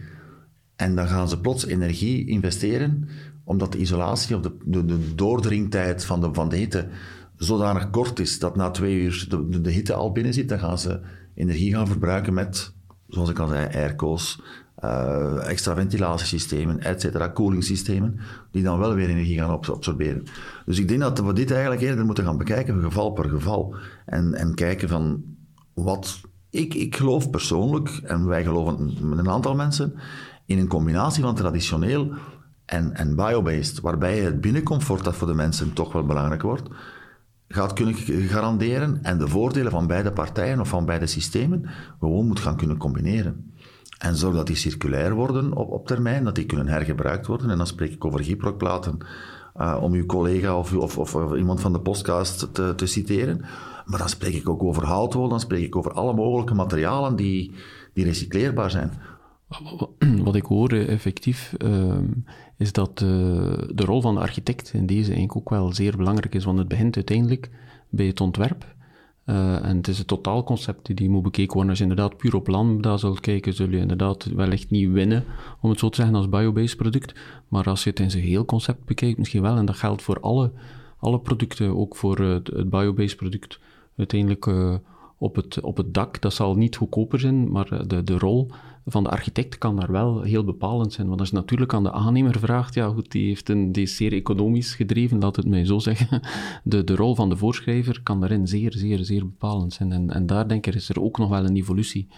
en 0.76 0.94
dan 0.94 1.06
gaan 1.06 1.28
ze 1.28 1.40
plots 1.40 1.66
energie 1.66 2.26
investeren, 2.26 3.08
omdat 3.44 3.72
de 3.72 3.78
isolatie 3.78 4.36
of 4.36 4.42
de, 4.42 4.56
de, 4.64 4.84
de 4.84 5.14
doordringtijd 5.14 6.04
van 6.04 6.20
de, 6.20 6.28
van 6.32 6.48
de 6.48 6.56
hitte 6.56 6.88
zodanig 7.36 7.90
kort 7.90 8.18
is 8.18 8.38
dat 8.38 8.56
na 8.56 8.70
twee 8.70 9.00
uur 9.00 9.26
de, 9.60 9.70
hitte 9.70 9.94
al 9.94 10.12
binnen 10.12 10.34
zit. 10.34 10.48
Dan 10.48 10.58
gaan 10.58 10.78
ze 10.78 11.00
energie 11.34 11.74
gaan 11.74 11.86
verbruiken 11.86 12.34
met, 12.34 12.72
zoals 13.08 13.30
ik 13.30 13.38
al 13.38 13.48
zei, 13.48 13.68
airco's, 13.74 14.42
uh, 14.84 15.48
extra 15.48 15.74
ventilatiesystemen, 15.74 16.80
et 16.80 17.00
cetera, 17.00 17.28
koelingssystemen, 17.28 18.20
die 18.50 18.62
dan 18.62 18.78
wel 18.78 18.94
weer 18.94 19.08
energie 19.08 19.38
gaan 19.38 19.50
absorberen. 19.50 20.22
Dus 20.66 20.78
ik 20.78 20.88
denk 20.88 21.00
dat 21.00 21.20
we 21.20 21.32
dit 21.32 21.50
eigenlijk 21.50 21.82
eerder 21.82 22.04
moeten 22.04 22.24
gaan 22.24 22.38
bekijken, 22.38 22.82
geval 22.82 23.10
per 23.10 23.28
geval. 23.28 23.76
En, 24.06 24.34
en 24.34 24.54
kijken 24.54 24.88
van 24.88 25.22
wat. 25.74 26.20
Ik, 26.50 26.74
ik 26.74 26.96
geloof 26.96 27.30
persoonlijk, 27.30 27.88
en 27.88 28.26
wij 28.26 28.44
geloven 28.44 29.08
met 29.08 29.18
een 29.18 29.30
aantal 29.30 29.54
mensen, 29.54 29.94
in 30.46 30.58
een 30.58 30.68
combinatie 30.68 31.22
van 31.22 31.34
traditioneel 31.34 32.12
en, 32.64 32.94
en 32.94 33.16
biobased, 33.16 33.80
waarbij 33.80 34.16
je 34.16 34.22
het 34.22 34.40
binnencomfort 34.40 35.04
dat 35.04 35.16
voor 35.16 35.26
de 35.26 35.34
mensen 35.34 35.72
toch 35.72 35.92
wel 35.92 36.04
belangrijk 36.04 36.42
wordt, 36.42 36.68
gaat 37.48 37.72
kunnen 37.72 37.94
garanderen 38.28 38.98
en 39.02 39.18
de 39.18 39.28
voordelen 39.28 39.70
van 39.70 39.86
beide 39.86 40.12
partijen 40.12 40.60
of 40.60 40.68
van 40.68 40.84
beide 40.84 41.06
systemen 41.06 41.70
gewoon 42.00 42.26
moet 42.26 42.40
gaan 42.40 42.56
kunnen 42.56 42.76
combineren. 42.76 43.52
En 43.98 44.16
zorg 44.16 44.34
dat 44.34 44.46
die 44.46 44.56
circulair 44.56 45.14
worden 45.14 45.52
op, 45.52 45.70
op 45.70 45.86
termijn, 45.86 46.24
dat 46.24 46.34
die 46.34 46.46
kunnen 46.46 46.68
hergebruikt 46.68 47.26
worden. 47.26 47.50
En 47.50 47.56
dan 47.56 47.66
spreek 47.66 47.92
ik 47.92 48.04
over 48.04 48.24
gyprokplaten, 48.24 48.98
uh, 49.56 49.78
om 49.80 49.92
uw 49.92 50.06
collega 50.06 50.58
of, 50.58 50.74
of, 50.74 50.98
of, 50.98 51.34
iemand 51.36 51.60
van 51.60 51.72
de 51.72 51.80
podcast 51.80 52.54
te, 52.54 52.74
te 52.74 52.86
citeren. 52.86 53.40
Maar 53.84 53.98
dan 53.98 54.08
spreek 54.08 54.34
ik 54.34 54.48
ook 54.48 54.62
over 54.62 54.84
houtwol, 54.84 55.28
dan 55.28 55.40
spreek 55.40 55.64
ik 55.64 55.76
over 55.76 55.92
alle 55.92 56.14
mogelijke 56.14 56.54
materialen 56.54 57.16
die, 57.16 57.54
die 57.92 58.04
recycleerbaar 58.04 58.70
zijn. 58.70 58.92
Wat 60.24 60.34
ik 60.34 60.44
hoor 60.44 60.72
eh, 60.72 60.88
effectief, 60.88 61.54
uh, 61.64 61.98
is 62.56 62.72
dat 62.72 63.00
uh, 63.00 63.08
de 63.74 63.84
rol 63.84 64.00
van 64.00 64.14
de 64.14 64.20
architect 64.20 64.72
in 64.72 64.86
deze 64.86 65.12
eigenlijk 65.12 65.36
ook 65.36 65.50
wel 65.50 65.72
zeer 65.72 65.96
belangrijk 65.96 66.34
is, 66.34 66.44
want 66.44 66.58
het 66.58 66.68
begint 66.68 66.96
uiteindelijk 66.96 67.50
bij 67.90 68.06
het 68.06 68.20
ontwerp. 68.20 68.74
Uh, 69.26 69.64
en 69.64 69.76
het 69.76 69.88
is 69.88 69.98
het 69.98 70.06
totaalconcept 70.06 70.96
die 70.96 71.10
moet 71.10 71.22
bekeken 71.22 71.52
worden. 71.52 71.70
Als 71.70 71.78
je 71.78 71.84
inderdaad 71.84 72.16
puur 72.16 72.34
op 72.34 72.46
lambda 72.46 72.96
zult 72.96 73.20
kijken, 73.20 73.54
zul 73.54 73.68
je 73.68 73.76
inderdaad 73.78 74.24
wellicht 74.24 74.70
niet 74.70 74.90
winnen, 74.90 75.24
om 75.60 75.70
het 75.70 75.78
zo 75.78 75.88
te 75.88 75.96
zeggen, 75.96 76.14
als 76.14 76.28
biobased 76.28 76.76
product. 76.76 77.14
Maar 77.48 77.64
als 77.64 77.84
je 77.84 77.90
het 77.90 78.00
in 78.00 78.10
zijn 78.10 78.22
heel 78.22 78.44
concept 78.44 78.84
bekijkt, 78.84 79.18
misschien 79.18 79.42
wel. 79.42 79.56
En 79.56 79.66
dat 79.66 79.76
geldt 79.76 80.02
voor 80.02 80.20
alle 80.20 80.52
alle 80.98 81.20
producten, 81.20 81.76
ook 81.76 81.96
voor 81.96 82.18
het, 82.18 82.46
het 82.46 82.70
biobased 82.70 83.16
product, 83.16 83.60
uiteindelijk 83.96 84.46
op, 85.18 85.36
het, 85.36 85.60
op 85.60 85.76
het 85.76 85.94
dak. 85.94 86.20
Dat 86.20 86.34
zal 86.34 86.54
niet 86.54 86.76
goedkoper 86.76 87.20
zijn, 87.20 87.50
maar 87.50 87.88
de, 87.88 88.02
de 88.02 88.18
rol 88.18 88.50
van 88.86 89.04
de 89.04 89.10
architect 89.10 89.58
kan 89.58 89.76
daar 89.76 89.92
wel 89.92 90.22
heel 90.22 90.44
bepalend 90.44 90.92
zijn. 90.92 91.08
Want 91.08 91.20
als 91.20 91.28
je 91.28 91.34
natuurlijk 91.34 91.74
aan 91.74 91.82
de 91.82 91.92
aannemer 91.92 92.38
vraagt, 92.38 92.74
ja 92.74 92.88
goed, 92.88 93.10
die, 93.10 93.26
heeft 93.26 93.48
een, 93.48 93.72
die 93.72 93.82
is 93.82 93.96
zeer 93.96 94.12
economisch 94.12 94.74
gedreven, 94.74 95.18
laat 95.18 95.36
het 95.36 95.46
mij 95.46 95.64
zo 95.64 95.78
zeggen. 95.78 96.20
De, 96.64 96.84
de 96.84 96.94
rol 96.94 97.14
van 97.14 97.28
de 97.28 97.36
voorschrijver 97.36 98.02
kan 98.02 98.20
daarin 98.20 98.46
zeer, 98.46 98.72
zeer, 98.72 99.04
zeer 99.04 99.26
bepalend 99.26 99.72
zijn. 99.72 99.92
En, 99.92 100.10
en 100.10 100.26
daar 100.26 100.48
denk 100.48 100.66
ik 100.66 100.74
is 100.74 100.88
er 100.88 101.02
ook 101.02 101.18
nog 101.18 101.28
wel 101.28 101.44
een 101.44 101.56
evolutie. 101.56 102.08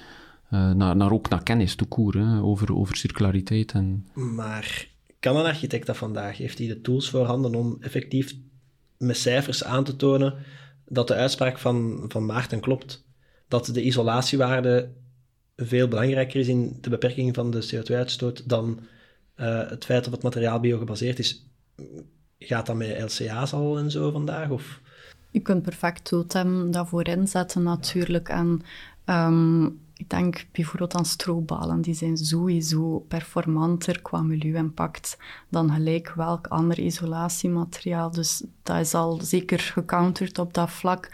Uh, 0.51 0.73
naar, 0.73 0.97
naar, 0.97 1.13
ook 1.13 1.29
naar 1.29 1.43
kennis 1.43 1.75
toekoer, 1.75 2.43
over, 2.43 2.75
over 2.75 2.97
circulariteit. 2.97 3.73
En... 3.73 4.07
Maar 4.15 4.89
kan 5.21 5.37
een 5.37 5.45
architect 5.45 5.87
dat 5.87 5.97
vandaag? 5.97 6.37
Heeft 6.37 6.59
hij 6.59 6.67
de 6.67 6.81
tools 6.81 7.11
voorhanden 7.11 7.55
om 7.55 7.77
effectief 7.81 8.37
met 8.99 9.17
cijfers 9.17 9.65
aan 9.65 9.85
te 9.85 9.97
tonen 9.97 10.35
dat 10.85 11.09
de 11.09 11.15
uitspraak 11.15 11.59
van, 11.59 12.05
van 12.09 12.27
Maarten 12.27 12.61
klopt? 12.61 13.05
Dat 13.49 13.67
de 13.67 13.83
isolatiewaarde 13.83 14.91
veel 15.57 15.89
belangrijker 15.89 16.41
is 16.41 16.49
in 16.49 16.79
de 16.81 16.91
beperking 16.91 17.35
van 17.35 17.51
de 17.51 17.75
CO2-uitstoot 17.75 18.49
dan 18.49 18.81
uh, 19.37 19.69
het 19.69 19.85
feit 19.85 20.07
of 20.07 20.13
het 20.13 20.23
materiaal 20.23 20.61
biogebaseerd 20.61 21.19
is. 21.19 21.47
Gaat 22.39 22.67
dat 22.67 22.77
met 22.77 23.01
LCA's 23.03 23.53
al 23.53 23.79
en 23.79 23.91
zo 23.91 24.11
vandaag? 24.11 24.51
Of? 24.51 24.81
Je 25.31 25.41
kunt 25.41 25.63
perfect 25.63 26.05
totem 26.05 26.71
daarvoor 26.71 27.09
inzetten 27.09 27.63
natuurlijk. 27.63 28.29
En 28.29 28.63
um, 29.07 29.81
ik 29.97 30.11
denk 30.11 30.47
bijvoorbeeld 30.53 30.95
aan 30.95 31.05
strobalen, 31.05 31.81
die 31.81 31.95
zijn 31.95 32.17
sowieso 32.17 32.99
performanter 32.99 34.03
qua 34.03 34.23
milieu-impact 34.23 35.19
dan 35.49 35.71
gelijk 35.71 36.13
welk 36.15 36.47
ander 36.47 36.79
isolatiemateriaal. 36.79 38.11
Dus 38.11 38.43
dat 38.63 38.81
is 38.81 38.95
al 38.95 39.21
zeker 39.23 39.59
gecounterd 39.59 40.39
op 40.39 40.55
dat 40.55 40.71
vlak. 40.71 41.11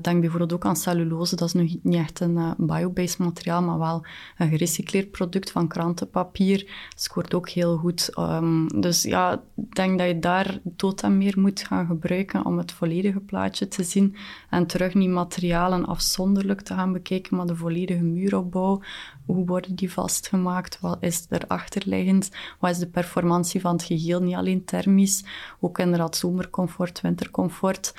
Denk 0.00 0.20
bijvoorbeeld 0.20 0.52
ook 0.52 0.64
aan 0.64 0.76
cellulose, 0.76 1.36
dat 1.36 1.48
is 1.48 1.54
nog 1.54 1.76
niet 1.82 1.94
echt 1.94 2.20
een 2.20 2.36
uh, 2.36 2.50
biobased 2.56 3.18
materiaal, 3.18 3.62
maar 3.62 3.78
wel 3.78 4.04
een 4.38 4.48
gerecycleerd 4.48 5.10
product 5.10 5.50
van 5.50 5.68
krantenpapier. 5.68 6.88
Scoort 6.96 7.34
ook 7.34 7.48
heel 7.48 7.76
goed. 7.76 8.10
Um, 8.18 8.80
dus 8.80 9.02
ja, 9.02 9.42
ik 9.56 9.74
denk 9.74 9.98
dat 9.98 10.08
je 10.08 10.18
daar 10.18 10.60
totem 10.76 11.16
meer 11.18 11.40
moet 11.40 11.60
gaan 11.60 11.86
gebruiken 11.86 12.44
om 12.44 12.58
het 12.58 12.72
volledige 12.72 13.20
plaatje 13.20 13.68
te 13.68 13.82
zien 13.82 14.16
en 14.50 14.66
terug 14.66 14.94
niet 14.94 15.10
materialen 15.10 15.86
afzonderlijk 15.86 16.60
te 16.60 16.74
gaan 16.74 16.92
bekijken, 16.92 17.36
maar 17.36 17.46
de 17.46 17.56
volledige 17.56 18.02
muuropbouw. 18.04 18.80
Hoe 19.26 19.46
worden 19.46 19.74
die 19.74 19.92
vastgemaakt? 19.92 20.80
Wat 20.80 20.96
is 21.00 21.26
er 21.28 21.44
achterliggend? 21.46 22.30
Wat 22.58 22.70
is 22.70 22.78
de 22.78 22.86
performantie 22.86 23.60
van 23.60 23.72
het 23.72 23.82
geheel? 23.82 24.20
Niet 24.20 24.34
alleen 24.34 24.64
thermisch, 24.64 25.24
ook 25.60 25.78
inderdaad 25.78 26.16
zomercomfort, 26.16 27.00
wintercomfort. 27.00 27.94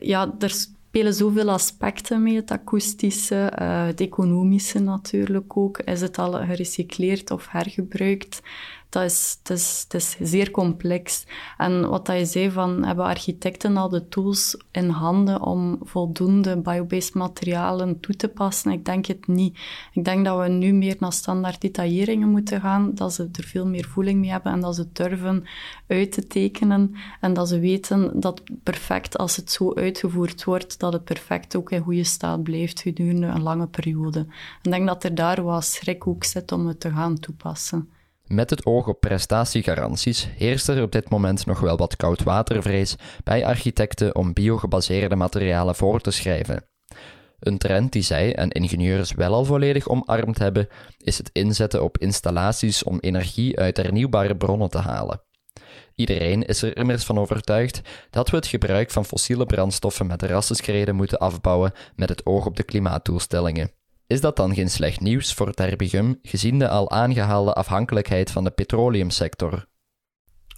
Ja, 0.00 0.34
er 0.38 0.66
spelen 0.92 1.14
zoveel 1.14 1.50
aspecten 1.50 2.22
mee, 2.22 2.36
het 2.36 2.50
akoestische, 2.50 3.52
uh, 3.60 3.86
het 3.86 4.00
economische 4.00 4.78
natuurlijk 4.78 5.56
ook. 5.56 5.78
Is 5.78 6.00
het 6.00 6.18
al 6.18 6.32
gerecycleerd 6.32 7.30
of 7.30 7.48
hergebruikt? 7.48 8.42
Dat 8.92 9.02
is, 9.02 9.38
dat 9.42 9.56
is, 9.56 9.86
is 9.90 10.16
zeer 10.20 10.50
complex. 10.50 11.24
En 11.58 11.88
wat 11.88 12.06
dat 12.06 12.18
je 12.18 12.24
zei 12.24 12.50
van, 12.50 12.84
hebben 12.84 13.04
architecten 13.04 13.76
al 13.76 13.88
de 13.88 14.08
tools 14.08 14.56
in 14.70 14.88
handen 14.88 15.42
om 15.42 15.78
voldoende 15.82 16.56
biobased 16.56 17.14
materialen 17.14 18.00
toe 18.00 18.16
te 18.16 18.28
passen? 18.28 18.72
Ik 18.72 18.84
denk 18.84 19.06
het 19.06 19.26
niet. 19.26 19.58
Ik 19.92 20.04
denk 20.04 20.24
dat 20.24 20.38
we 20.38 20.48
nu 20.48 20.72
meer 20.72 20.96
naar 20.98 21.12
standaard 21.12 21.60
detailleringen 21.60 22.28
moeten 22.28 22.60
gaan, 22.60 22.94
dat 22.94 23.12
ze 23.12 23.28
er 23.32 23.44
veel 23.44 23.66
meer 23.66 23.84
voeling 23.84 24.20
mee 24.20 24.30
hebben 24.30 24.52
en 24.52 24.60
dat 24.60 24.74
ze 24.74 24.86
durven 24.92 25.44
uit 25.86 26.12
te 26.12 26.26
tekenen 26.26 26.94
en 27.20 27.32
dat 27.32 27.48
ze 27.48 27.58
weten 27.58 28.20
dat 28.20 28.42
perfect, 28.62 29.18
als 29.18 29.36
het 29.36 29.50
zo 29.50 29.74
uitgevoerd 29.74 30.44
wordt, 30.44 30.78
dat 30.78 30.92
het 30.92 31.04
perfect 31.04 31.56
ook 31.56 31.70
in 31.70 31.82
goede 31.82 32.04
staat 32.04 32.42
blijft 32.42 32.80
gedurende 32.80 33.26
een 33.26 33.42
lange 33.42 33.66
periode. 33.66 34.26
Ik 34.62 34.70
denk 34.70 34.86
dat 34.86 35.04
er 35.04 35.14
daar 35.14 35.42
wat 35.42 35.64
schrik 35.64 36.06
ook 36.06 36.24
zit 36.24 36.52
om 36.52 36.66
het 36.66 36.80
te 36.80 36.90
gaan 36.90 37.18
toepassen. 37.18 37.88
Met 38.32 38.50
het 38.50 38.66
oog 38.66 38.86
op 38.86 39.00
prestatiegaranties 39.00 40.28
heerst 40.36 40.68
er 40.68 40.82
op 40.82 40.92
dit 40.92 41.10
moment 41.10 41.46
nog 41.46 41.60
wel 41.60 41.76
wat 41.76 41.96
koudwatervrees 41.96 42.96
bij 43.24 43.46
architecten 43.46 44.14
om 44.14 44.32
biogebaseerde 44.32 45.16
materialen 45.16 45.74
voor 45.74 46.00
te 46.00 46.10
schrijven. 46.10 46.64
Een 47.38 47.58
trend 47.58 47.92
die 47.92 48.02
zij 48.02 48.34
en 48.34 48.50
ingenieurs 48.50 49.12
wel 49.12 49.34
al 49.34 49.44
volledig 49.44 49.88
omarmd 49.88 50.38
hebben, 50.38 50.68
is 50.98 51.18
het 51.18 51.30
inzetten 51.32 51.82
op 51.82 51.98
installaties 51.98 52.82
om 52.82 52.98
energie 53.00 53.58
uit 53.58 53.76
hernieuwbare 53.76 54.36
bronnen 54.36 54.70
te 54.70 54.78
halen. 54.78 55.22
Iedereen 55.94 56.42
is 56.42 56.62
er 56.62 56.76
immers 56.76 57.04
van 57.04 57.18
overtuigd 57.18 57.80
dat 58.10 58.30
we 58.30 58.36
het 58.36 58.46
gebruik 58.46 58.90
van 58.90 59.04
fossiele 59.04 59.46
brandstoffen 59.46 60.06
met 60.06 60.22
rassenschreden 60.22 60.94
moeten 60.94 61.18
afbouwen 61.18 61.72
met 61.96 62.08
het 62.08 62.26
oog 62.26 62.46
op 62.46 62.56
de 62.56 62.62
klimaatdoelstellingen. 62.62 63.81
Is 64.12 64.20
dat 64.20 64.36
dan 64.36 64.54
geen 64.54 64.70
slecht 64.70 65.00
nieuws 65.00 65.34
voor 65.34 65.52
Terbigum, 65.52 66.18
gezien 66.22 66.58
de 66.58 66.68
al 66.68 66.90
aangehaalde 66.90 67.52
afhankelijkheid 67.52 68.30
van 68.30 68.44
de 68.44 68.50
petroleumsector? 68.50 69.66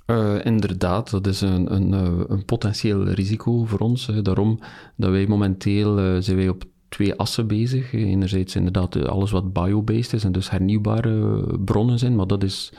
Uh, 0.06 0.44
inderdaad, 0.44 1.10
dat 1.10 1.26
is 1.26 1.40
een, 1.40 1.74
een, 1.74 1.94
eh, 1.94 2.24
een 2.28 2.44
potentieel 2.44 3.08
risico 3.08 3.64
voor 3.64 3.78
ons. 3.78 4.06
Daarom 4.22 4.58
dat 4.96 5.10
wij 5.10 5.26
momenteel 5.26 5.98
uh, 5.98 6.16
zijn 6.20 6.36
wij 6.36 6.48
op 6.48 6.64
twee 6.88 7.14
assen 7.14 7.46
bezig. 7.46 7.92
Enerzijds 7.92 8.56
inderdaad 8.56 9.06
alles 9.06 9.30
wat 9.30 9.52
biobased 9.52 10.12
is 10.12 10.24
en 10.24 10.32
dus 10.32 10.50
hernieuwbare 10.50 11.42
bronnen 11.58 11.98
zijn, 11.98 12.16
maar 12.16 12.26
dat 12.26 12.42
is 12.42 12.72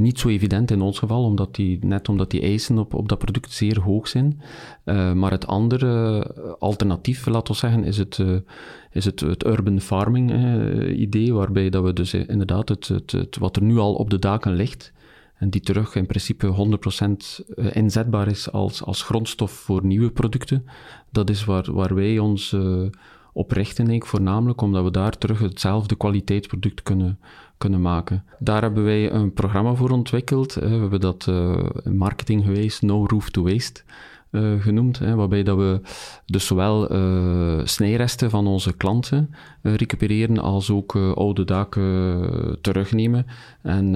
niet 0.00 0.18
zo 0.18 0.28
evident 0.28 0.70
in 0.70 0.80
ons 0.80 0.98
geval, 0.98 1.24
omdat 1.24 1.54
die, 1.54 1.78
net 1.84 2.08
omdat 2.08 2.30
die 2.30 2.40
eisen 2.40 2.78
op, 2.78 2.94
op 2.94 3.08
dat 3.08 3.18
product 3.18 3.52
zeer 3.52 3.80
hoog 3.80 4.08
zijn. 4.08 4.40
Uh, 4.84 5.12
maar 5.12 5.30
het 5.30 5.46
andere 5.46 6.22
alternatief, 6.58 7.26
laten 7.26 7.52
we 7.52 7.58
zeggen, 7.58 7.84
is 7.84 7.98
het, 7.98 8.18
uh, 8.18 8.36
is 8.90 9.04
het, 9.04 9.20
het 9.20 9.46
urban 9.46 9.80
farming 9.80 10.32
idee, 10.96 11.34
waarbij 11.34 11.70
dat 11.70 11.84
we 11.84 11.92
dus 11.92 12.14
inderdaad 12.14 12.68
het, 12.68 12.88
het, 12.88 13.36
wat 13.38 13.56
er 13.56 13.62
nu 13.62 13.78
al 13.78 13.94
op 13.94 14.10
de 14.10 14.18
daken 14.18 14.54
ligt, 14.54 14.92
en 15.34 15.50
die 15.50 15.60
terug 15.60 15.94
in 15.94 16.06
principe 16.06 16.78
100% 17.60 17.72
inzetbaar 17.72 18.28
is 18.28 18.52
als, 18.52 18.84
als 18.84 19.02
grondstof 19.02 19.50
voor 19.50 19.84
nieuwe 19.84 20.10
producten, 20.10 20.64
dat 21.10 21.30
is 21.30 21.44
waar, 21.44 21.72
waar 21.72 21.94
wij 21.94 22.18
ons 22.18 22.56
op 23.32 23.52
richten, 23.52 23.84
denk 23.84 24.02
ik, 24.02 24.08
voornamelijk 24.08 24.60
omdat 24.60 24.84
we 24.84 24.90
daar 24.90 25.18
terug 25.18 25.38
hetzelfde 25.38 25.96
kwaliteitsproduct 25.96 26.82
kunnen, 26.82 27.18
kunnen 27.60 27.80
maken. 27.80 28.24
Daar 28.38 28.62
hebben 28.62 28.84
wij 28.84 29.12
een 29.12 29.32
programma 29.32 29.74
voor 29.74 29.90
ontwikkeld. 29.90 30.54
We 30.54 30.66
hebben 30.66 31.00
dat 31.00 31.26
uh, 31.28 31.58
marketing 31.92 32.44
geweest, 32.44 32.82
No 32.82 33.06
Roof 33.06 33.30
to 33.30 33.42
Waste. 33.42 33.82
Uh, 34.30 34.60
genoemd, 34.60 34.98
hè, 34.98 35.14
waarbij 35.14 35.42
dat 35.42 35.56
we 35.56 35.80
dus 36.26 36.46
zowel 36.46 36.92
uh, 36.92 37.60
snijresten 37.64 38.30
van 38.30 38.46
onze 38.46 38.76
klanten 38.76 39.34
recupereren 39.62 40.38
als 40.38 40.70
ook 40.70 40.96
oude 40.96 41.44
daken 41.44 42.58
terugnemen. 42.60 43.26
En 43.62 43.94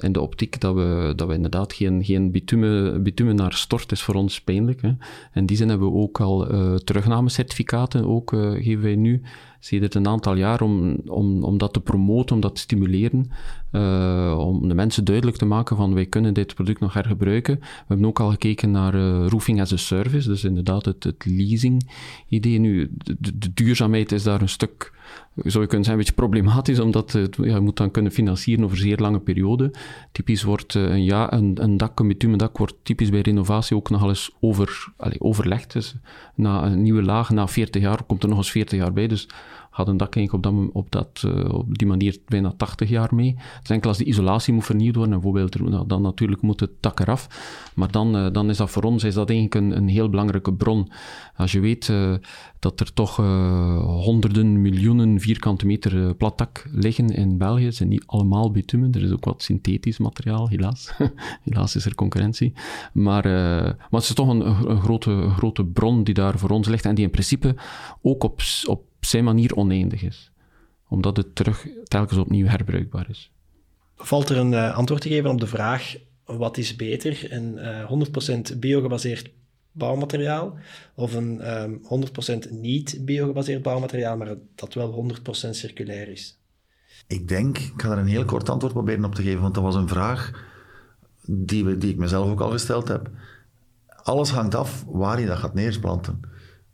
in 0.00 0.12
de 0.12 0.20
optiek 0.20 0.60
dat 0.60 0.74
we, 0.74 1.12
dat 1.16 1.28
we 1.28 1.34
inderdaad 1.34 1.72
geen, 1.72 2.04
geen 2.04 2.30
bitumen, 2.30 3.02
bitumen 3.02 3.36
naar 3.36 3.52
stort 3.52 3.92
is 3.92 4.02
voor 4.02 4.14
ons 4.14 4.40
pijnlijk. 4.40 4.82
Hè. 4.82 4.92
In 5.34 5.46
die 5.46 5.56
zin 5.56 5.68
hebben 5.68 5.92
we 5.92 5.98
ook 5.98 6.20
al 6.20 6.46
terugnamecertificaten, 6.84 8.06
ook 8.06 8.30
geven 8.30 8.82
wij 8.82 8.96
nu 8.96 9.22
het 9.60 9.94
een 9.94 10.08
aantal 10.08 10.34
jaar 10.34 10.60
om, 10.60 10.96
om, 11.06 11.44
om 11.44 11.58
dat 11.58 11.72
te 11.72 11.80
promoten, 11.80 12.34
om 12.34 12.40
dat 12.40 12.54
te 12.54 12.60
stimuleren, 12.60 13.30
uh, 13.72 14.36
om 14.38 14.68
de 14.68 14.74
mensen 14.74 15.04
duidelijk 15.04 15.36
te 15.36 15.44
maken 15.44 15.76
van 15.76 15.94
wij 15.94 16.06
kunnen 16.06 16.34
dit 16.34 16.54
product 16.54 16.80
nog 16.80 16.92
hergebruiken. 16.92 17.58
We 17.60 17.84
hebben 17.86 18.06
ook 18.06 18.20
al 18.20 18.30
gekeken 18.30 18.70
naar 18.70 18.94
uh, 18.94 19.26
roofing 19.28 19.60
as 19.60 19.72
a 19.72 19.76
service, 19.76 20.28
dus 20.28 20.44
inderdaad 20.44 20.84
het, 20.84 21.04
het 21.04 21.24
leasing 21.24 21.90
idee. 22.28 22.58
Nu, 22.58 22.90
de, 23.18 23.52
duurzaamheid 23.54 24.12
is 24.12 24.22
daar 24.22 24.40
een 24.40 24.48
stuk, 24.48 24.92
zou 25.34 25.62
je 25.62 25.68
kunnen 25.68 25.68
zeggen, 25.68 25.90
een 25.92 25.96
beetje 25.96 26.12
problematisch, 26.12 26.80
omdat 26.80 27.12
het, 27.12 27.36
ja, 27.36 27.54
je 27.54 27.60
moet 27.60 27.76
dan 27.76 27.90
kunnen 27.90 28.12
financieren 28.12 28.64
over 28.64 28.76
zeer 28.76 28.96
lange 28.96 29.20
periode. 29.20 29.70
Typisch 30.12 30.42
wordt 30.42 30.74
uh, 30.74 30.82
een, 30.82 31.04
ja, 31.04 31.32
een, 31.32 31.62
een 31.62 31.76
dak, 31.76 32.00
een 32.00 32.08
bitumendak, 32.08 32.58
wordt 32.58 32.74
typisch 32.82 33.10
bij 33.10 33.20
renovatie 33.20 33.76
ook 33.76 33.90
nogal 33.90 34.08
eens 34.08 34.30
over, 34.40 34.92
allez, 34.96 35.16
overlegd. 35.18 35.72
Dus 35.72 35.94
na 36.34 36.64
een 36.64 36.82
nieuwe 36.82 37.02
laag, 37.02 37.30
na 37.30 37.48
40 37.48 37.82
jaar, 37.82 38.02
komt 38.02 38.22
er 38.22 38.28
nog 38.28 38.38
eens 38.38 38.50
40 38.50 38.78
jaar 38.78 38.92
bij. 38.92 39.06
Dus 39.06 39.28
een 39.88 39.96
dak 39.96 40.16
eigenlijk 40.16 40.46
op, 40.46 40.52
dat, 40.52 40.72
op, 40.72 40.90
dat, 40.90 41.22
uh, 41.26 41.54
op 41.54 41.78
die 41.78 41.86
manier 41.86 42.16
bijna 42.26 42.52
80 42.56 42.88
jaar 42.88 43.14
mee. 43.14 43.36
Dus 43.60 43.70
enkel 43.70 43.88
als 43.88 43.98
de 43.98 44.04
isolatie 44.04 44.54
moet 44.54 44.64
vernieuwd 44.64 44.94
worden, 44.94 45.14
bijvoorbeeld, 45.14 45.88
dan 45.88 46.02
natuurlijk 46.02 46.42
moet 46.42 46.60
het 46.60 46.70
dak 46.80 47.00
eraf. 47.00 47.28
Maar 47.74 47.90
dan, 47.90 48.16
uh, 48.16 48.32
dan 48.32 48.50
is 48.50 48.56
dat 48.56 48.70
voor 48.70 48.82
ons 48.82 49.04
is 49.04 49.14
dat 49.14 49.30
eigenlijk 49.30 49.64
een, 49.64 49.76
een 49.76 49.88
heel 49.88 50.08
belangrijke 50.08 50.52
bron. 50.52 50.90
Als 51.36 51.52
je 51.52 51.60
weet 51.60 51.88
uh, 51.88 52.14
dat 52.58 52.80
er 52.80 52.92
toch 52.92 53.16
honderden 53.84 54.60
miljoenen 54.60 55.20
vierkante 55.20 55.66
meter 55.66 56.14
plat 56.14 56.38
dak 56.38 56.66
liggen 56.72 57.08
in 57.08 57.38
België, 57.38 57.64
het 57.64 57.74
zijn 57.74 57.88
niet 57.88 58.04
allemaal 58.06 58.50
bitumen, 58.50 58.92
er 58.92 59.02
is 59.02 59.12
ook 59.12 59.24
wat 59.24 59.42
synthetisch 59.42 59.98
materiaal, 59.98 60.48
helaas. 60.48 60.92
helaas 61.44 61.76
is 61.76 61.84
er 61.84 61.94
concurrentie. 61.94 62.52
Maar, 62.92 63.24
maar 63.24 63.86
het 63.90 64.02
is 64.02 64.14
toch 64.14 64.28
een, 64.28 64.46
een, 64.70 64.80
grote, 64.80 65.28
grote 65.36 65.64
bron 65.64 66.04
die 66.04 66.14
daar 66.14 66.38
voor 66.38 66.50
ons 66.50 66.68
ligt 66.68 66.84
en 66.84 66.94
die 66.94 67.04
in 67.04 67.10
principe 67.10 67.56
ook 68.02 68.24
op 68.24 68.40
op 68.66 68.82
zijn 69.06 69.24
manier 69.24 69.56
oneindig 69.56 70.02
is. 70.02 70.30
Omdat 70.88 71.16
het 71.16 71.34
terug 71.34 71.66
telkens 71.84 72.18
opnieuw 72.18 72.46
herbruikbaar 72.46 73.10
is. 73.10 73.32
Valt 73.96 74.28
er 74.28 74.36
een 74.36 74.52
uh, 74.52 74.76
antwoord 74.76 75.02
te 75.02 75.08
geven 75.08 75.30
op 75.30 75.40
de 75.40 75.46
vraag 75.46 75.96
wat 76.24 76.56
is 76.56 76.76
beter? 76.76 77.32
Een 77.32 77.58
uh, 77.58 78.52
100% 78.54 78.58
biogebaseerd 78.58 79.30
bouwmateriaal, 79.72 80.58
of 80.94 81.14
een 81.14 81.60
um, 81.62 81.80
ehm, 81.88 82.46
100% 82.46 82.50
niet 82.50 82.98
biogebaseerd 83.00 83.62
bouwmateriaal, 83.62 84.16
maar 84.16 84.34
dat 84.54 84.74
wel 84.74 85.14
100% 85.46 85.50
circulair 85.50 86.08
is? 86.08 86.38
Ik 87.06 87.28
denk, 87.28 87.58
ik 87.58 87.82
ga 87.82 87.90
er 87.90 87.98
een 87.98 88.06
heel 88.06 88.24
kort 88.24 88.48
antwoord 88.48 88.72
proberen 88.72 89.04
op 89.04 89.14
te 89.14 89.22
geven, 89.22 89.40
want 89.40 89.54
dat 89.54 89.62
was 89.62 89.74
een 89.74 89.88
vraag 89.88 90.48
die, 91.26 91.64
we, 91.64 91.78
die 91.78 91.90
ik 91.90 91.96
mezelf 91.96 92.30
ook 92.30 92.40
al 92.40 92.50
gesteld 92.50 92.88
heb. 92.88 93.10
Alles 94.02 94.30
hangt 94.30 94.54
af 94.54 94.84
waar 94.86 95.20
je 95.20 95.26
dat 95.26 95.38
gaat 95.38 95.54
neerplanten. 95.54 96.20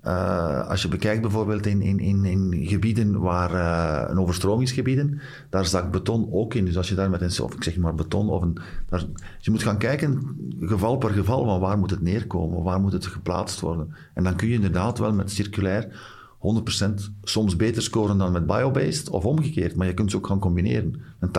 Uh, 0.07 0.69
als 0.69 0.83
je 0.83 0.89
bekijkt 0.89 1.23
bijvoorbeeld 1.23 1.67
in, 1.67 1.83
in, 1.83 1.99
in, 1.99 2.25
in 2.25 2.67
gebieden 2.67 3.21
waar 3.21 3.55
uh, 3.55 4.11
een 4.11 4.19
overstromingsgebieden, 4.19 5.21
daar 5.51 5.67
zakt 5.67 5.91
beton 5.91 6.29
ook 6.33 6.55
in. 6.55 6.65
Dus 6.65 6.77
als 6.77 6.89
je 6.89 6.95
daar 6.95 7.11
met 7.11 7.21
een, 7.21 7.45
of 7.45 7.55
ik 7.55 7.63
zeg 7.63 7.77
maar 7.77 7.95
beton, 7.95 8.29
of 8.29 8.43
een, 8.43 8.59
daar, 8.89 9.05
je 9.39 9.51
moet 9.51 9.63
gaan 9.63 9.79
kijken, 9.79 10.37
geval 10.61 10.97
per 10.97 11.11
geval, 11.11 11.45
van 11.45 11.61
waar 11.61 11.79
moet 11.79 11.91
het 11.91 12.03
neerkomen, 12.03 12.63
waar 12.63 12.81
moet 12.81 12.93
het 12.93 13.07
geplaatst 13.07 13.61
worden. 13.61 13.95
En 14.15 14.25
dan 14.25 14.37
kun 14.37 14.49
je 14.49 14.55
inderdaad 14.55 14.99
wel 14.99 15.13
met 15.13 15.31
circulair 15.31 16.01
100% 16.39 16.95
soms 17.23 17.57
beter 17.57 17.83
scoren 17.83 18.19
dan 18.19 18.33
met 18.33 18.47
biobased, 18.47 19.11
of 19.11 19.25
omgekeerd, 19.25 19.77
maar 19.77 19.87
je 19.87 19.95
kunt 19.95 20.11
ze 20.11 20.17
ook 20.17 20.27
gaan 20.27 20.39
combineren. 20.39 21.01
Een 21.19 21.31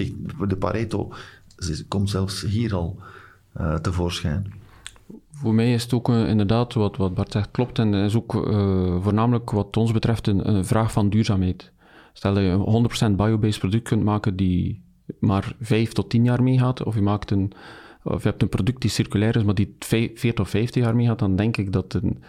80-20, 0.00 0.46
de 0.48 0.56
Pareto 0.56 1.12
komt 1.88 2.10
zelfs 2.10 2.42
hier 2.42 2.74
al 2.74 2.98
uh, 3.60 3.74
tevoorschijn 3.74 4.57
voor 5.40 5.54
mij 5.54 5.72
is 5.72 5.82
het 5.82 5.92
ook 5.92 6.08
uh, 6.08 6.28
inderdaad 6.28 6.74
wat, 6.74 6.96
wat 6.96 7.14
Bart 7.14 7.32
zegt 7.32 7.50
klopt. 7.50 7.78
En 7.78 7.94
is 7.94 8.16
ook 8.16 8.34
uh, 8.34 9.02
voornamelijk 9.02 9.50
wat 9.50 9.76
ons 9.76 9.92
betreft 9.92 10.26
een, 10.26 10.64
vraag 10.64 10.92
van 10.92 11.08
duurzaamheid. 11.08 11.72
Stel 12.12 12.34
dat 12.34 12.42
je 12.42 12.48
een 12.48 13.12
100% 13.12 13.16
biobased 13.16 13.58
product 13.58 13.88
kunt 13.88 14.04
maken 14.04 14.36
die 14.36 14.86
maar 15.18 15.52
5 15.60 15.92
tot 15.92 16.10
10 16.10 16.24
jaar 16.24 16.42
meegaat, 16.42 16.82
of 16.82 16.94
je, 16.94 17.00
maakt 17.00 17.30
een, 17.30 17.52
of 18.02 18.22
je 18.22 18.28
hebt 18.28 18.42
een 18.42 18.48
product 18.48 18.80
die 18.80 18.90
circulair 18.90 19.36
is, 19.36 19.42
maar 19.42 19.54
die 19.54 19.76
40 19.78 20.40
of 20.40 20.48
50 20.48 20.82
jaar 20.82 20.96
meegaat, 20.96 21.18
dan 21.18 21.36
denk 21.36 21.56
ik 21.56 21.72
dat 21.72 21.94
een, 21.94 22.22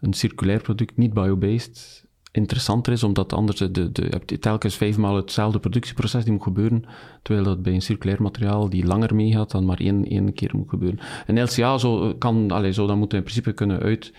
een 0.00 0.12
circulair 0.12 0.60
product, 0.60 0.96
niet 0.96 1.14
biobased, 1.14 2.05
interessanter 2.36 2.92
is, 2.92 3.02
omdat 3.02 3.32
anders 3.32 3.58
de, 3.58 3.92
de, 3.92 4.20
je 4.26 4.38
telkens 4.38 4.76
vijfmaal 4.76 5.16
hetzelfde 5.16 5.58
productieproces 5.58 6.24
die 6.24 6.32
moet 6.32 6.42
gebeuren, 6.42 6.84
terwijl 7.22 7.46
dat 7.46 7.62
bij 7.62 7.72
een 7.72 7.82
circulair 7.82 8.22
materiaal 8.22 8.68
die 8.68 8.86
langer 8.86 9.14
meegaat 9.14 9.50
dan 9.50 9.64
maar 9.64 9.80
één, 9.80 10.04
één 10.04 10.32
keer 10.32 10.50
moet 10.54 10.68
gebeuren. 10.68 10.98
Een 11.26 11.42
LCA 11.42 11.78
zo 11.78 12.14
kan, 12.14 12.50
allez, 12.50 12.74
zo 12.74 12.86
dan 12.86 12.98
moeten 12.98 13.18
in 13.18 13.24
principe 13.24 13.52
kunnen 13.52 13.80
uit, 13.80 14.12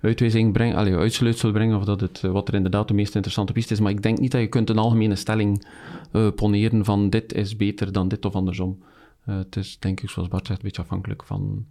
uitwijzing 0.00 0.52
brengen, 0.52 0.76
allez, 0.76 0.94
uitsluitsel 0.94 1.52
brengen 1.52 1.76
of 1.76 1.84
dat 1.84 2.00
het, 2.00 2.20
wat 2.20 2.48
er 2.48 2.54
inderdaad 2.54 2.88
de 2.88 2.94
meest 2.94 3.14
interessante 3.14 3.52
piste 3.52 3.72
is, 3.72 3.80
maar 3.80 3.92
ik 3.92 4.02
denk 4.02 4.18
niet 4.18 4.30
dat 4.30 4.40
je 4.40 4.46
kunt 4.46 4.70
een 4.70 4.78
algemene 4.78 5.14
stelling 5.14 5.66
uh, 6.12 6.28
poneren 6.34 6.84
van 6.84 7.10
dit 7.10 7.32
is 7.32 7.56
beter 7.56 7.92
dan 7.92 8.08
dit 8.08 8.24
of 8.24 8.34
andersom. 8.34 8.82
Het 9.24 9.56
is 9.56 9.78
denk 9.78 10.00
ik, 10.00 10.10
zoals 10.10 10.28
Bart 10.28 10.46
zegt, 10.46 10.58
een 10.58 10.64
beetje 10.64 10.82
afhankelijk 10.82 11.24
van, 11.24 11.66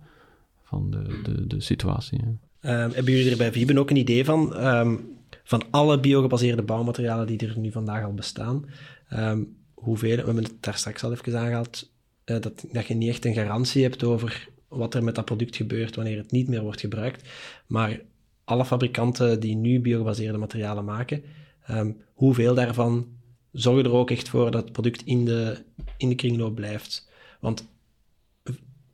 van 0.63 0.91
de, 0.91 1.19
de, 1.23 1.47
de 1.47 1.61
situatie. 1.61 2.19
Um, 2.19 2.39
hebben 2.61 3.13
jullie 3.13 3.31
er 3.31 3.37
bij 3.37 3.51
Viben 3.51 3.77
ook 3.77 3.89
een 3.89 3.95
idee 3.95 4.25
van? 4.25 4.65
Um, 4.65 4.99
van 5.43 5.63
alle 5.69 5.99
biogebaseerde 5.99 6.61
bouwmaterialen 6.61 7.27
die 7.27 7.47
er 7.47 7.59
nu 7.59 7.71
vandaag 7.71 8.03
al 8.03 8.13
bestaan, 8.13 8.65
um, 9.13 9.57
hoeveel, 9.73 10.15
we 10.15 10.23
hebben 10.23 10.43
het 10.43 10.53
daar 10.59 10.77
straks 10.77 11.03
al 11.03 11.11
even 11.11 11.39
aangehaald, 11.39 11.91
uh, 12.25 12.39
dat, 12.41 12.65
dat 12.71 12.87
je 12.87 12.93
niet 12.93 13.09
echt 13.09 13.25
een 13.25 13.33
garantie 13.33 13.83
hebt 13.83 14.03
over 14.03 14.49
wat 14.67 14.93
er 14.93 15.03
met 15.03 15.15
dat 15.15 15.25
product 15.25 15.55
gebeurt 15.55 15.95
wanneer 15.95 16.17
het 16.17 16.31
niet 16.31 16.47
meer 16.47 16.61
wordt 16.61 16.79
gebruikt. 16.79 17.29
Maar 17.67 18.01
alle 18.43 18.65
fabrikanten 18.65 19.39
die 19.39 19.55
nu 19.55 19.79
biogebaseerde 19.79 20.37
materialen 20.37 20.85
maken, 20.85 21.23
um, 21.69 21.97
hoeveel 22.13 22.53
daarvan 22.53 23.07
zorgen 23.51 23.83
er 23.83 23.91
ook 23.91 24.11
echt 24.11 24.29
voor 24.29 24.51
dat 24.51 24.63
het 24.63 24.71
product 24.71 25.05
in 25.05 25.25
de, 25.25 25.63
in 25.97 26.09
de 26.09 26.15
kringloop 26.15 26.55
blijft? 26.55 27.09
Want 27.39 27.67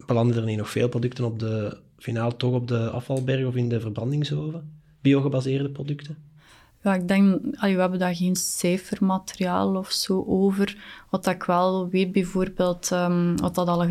belanden 0.05 0.37
er 0.37 0.45
niet 0.45 0.57
nog 0.57 0.69
veel 0.69 0.89
producten 0.89 1.25
op 1.25 1.39
de 1.39 1.77
finaal 1.97 2.37
toch 2.37 2.53
op 2.53 2.67
de 2.67 2.89
afvalberg 2.89 3.45
of 3.45 3.55
in 3.55 3.69
de 3.69 3.79
verbrandingsoven? 3.79 4.81
Biogebaseerde 5.01 5.69
producten? 5.69 6.28
Ja, 6.81 6.93
ik 6.93 7.07
denk, 7.07 7.41
we 7.59 7.67
hebben 7.67 7.99
daar 7.99 8.15
geen 8.15 8.35
cijfermateriaal 8.35 9.75
of 9.75 9.91
zo 9.91 10.25
over. 10.27 10.77
Wat 11.09 11.27
ik 11.27 11.43
wel 11.43 11.89
weet, 11.89 12.11
bijvoorbeeld, 12.11 12.91
um, 12.91 13.37
wat 13.37 13.55
dat 13.55 13.67
al 13.67 13.83
een 13.83 13.89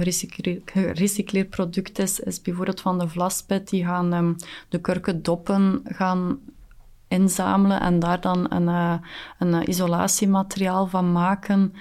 gerecycleerd 0.65 1.51
product 1.51 1.99
is, 1.99 2.21
is 2.21 2.43
bijvoorbeeld 2.43 2.81
van 2.81 2.99
de 2.99 3.09
Vlaspet. 3.09 3.69
Die 3.69 3.85
gaan 3.85 4.13
um, 4.13 4.37
de 4.69 4.81
kurkendoppen 4.81 5.81
gaan 5.85 6.39
inzamelen 7.09 7.81
en 7.81 7.99
daar 7.99 8.21
dan 8.21 8.47
een, 8.53 8.69
uh, 8.69 8.95
een 9.39 9.69
isolatiemateriaal 9.69 10.87
van 10.87 11.13
maken. 11.13 11.73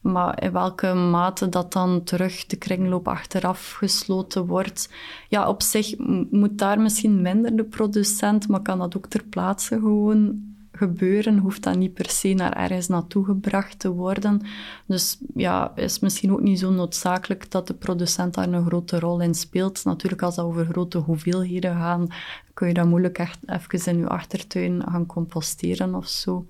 Maar 0.00 0.42
in 0.42 0.52
welke 0.52 0.94
mate 0.94 1.48
dat 1.48 1.72
dan 1.72 2.04
terug 2.04 2.46
de 2.46 2.56
kringloop 2.56 3.08
achteraf 3.08 3.72
gesloten 3.72 4.46
wordt. 4.46 4.92
Ja, 5.28 5.48
op 5.48 5.62
zich 5.62 5.98
moet 6.30 6.58
daar 6.58 6.80
misschien 6.80 7.22
minder 7.22 7.56
de 7.56 7.64
producent, 7.64 8.48
maar 8.48 8.62
kan 8.62 8.78
dat 8.78 8.96
ook 8.96 9.06
ter 9.06 9.24
plaatse 9.24 9.74
gewoon 9.74 10.56
gebeuren, 10.78 11.38
hoeft 11.38 11.62
dat 11.62 11.76
niet 11.76 11.94
per 11.94 12.10
se 12.10 12.34
naar 12.34 12.52
ergens 12.52 12.88
naartoe 12.88 13.24
gebracht 13.24 13.78
te 13.78 13.90
worden. 13.90 14.42
Dus 14.86 15.18
ja, 15.34 15.72
is 15.74 15.98
misschien 15.98 16.32
ook 16.32 16.40
niet 16.40 16.58
zo 16.58 16.70
noodzakelijk 16.70 17.50
dat 17.50 17.66
de 17.66 17.74
producent 17.74 18.34
daar 18.34 18.52
een 18.52 18.66
grote 18.66 18.98
rol 18.98 19.20
in 19.20 19.34
speelt. 19.34 19.84
Natuurlijk, 19.84 20.22
als 20.22 20.34
dat 20.34 20.44
over 20.44 20.66
grote 20.66 20.98
hoeveelheden 20.98 21.74
gaan, 21.74 22.08
kun 22.54 22.68
je 22.68 22.74
dat 22.74 22.86
moeilijk 22.86 23.18
echt 23.18 23.38
even 23.46 23.92
in 23.92 23.98
je 23.98 24.08
achtertuin 24.08 24.82
gaan 24.90 25.06
composteren 25.06 25.94
of 25.94 26.08
zo. 26.08 26.46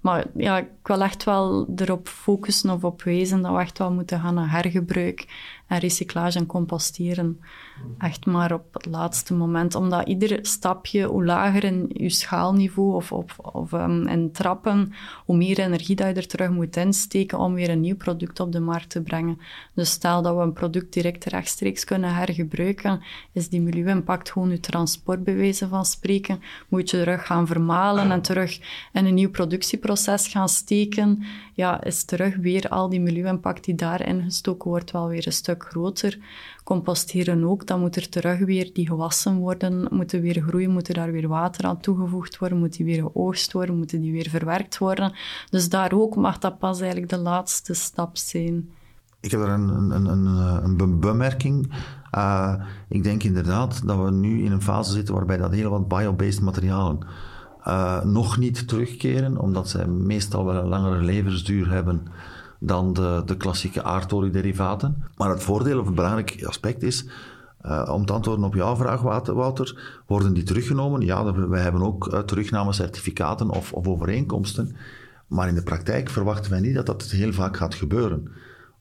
Maar 0.00 0.26
ja, 0.34 0.58
ik 0.58 0.68
wil 0.82 1.02
echt 1.02 1.24
wel 1.24 1.68
erop 1.76 2.08
focussen 2.08 2.70
of 2.70 2.84
op 2.84 3.02
wijzen 3.02 3.42
dat 3.42 3.52
we 3.52 3.58
echt 3.58 3.78
wel 3.78 3.92
moeten 3.92 4.20
gaan 4.20 4.34
naar 4.34 4.50
hergebruik 4.50 5.26
en 5.72 5.78
recyclage 5.78 6.38
en 6.38 6.46
composteren. 6.46 7.40
Echt 7.98 8.26
maar 8.26 8.52
op 8.52 8.74
het 8.74 8.86
laatste 8.86 9.34
moment. 9.34 9.74
Omdat 9.74 10.08
ieder 10.08 10.38
stapje, 10.42 11.04
hoe 11.04 11.24
lager 11.24 11.64
in 11.64 11.90
je 11.92 12.10
schaalniveau 12.10 12.94
of, 12.94 13.12
of, 13.12 13.38
of 13.38 13.72
in 13.72 14.30
trappen, 14.32 14.92
hoe 15.24 15.36
meer 15.36 15.58
energie 15.58 15.96
dat 15.96 16.06
je 16.06 16.14
er 16.14 16.26
terug 16.26 16.50
moet 16.50 16.76
insteken 16.76 17.38
om 17.38 17.54
weer 17.54 17.70
een 17.70 17.80
nieuw 17.80 17.96
product 17.96 18.40
op 18.40 18.52
de 18.52 18.60
markt 18.60 18.90
te 18.90 19.02
brengen. 19.02 19.38
Dus 19.74 19.90
stel 19.90 20.22
dat 20.22 20.36
we 20.36 20.42
een 20.42 20.52
product 20.52 20.92
direct 20.92 21.24
rechtstreeks 21.24 21.84
kunnen 21.84 22.14
hergebruiken, 22.14 23.02
is 23.32 23.48
die 23.48 23.60
milieu-impact 23.60 24.30
gewoon 24.30 24.50
je 24.50 24.60
transport, 24.60 25.20
van 25.68 25.84
spreken. 25.84 26.40
Moet 26.68 26.90
je 26.90 26.96
terug 26.96 27.26
gaan 27.26 27.46
vermalen 27.46 28.10
en 28.10 28.22
terug 28.22 28.60
in 28.92 29.06
een 29.06 29.14
nieuw 29.14 29.30
productieproces 29.30 30.28
gaan 30.28 30.48
steken. 30.48 31.22
Ja, 31.54 31.84
is 31.84 32.04
terug 32.04 32.36
weer 32.36 32.68
al 32.68 32.88
die 32.88 33.00
milieu-impact 33.00 33.64
die 33.64 33.74
daarin 33.74 34.22
gestoken 34.22 34.70
wordt 34.70 34.90
wel 34.90 35.08
weer 35.08 35.26
een 35.26 35.32
stuk 35.32 35.61
groter. 35.64 36.18
Composteren 36.64 37.44
ook, 37.44 37.66
dan 37.66 37.80
moet 37.80 37.96
er 37.96 38.08
terug 38.08 38.38
weer 38.38 38.70
die 38.72 38.86
gewassen 38.86 39.36
worden, 39.36 39.86
moeten 39.90 40.20
weer 40.20 40.42
groeien, 40.46 40.70
moeten 40.70 40.94
daar 40.94 41.12
weer 41.12 41.28
water 41.28 41.64
aan 41.64 41.80
toegevoegd 41.80 42.38
worden, 42.38 42.58
moet 42.58 42.76
die 42.76 42.86
weer 42.86 43.00
geoogst 43.02 43.52
worden, 43.52 43.76
moeten 43.76 44.00
die 44.00 44.12
weer 44.12 44.28
verwerkt 44.28 44.78
worden. 44.78 45.12
Dus 45.50 45.68
daar 45.68 45.92
ook 45.92 46.16
mag 46.16 46.38
dat 46.38 46.58
pas 46.58 46.80
eigenlijk 46.80 47.10
de 47.10 47.18
laatste 47.18 47.74
stap 47.74 48.16
zijn. 48.16 48.70
Ik 49.20 49.30
heb 49.30 49.40
daar 49.40 49.54
een, 49.54 49.90
een, 49.90 50.06
een, 50.06 50.26
een 50.64 51.00
bemerking. 51.00 51.72
Uh, 52.14 52.54
ik 52.88 53.02
denk 53.02 53.22
inderdaad 53.22 53.86
dat 53.86 54.04
we 54.04 54.10
nu 54.10 54.44
in 54.44 54.52
een 54.52 54.62
fase 54.62 54.92
zitten 54.92 55.14
waarbij 55.14 55.36
dat 55.36 55.52
heel 55.52 55.70
wat 55.70 55.88
biobased 55.88 56.40
materialen 56.40 57.06
uh, 57.66 58.02
nog 58.04 58.38
niet 58.38 58.68
terugkeren, 58.68 59.38
omdat 59.38 59.68
zij 59.68 59.86
meestal 59.86 60.44
wel 60.44 60.62
een 60.62 60.68
langere 60.68 61.02
levensduur 61.02 61.70
hebben 61.70 62.06
dan 62.64 62.92
de, 62.92 63.22
de 63.24 63.36
klassieke 63.36 63.82
aardoliederivaten. 63.82 65.04
Maar 65.16 65.30
het 65.30 65.42
voordeel 65.42 65.78
of 65.78 65.86
het 65.86 65.94
belangrijk 65.94 66.44
aspect 66.44 66.82
is, 66.82 67.06
uh, 67.62 67.90
om 67.92 68.06
te 68.06 68.12
antwoorden 68.12 68.44
op 68.44 68.54
jouw 68.54 68.76
vraag, 68.76 69.00
Wouter, 69.00 70.00
worden 70.06 70.32
die 70.32 70.42
teruggenomen? 70.42 71.00
Ja, 71.00 71.48
wij 71.48 71.62
hebben 71.62 71.82
ook 71.82 72.12
uh, 72.12 72.18
terugnamecertificaten 72.18 73.50
of, 73.50 73.72
of 73.72 73.86
overeenkomsten. 73.86 74.76
Maar 75.26 75.48
in 75.48 75.54
de 75.54 75.62
praktijk 75.62 76.10
verwachten 76.10 76.50
wij 76.50 76.60
niet 76.60 76.74
dat 76.74 76.86
dat 76.86 77.02
heel 77.02 77.32
vaak 77.32 77.56
gaat 77.56 77.74
gebeuren. 77.74 78.28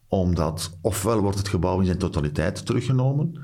Omdat 0.07 0.77
ofwel 0.81 1.19
wordt 1.21 1.37
het 1.37 1.47
gebouw 1.47 1.79
in 1.79 1.85
zijn 1.85 1.97
totaliteit 1.97 2.65
teruggenomen, 2.65 3.35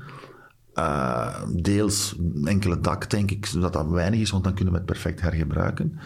uh, 0.74 1.42
deels 1.54 2.16
enkele 2.44 2.80
dak, 2.80 3.10
denk 3.10 3.30
ik, 3.30 3.46
zodat 3.46 3.72
dat 3.72 3.88
weinig 3.88 4.20
is, 4.20 4.30
want 4.30 4.44
dan 4.44 4.54
kunnen 4.54 4.72
we 4.72 4.78
het 4.78 4.88
perfect 4.88 5.20
hergebruiken. 5.20 5.98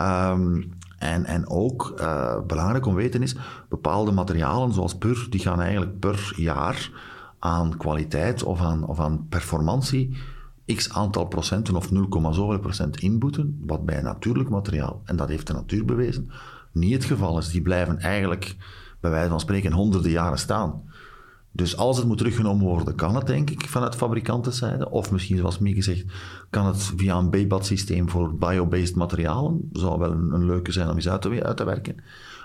Um, 0.00 0.72
en, 1.00 1.24
en 1.24 1.48
ook 1.48 1.94
uh, 2.00 2.40
belangrijk 2.46 2.86
om 2.86 2.94
weten 2.94 3.22
is, 3.22 3.36
bepaalde 3.68 4.12
materialen 4.12 4.72
zoals 4.72 4.98
pur, 4.98 5.26
die 5.30 5.40
gaan 5.40 5.60
eigenlijk 5.60 5.98
per 5.98 6.32
jaar 6.36 6.90
aan 7.38 7.76
kwaliteit 7.76 8.42
of 8.42 8.60
aan, 8.60 8.86
of 8.86 9.00
aan 9.00 9.26
performantie 9.28 10.16
x 10.74 10.92
aantal 10.92 11.24
procenten 11.24 11.76
of 11.76 11.90
0, 11.90 12.32
zoveel 12.32 12.58
procent 12.58 13.00
inboeten, 13.00 13.62
wat 13.66 13.84
bij 13.84 14.02
natuurlijk 14.02 14.48
materiaal, 14.48 15.02
en 15.04 15.16
dat 15.16 15.28
heeft 15.28 15.46
de 15.46 15.52
natuur 15.52 15.84
bewezen, 15.84 16.30
niet 16.72 16.92
het 16.92 17.04
geval 17.04 17.38
is. 17.38 17.48
Die 17.48 17.62
blijven 17.62 17.98
eigenlijk, 17.98 18.56
bij 19.00 19.10
wijze 19.10 19.28
van 19.28 19.40
spreken, 19.40 19.72
honderden 19.72 20.10
jaren 20.10 20.38
staan. 20.38 20.82
Dus 21.52 21.76
als 21.76 21.96
het 21.96 22.06
moet 22.06 22.18
teruggenomen 22.18 22.66
worden, 22.66 22.94
kan 22.94 23.14
het 23.14 23.26
denk 23.26 23.50
ik 23.50 23.68
vanuit 23.68 23.94
fabrikantenzijde. 23.94 24.90
Of 24.90 25.10
misschien, 25.10 25.36
zoals 25.36 25.58
Mieke 25.58 25.82
zegt, 25.82 26.04
kan 26.50 26.66
het 26.66 26.92
via 26.96 27.16
een 27.16 27.30
BBAT 27.30 27.66
systeem 27.66 28.10
voor 28.10 28.34
biobased 28.34 28.94
materialen. 28.94 29.68
Zou 29.72 29.98
wel 29.98 30.10
een, 30.10 30.32
een, 30.32 30.46
leuke 30.46 30.72
zijn 30.72 30.88
om 30.88 30.94
eens 30.94 31.08
uit 31.08 31.22
te, 31.56 31.64
werken. 31.64 31.96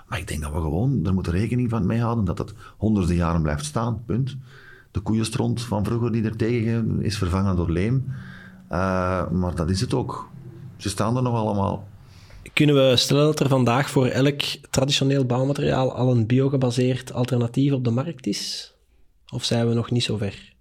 Maar 0.08 0.18
ik 0.18 0.28
denk 0.28 0.42
dat 0.42 0.52
we 0.52 0.60
gewoon 0.60 1.06
er 1.06 1.14
moeten 1.14 1.32
rekening 1.32 1.70
van 1.70 1.86
mee 1.86 2.00
houden 2.00 2.24
dat 2.24 2.38
het 2.38 2.54
honderden 2.76 3.16
jaren 3.16 3.42
blijft 3.42 3.64
staan. 3.64 4.02
Punt. 4.06 4.36
De 4.90 5.00
koeienstront 5.00 5.62
van 5.62 5.84
vroeger 5.84 6.12
die 6.12 6.24
er 6.24 6.36
tegen 6.36 7.02
is 7.02 7.18
vervangen 7.18 7.56
door 7.56 7.70
leem. 7.70 8.04
Uh, 8.72 9.30
maar 9.30 9.54
dat 9.54 9.70
is 9.70 9.80
het 9.80 9.94
ook. 9.94 10.28
Ze 10.76 10.88
staan 10.88 11.16
er 11.16 11.22
nog 11.22 11.34
allemaal. 11.34 11.88
Kunnen 12.52 12.74
we 12.74 12.96
stellen 12.96 13.24
dat 13.24 13.40
er 13.40 13.48
vandaag 13.48 13.90
voor 13.90 14.06
elk 14.06 14.40
traditioneel 14.70 15.24
bouwmateriaal 15.24 15.94
al 15.94 16.10
een 16.10 16.26
biogebaseerd 16.26 17.12
alternatief 17.12 17.72
op 17.72 17.84
de 17.84 17.90
markt 17.90 18.26
is? 18.26 18.74
Of 19.32 19.44
zijn 19.44 19.68
we 19.68 19.74
nog 19.74 19.90
niet 19.90 20.02
zo 20.02 20.16
ver? 20.16 20.54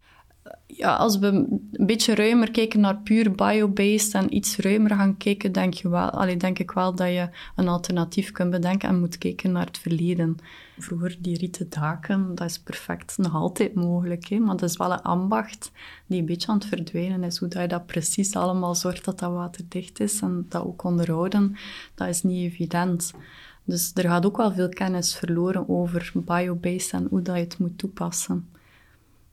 ja, 0.77 0.95
als 0.95 1.17
we 1.17 1.27
een 1.27 1.85
beetje 1.85 2.15
ruimer 2.15 2.51
kijken 2.51 2.79
naar 2.79 2.97
puur 2.97 3.31
biobased 3.31 4.13
en 4.13 4.35
iets 4.35 4.57
ruimer 4.57 4.95
gaan 4.95 5.17
kijken, 5.17 5.51
denk, 5.51 5.73
je 5.73 5.89
wel, 5.89 6.37
denk 6.37 6.59
ik 6.59 6.71
wel 6.71 6.95
dat 6.95 7.07
je 7.07 7.29
een 7.55 7.67
alternatief 7.67 8.31
kunt 8.31 8.51
bedenken 8.51 8.89
en 8.89 8.99
moet 8.99 9.17
kijken 9.17 9.51
naar 9.51 9.65
het 9.65 9.77
verleden. 9.77 10.37
Vroeger 10.77 11.17
die 11.19 11.37
rieten 11.37 11.69
daken, 11.69 12.35
dat 12.35 12.49
is 12.49 12.59
perfect 12.59 13.17
nog 13.17 13.33
altijd 13.33 13.73
mogelijk, 13.73 14.27
hè? 14.27 14.37
maar 14.39 14.57
dat 14.57 14.69
is 14.69 14.77
wel 14.77 14.91
een 14.91 15.01
ambacht 15.01 15.71
die 16.07 16.19
een 16.19 16.25
beetje 16.25 16.47
aan 16.47 16.57
het 16.57 16.65
verdwijnen 16.65 17.23
is. 17.23 17.37
Hoe 17.37 17.47
dat 17.47 17.61
je 17.61 17.67
dat 17.67 17.85
precies 17.85 18.35
allemaal 18.35 18.75
zorgt 18.75 19.05
dat 19.05 19.19
dat 19.19 19.31
waterdicht 19.31 19.99
is 19.99 20.21
en 20.21 20.45
dat 20.49 20.63
ook 20.65 20.83
onderhouden, 20.83 21.55
dat 21.95 22.07
is 22.07 22.23
niet 22.23 22.51
evident. 22.51 23.13
Dus 23.63 23.91
er 23.93 24.09
gaat 24.09 24.25
ook 24.25 24.37
wel 24.37 24.53
veel 24.53 24.69
kennis 24.69 25.15
verloren 25.15 25.69
over 25.69 26.11
biobased 26.13 26.91
en 26.91 27.07
hoe 27.09 27.21
dat 27.21 27.35
je 27.35 27.41
het 27.41 27.57
moet 27.57 27.77
toepassen. 27.77 28.49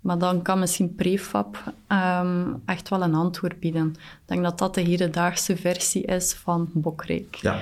Maar 0.03 0.19
dan 0.19 0.43
kan 0.43 0.59
misschien 0.59 0.95
prefab 0.95 1.73
um, 1.89 2.63
echt 2.65 2.89
wel 2.89 3.03
een 3.03 3.15
antwoord 3.15 3.61
bieden. 3.61 3.89
Ik 3.91 4.23
denk 4.25 4.43
dat 4.43 4.59
dat 4.59 4.75
de 4.75 4.81
hedendaagse 4.81 5.57
versie 5.57 6.03
is 6.03 6.33
van 6.33 6.71
Bokrijk. 6.73 7.35
Ja. 7.35 7.61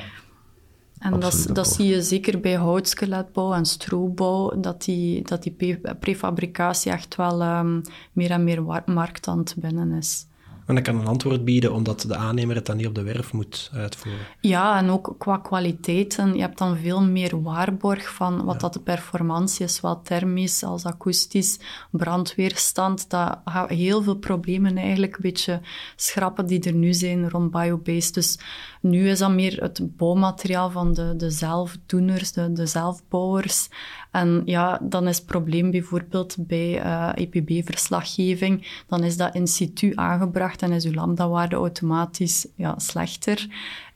En 0.99 1.21
dat, 1.21 1.47
dat, 1.53 1.69
zie 1.69 1.87
je 1.87 2.03
zeker 2.03 2.41
bij 2.41 2.55
houtskeletbouw 2.55 3.53
en 3.53 3.65
stroobouw, 3.65 4.61
dat 4.61 4.85
die, 4.85 5.23
dat 5.23 5.43
die 5.43 5.79
prefabricatie 6.01 6.93
echt 6.93 7.17
wel 7.17 7.43
um, 7.43 7.83
meer 8.13 8.31
en 8.31 8.45
meer 8.45 8.83
markt 8.87 9.29
aan 9.29 9.39
het 9.39 9.55
binnen 9.59 9.93
is. 9.93 10.27
En 10.71 10.77
dat 10.77 10.85
kan 10.85 11.01
een 11.01 11.07
antwoord 11.07 11.45
bieden 11.45 11.73
omdat 11.73 12.01
de 12.01 12.17
aannemer 12.17 12.57
het 12.57 12.67
dan 12.67 12.77
niet 12.77 12.87
op 12.87 12.95
de 12.95 13.03
werf 13.03 13.33
moet 13.33 13.71
uitvoeren. 13.75 14.21
Ja, 14.41 14.79
en 14.79 14.91
ook 14.91 15.15
qua 15.19 15.37
kwaliteiten. 15.39 16.35
Je 16.35 16.41
hebt 16.41 16.59
dan 16.59 16.77
veel 16.77 17.03
meer 17.03 17.43
waarborg 17.43 18.15
van 18.15 18.45
wat 18.45 18.61
dat 18.61 18.73
de 18.73 18.81
performantie 18.81 19.65
is, 19.65 19.75
zowel 19.75 20.03
thermisch 20.03 20.63
als 20.63 20.85
akoestisch, 20.85 21.59
brandweerstand. 21.91 23.11
Dat 23.11 23.39
gaat 23.45 23.69
heel 23.69 24.03
veel 24.03 24.15
problemen 24.15 24.77
eigenlijk 24.77 25.15
een 25.15 25.23
beetje 25.23 25.61
schrappen 25.97 26.47
die 26.47 26.63
er 26.63 26.75
nu 26.75 26.95
zijn 26.95 27.31
rond 27.31 27.51
biobased. 27.51 28.15
Dus 28.15 28.39
nu 28.81 29.09
is 29.09 29.19
dat 29.19 29.31
meer 29.31 29.63
het 29.63 29.97
bouwmateriaal 29.97 30.71
van 30.71 30.93
de, 30.93 31.17
de 31.17 31.31
zelfdoeners, 31.31 32.33
de, 32.33 32.53
de 32.53 32.67
zelfbouwers. 32.67 33.69
En 34.11 34.43
ja, 34.45 34.79
dan 34.83 35.09
is 35.09 35.17
het 35.17 35.27
probleem 35.27 35.71
bijvoorbeeld 35.71 36.37
bij 36.39 36.85
uh, 36.85 37.09
eh, 37.09 37.13
EPB-verslaggeving, 37.15 38.83
dan 38.87 39.05
is 39.05 39.17
dat 39.17 39.35
in 39.35 39.47
situ 39.47 39.93
aangebracht 39.95 40.63
en 40.63 40.73
is 40.73 40.85
uw 40.85 40.93
lambda-waarde 40.93 41.57
automatisch 41.57 42.47
ja, 42.55 42.79
slechter. 42.79 43.47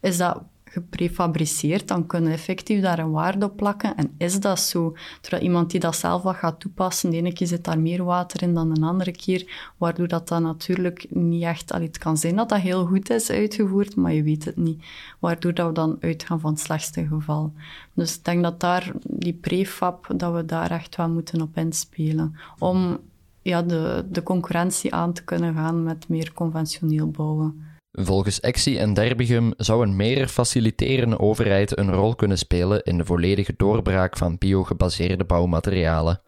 Is 0.01 0.17
dat 0.17 0.43
geprefabriceerd, 0.75 1.89
dan 1.89 2.07
kunnen 2.07 2.31
we 2.31 2.37
effectief 2.37 2.81
daar 2.81 2.99
een 2.99 3.11
waarde 3.11 3.47
op 3.47 3.57
plakken. 3.57 3.97
En 3.97 4.15
is 4.19 4.41
dat 4.41 4.61
zo? 4.61 4.97
Terwijl 5.21 5.43
iemand 5.43 5.71
die 5.71 5.81
dat 5.81 5.97
zelf 5.97 6.23
wat 6.23 6.37
gaat 6.37 6.61
toepassen, 6.61 7.11
de 7.11 7.17
ene 7.17 7.33
keer 7.33 7.47
zit 7.47 7.65
daar 7.65 7.79
meer 7.79 8.05
water 8.05 8.43
in 8.43 8.55
dan 8.55 8.71
een 8.71 8.83
andere 8.83 9.13
keer, 9.13 9.73
waardoor 9.77 10.09
dat 10.09 10.29
dan 10.29 10.43
natuurlijk 10.43 11.07
niet 11.11 11.43
echt... 11.43 11.73
Het 11.73 11.99
kan 11.99 12.17
zijn 12.17 12.37
dat 12.37 12.49
dat 12.49 12.59
heel 12.59 12.87
goed 12.87 13.11
is 13.11 13.31
uitgevoerd, 13.31 13.97
maar 13.97 14.13
je 14.13 14.23
weet 14.23 14.45
het 14.45 14.57
niet. 14.57 14.85
Waardoor 15.19 15.55
dat 15.55 15.67
we 15.67 15.73
dan 15.73 15.97
uitgaan 16.01 16.41
van 16.41 16.51
het 16.51 16.61
slechtste 16.61 17.07
geval. 17.07 17.53
Dus 17.95 18.17
ik 18.17 18.25
denk 18.25 18.43
dat 18.43 18.61
daar, 18.61 18.93
die 19.03 19.33
prefab, 19.33 20.07
dat 20.17 20.35
we 20.35 20.45
daar 20.45 20.71
echt 20.71 20.97
wel 20.97 21.09
moeten 21.09 21.43
op 21.43 21.57
inspelen. 21.57 22.37
Om 22.59 22.99
ja, 23.43 23.63
de, 23.63 24.05
de 24.11 24.23
concurrentie 24.23 24.95
aan 24.95 25.13
te 25.13 25.25
kunnen 25.25 25.55
gaan 25.55 25.83
met 25.83 26.09
meer 26.09 26.33
conventioneel 26.33 27.11
bouwen. 27.11 27.63
Volgens 27.97 28.41
Exi 28.41 28.77
en 28.79 28.95
Derbigum 28.95 29.53
zou 29.57 29.83
een 29.83 29.97
meer 29.97 30.29
faciliterende 30.29 31.19
overheid 31.19 31.79
een 31.79 31.93
rol 31.93 32.15
kunnen 32.15 32.39
spelen 32.39 32.83
in 32.83 32.99
de 32.99 33.05
volledige 33.05 33.55
doorbraak 33.57 34.17
van 34.17 34.39
biogebaseerde 34.39 35.25
bouwmaterialen. 35.25 36.21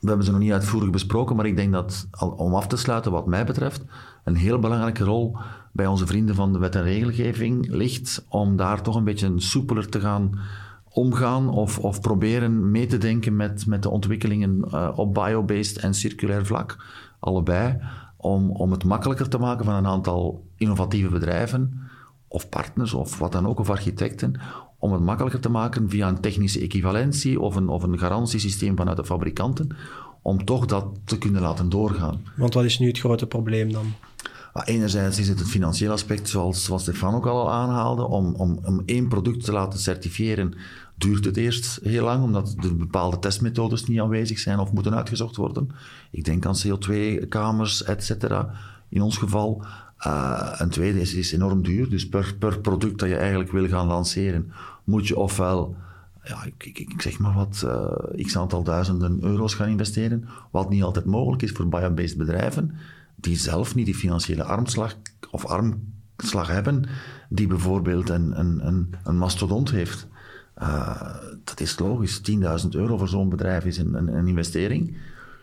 We 0.00 0.08
hebben 0.08 0.24
ze 0.24 0.30
nog 0.30 0.40
niet 0.40 0.52
uitvoerig 0.52 0.90
besproken, 0.90 1.36
maar 1.36 1.46
ik 1.46 1.56
denk 1.56 1.72
dat, 1.72 2.08
om 2.36 2.54
af 2.54 2.66
te 2.66 2.76
sluiten 2.76 3.12
wat 3.12 3.26
mij 3.26 3.44
betreft, 3.44 3.84
een 4.24 4.36
heel 4.36 4.58
belangrijke 4.58 5.04
rol 5.04 5.36
bij 5.72 5.86
onze 5.86 6.06
vrienden 6.06 6.34
van 6.34 6.52
de 6.52 6.58
wet 6.58 6.74
en 6.74 6.82
regelgeving 6.82 7.66
ligt 7.70 8.24
om 8.28 8.56
daar 8.56 8.82
toch 8.82 8.96
een 8.96 9.04
beetje 9.04 9.32
soepeler 9.36 9.88
te 9.88 10.00
gaan 10.00 10.38
omgaan 10.88 11.48
of, 11.48 11.78
of 11.78 12.00
proberen 12.00 12.70
mee 12.70 12.86
te 12.86 12.98
denken 12.98 13.36
met, 13.36 13.66
met 13.66 13.82
de 13.82 13.90
ontwikkelingen 13.90 14.64
uh, 14.64 14.92
op 14.94 15.14
biobased 15.14 15.78
en 15.78 15.94
circulair 15.94 16.46
vlak, 16.46 16.84
allebei 17.18 17.78
om, 18.16 18.50
om 18.50 18.70
het 18.70 18.84
makkelijker 18.84 19.28
te 19.28 19.38
maken 19.38 19.64
van 19.64 19.74
een 19.74 19.86
aantal 19.86 20.44
innovatieve 20.56 21.08
bedrijven 21.08 21.80
of 22.28 22.48
partners 22.48 22.94
of 22.94 23.18
wat 23.18 23.32
dan 23.32 23.46
ook, 23.46 23.58
of 23.58 23.70
architecten, 23.70 24.40
om 24.78 24.92
het 24.92 25.02
makkelijker 25.02 25.40
te 25.40 25.48
maken 25.48 25.90
via 25.90 26.08
een 26.08 26.20
technische 26.20 26.60
equivalentie 26.60 27.40
of 27.40 27.56
een, 27.56 27.68
of 27.68 27.82
een 27.82 27.98
garantiesysteem 27.98 28.76
vanuit 28.76 28.96
de 28.96 29.04
fabrikanten, 29.04 29.76
om 30.22 30.44
toch 30.44 30.66
dat 30.66 30.86
te 31.04 31.18
kunnen 31.18 31.42
laten 31.42 31.68
doorgaan. 31.68 32.20
Want 32.36 32.54
wat 32.54 32.64
is 32.64 32.78
nu 32.78 32.86
het 32.86 32.98
grote 32.98 33.26
probleem 33.26 33.72
dan? 33.72 33.92
Enerzijds 34.64 35.18
is 35.18 35.28
het 35.28 35.38
het 35.38 35.48
financiële 35.48 35.92
aspect, 35.92 36.28
zoals, 36.28 36.64
zoals 36.64 36.82
Stefan 36.82 37.14
ook 37.14 37.26
al 37.26 37.52
aanhaalde, 37.52 38.06
om, 38.06 38.34
om, 38.34 38.58
om 38.64 38.82
één 38.86 39.08
product 39.08 39.44
te 39.44 39.52
laten 39.52 39.78
certifiëren 39.78 40.54
duurt 40.98 41.24
het 41.24 41.36
eerst 41.36 41.78
heel 41.82 42.04
lang, 42.04 42.22
omdat 42.22 42.56
er 42.62 42.76
bepaalde 42.76 43.18
testmethodes 43.18 43.86
niet 43.86 44.00
aanwezig 44.00 44.38
zijn 44.38 44.58
of 44.58 44.72
moeten 44.72 44.94
uitgezocht 44.94 45.36
worden. 45.36 45.70
Ik 46.10 46.24
denk 46.24 46.46
aan 46.46 46.56
CO2-kamers, 46.66 47.82
et 47.84 48.04
cetera, 48.04 48.50
in 48.88 49.02
ons 49.02 49.16
geval. 49.16 49.64
Uh, 50.06 50.52
een 50.56 50.70
tweede 50.70 51.00
is, 51.00 51.14
is 51.14 51.32
enorm 51.32 51.62
duur, 51.62 51.88
dus 51.88 52.08
per, 52.08 52.34
per 52.38 52.58
product 52.58 52.98
dat 52.98 53.08
je 53.08 53.16
eigenlijk 53.16 53.52
wil 53.52 53.68
gaan 53.68 53.86
lanceren, 53.86 54.52
moet 54.84 55.08
je 55.08 55.18
ofwel 55.18 55.76
ja, 56.28 56.44
ik, 56.44 56.78
ik, 56.78 57.02
zeg 57.02 57.18
maar 57.18 57.34
wat, 57.34 57.62
uh, 57.64 58.24
x 58.24 58.36
aantal 58.36 58.62
duizenden 58.62 59.18
euro's 59.22 59.54
gaan 59.54 59.68
investeren, 59.68 60.28
wat 60.50 60.68
niet 60.68 60.82
altijd 60.82 61.04
mogelijk 61.04 61.42
is 61.42 61.50
voor 61.50 61.68
biobased 61.68 62.16
bedrijven, 62.16 62.74
die 63.14 63.36
zelf 63.36 63.74
niet 63.74 63.86
die 63.86 63.94
financiële 63.94 64.44
armslag 64.44 64.96
of 65.30 65.46
armslag 65.46 66.48
hebben, 66.48 66.84
die 67.28 67.46
bijvoorbeeld 67.46 68.08
een, 68.08 68.38
een, 68.38 68.66
een, 68.66 68.94
een 69.04 69.18
mastodont 69.18 69.70
heeft. 69.70 70.08
Uh, 70.62 71.14
dat 71.44 71.60
is 71.60 71.78
logisch. 71.78 72.20
10.000 72.62 72.68
euro 72.70 72.96
voor 72.96 73.08
zo'n 73.08 73.28
bedrijf 73.28 73.64
is 73.64 73.78
een, 73.78 74.26
investering, 74.26 74.96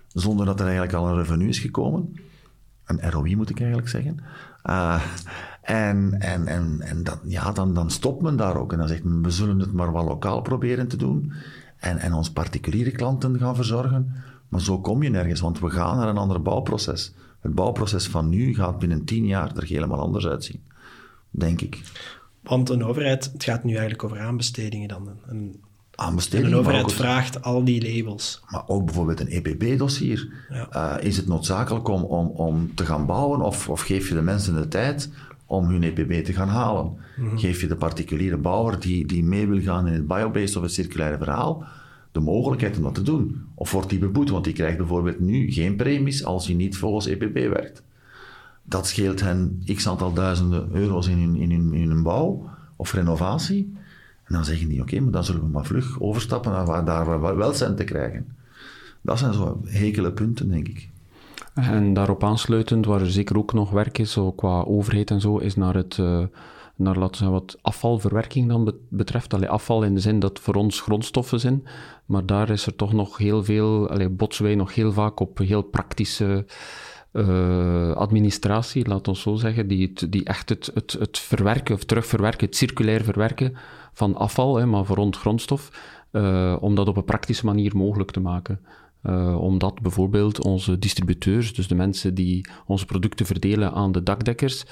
zonder 0.07 0.45
dat 0.45 0.59
er 0.59 0.65
eigenlijk 0.65 0.95
al 0.95 1.07
een 1.07 1.15
revenue 1.15 1.47
is 1.47 1.59
gekomen. 1.59 2.15
Een 2.85 3.11
ROI 3.11 3.35
moet 3.35 3.49
ik 3.49 3.59
eigenlijk 3.59 3.89
zeggen. 3.89 4.19
Uh, 4.65 5.01
en 5.61 6.19
en, 6.19 6.47
en, 6.47 6.81
en 6.81 7.03
dat, 7.03 7.19
ja, 7.23 7.51
dan, 7.51 7.73
dan 7.73 7.91
stopt 7.91 8.21
men 8.21 8.35
daar 8.35 8.57
ook. 8.57 8.71
En 8.71 8.77
dan 8.77 8.87
zegt 8.87 9.03
men, 9.03 9.23
we 9.23 9.31
zullen 9.31 9.59
het 9.59 9.73
maar 9.73 9.93
wel 9.93 10.03
lokaal 10.03 10.41
proberen 10.41 10.87
te 10.87 10.97
doen. 10.97 11.33
En, 11.77 11.97
en 11.97 12.13
ons 12.13 12.31
particuliere 12.31 12.91
klanten 12.91 13.39
gaan 13.39 13.55
verzorgen. 13.55 14.13
Maar 14.49 14.61
zo 14.61 14.79
kom 14.79 15.03
je 15.03 15.09
nergens, 15.09 15.39
want 15.39 15.59
we 15.59 15.69
gaan 15.69 15.97
naar 15.97 16.07
een 16.07 16.17
ander 16.17 16.41
bouwproces. 16.41 17.13
Het 17.39 17.55
bouwproces 17.55 18.07
van 18.07 18.29
nu 18.29 18.55
gaat 18.55 18.79
binnen 18.79 19.05
tien 19.05 19.25
jaar 19.25 19.55
er 19.55 19.63
helemaal 19.63 19.99
anders 19.99 20.27
uitzien. 20.27 20.63
Denk 21.29 21.61
ik. 21.61 21.81
Want 22.43 22.69
een 22.69 22.83
overheid, 22.83 23.29
het 23.33 23.43
gaat 23.43 23.63
nu 23.63 23.71
eigenlijk 23.71 24.03
over 24.03 24.19
aanbestedingen 24.19 24.87
dan. 24.87 25.09
Een, 25.27 25.61
aanbestedingen, 25.95 26.51
een 26.51 26.57
overheid 26.57 26.93
vraagt 26.93 27.41
al 27.41 27.63
die 27.63 27.95
labels. 27.95 28.41
Maar 28.49 28.63
ook 28.67 28.85
bijvoorbeeld 28.85 29.19
een 29.19 29.27
EPB-dossier. 29.27 30.33
Ja. 30.49 30.97
Uh, 30.99 31.05
is 31.05 31.17
het 31.17 31.27
noodzakelijk 31.27 31.87
om, 31.87 32.03
om, 32.03 32.27
om 32.27 32.75
te 32.75 32.85
gaan 32.85 33.05
bouwen 33.05 33.41
of, 33.41 33.69
of 33.69 33.81
geef 33.81 34.07
je 34.07 34.15
de 34.15 34.21
mensen 34.21 34.55
de 34.55 34.67
tijd 34.67 35.09
om 35.45 35.67
hun 35.67 35.83
EPB 35.83 36.25
te 36.25 36.33
gaan 36.33 36.47
halen? 36.47 36.97
Mhm. 37.17 37.37
Geef 37.37 37.61
je 37.61 37.67
de 37.67 37.75
particuliere 37.75 38.37
bouwer 38.37 38.79
die, 38.79 39.07
die 39.07 39.23
mee 39.23 39.47
wil 39.47 39.61
gaan 39.61 39.87
in 39.87 39.93
het 39.93 40.07
biobased 40.07 40.55
of 40.55 40.61
het 40.63 40.73
circulaire 40.73 41.17
verhaal 41.17 41.65
de 42.13 42.19
mogelijkheid 42.19 42.77
om 42.77 42.83
dat 42.83 42.95
te 42.95 43.01
doen? 43.01 43.45
Of 43.55 43.71
wordt 43.71 43.89
die 43.89 43.99
beboet? 43.99 44.29
Want 44.29 44.43
die 44.43 44.53
krijgt 44.53 44.77
bijvoorbeeld 44.77 45.19
nu 45.19 45.51
geen 45.51 45.75
premies 45.75 46.25
als 46.25 46.45
hij 46.45 46.55
niet 46.55 46.77
volgens 46.77 47.05
EPB 47.05 47.33
werkt. 47.33 47.83
Dat 48.63 48.87
scheelt 48.87 49.21
hen 49.21 49.63
x 49.75 49.87
aantal 49.87 50.13
duizenden 50.13 50.69
euro's 50.71 51.07
in 51.07 51.17
hun, 51.17 51.35
in 51.35 51.51
hun, 51.51 51.73
in 51.73 51.89
hun 51.89 52.03
bouw 52.03 52.49
of 52.75 52.93
renovatie. 52.93 53.73
En 54.23 54.33
dan 54.33 54.45
zeggen 54.45 54.67
die, 54.67 54.81
oké, 54.81 54.99
maar 54.99 55.11
dan 55.11 55.23
zullen 55.23 55.41
we 55.41 55.47
maar 55.47 55.65
vlug 55.65 56.01
overstappen 56.01 56.51
naar 56.51 56.65
waar 56.65 56.85
daar 56.85 57.21
we 57.21 57.33
wel 57.33 57.53
centen 57.53 57.85
krijgen. 57.85 58.35
Dat 59.01 59.19
zijn 59.19 59.33
zo 59.33 59.61
hekele 59.65 60.11
punten, 60.11 60.49
denk 60.49 60.67
ik. 60.67 60.89
En 61.53 61.93
daarop 61.93 62.23
aansluitend, 62.23 62.85
waar 62.85 63.01
er 63.01 63.11
zeker 63.11 63.37
ook 63.37 63.53
nog 63.53 63.69
werk 63.69 63.97
is, 63.97 64.11
zo 64.11 64.31
qua 64.31 64.61
overheid 64.61 65.11
en 65.11 65.21
zo, 65.21 65.37
is 65.37 65.55
naar 65.55 65.75
het... 65.75 65.97
Uh, 65.97 66.23
naar 66.75 66.97
laten 66.97 67.25
we 67.25 67.31
wat 67.31 67.57
afvalverwerking 67.61 68.47
dan 68.47 68.73
betreft. 68.89 69.33
Allee, 69.33 69.49
afval 69.49 69.83
in 69.83 69.93
de 69.93 69.99
zin 69.99 70.19
dat 70.19 70.39
voor 70.39 70.55
ons 70.55 70.81
grondstoffen 70.81 71.39
zijn, 71.39 71.63
maar 72.05 72.25
daar 72.25 72.49
is 72.49 72.65
er 72.65 72.75
toch 72.75 72.93
nog 72.93 73.17
heel 73.17 73.43
veel, 73.43 73.89
allee, 73.89 74.09
botsen 74.09 74.43
wij 74.43 74.55
nog 74.55 74.75
heel 74.75 74.91
vaak 74.91 75.19
op 75.19 75.37
heel 75.37 75.61
praktische 75.61 76.45
uh, 77.13 77.91
administratie, 77.91 78.87
laat 78.87 79.07
ons 79.07 79.21
zo 79.21 79.35
zeggen, 79.35 79.67
die, 79.67 79.87
het, 79.87 80.11
die 80.11 80.23
echt 80.23 80.49
het, 80.49 80.71
het, 80.73 80.91
het 80.99 81.19
verwerken 81.19 81.75
of 81.75 81.83
terugverwerken, 81.83 82.45
het 82.45 82.55
circulair 82.55 83.03
verwerken 83.03 83.55
van 83.93 84.15
afval, 84.15 84.55
hè, 84.55 84.65
maar 84.65 84.85
voor 84.85 84.95
rond 84.95 85.17
grondstof, 85.17 85.71
uh, 86.11 86.57
om 86.59 86.75
dat 86.75 86.87
op 86.87 86.97
een 86.97 87.03
praktische 87.03 87.45
manier 87.45 87.77
mogelijk 87.77 88.11
te 88.11 88.19
maken. 88.19 88.59
Uh, 89.03 89.41
omdat 89.41 89.81
bijvoorbeeld 89.81 90.43
onze 90.43 90.79
distributeurs, 90.79 91.53
dus 91.53 91.67
de 91.67 91.75
mensen 91.75 92.13
die 92.15 92.49
onze 92.65 92.85
producten 92.85 93.25
verdelen 93.25 93.73
aan 93.73 93.91
de 93.91 94.03
dakdekkers, 94.03 94.65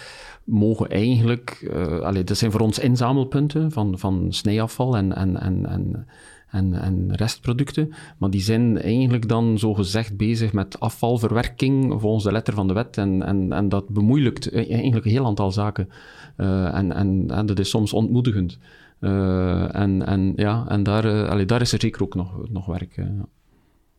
mogen 0.43 0.89
eigenlijk, 0.89 1.71
uh, 1.73 2.23
dat 2.25 2.37
zijn 2.37 2.51
voor 2.51 2.59
ons 2.59 2.79
inzamelpunten 2.79 3.71
van, 3.71 3.99
van 3.99 4.27
snijafval 4.29 4.97
en, 4.97 5.15
en, 5.15 5.39
en, 5.39 5.65
en, 5.65 6.07
en, 6.51 6.73
en 6.73 7.15
restproducten, 7.15 7.93
maar 8.17 8.29
die 8.29 8.41
zijn 8.41 8.81
eigenlijk 8.81 9.27
dan 9.27 9.59
zo 9.59 9.73
gezegd 9.73 10.17
bezig 10.17 10.53
met 10.53 10.79
afvalverwerking 10.79 12.01
volgens 12.01 12.23
de 12.23 12.31
letter 12.31 12.53
van 12.53 12.67
de 12.67 12.73
wet 12.73 12.97
en, 12.97 13.23
en, 13.23 13.53
en 13.53 13.69
dat 13.69 13.87
bemoeilijkt 13.87 14.51
e-, 14.51 14.65
eigenlijk 14.65 15.05
een 15.05 15.11
heel 15.11 15.25
aantal 15.25 15.51
zaken 15.51 15.89
uh, 16.37 16.75
en, 16.75 16.91
en, 16.91 17.25
en 17.27 17.45
dat 17.45 17.59
is 17.59 17.69
soms 17.69 17.93
ontmoedigend. 17.93 18.57
en, 18.99 20.05
en, 20.05 20.33
ja, 20.35 20.65
en 20.67 20.83
daar, 20.83 21.27
allee, 21.27 21.45
daar 21.45 21.61
is 21.61 21.71
er 21.71 21.81
zeker 21.81 22.03
ook 22.03 22.15
nog, 22.15 22.49
nog 22.49 22.65
werk. 22.65 23.05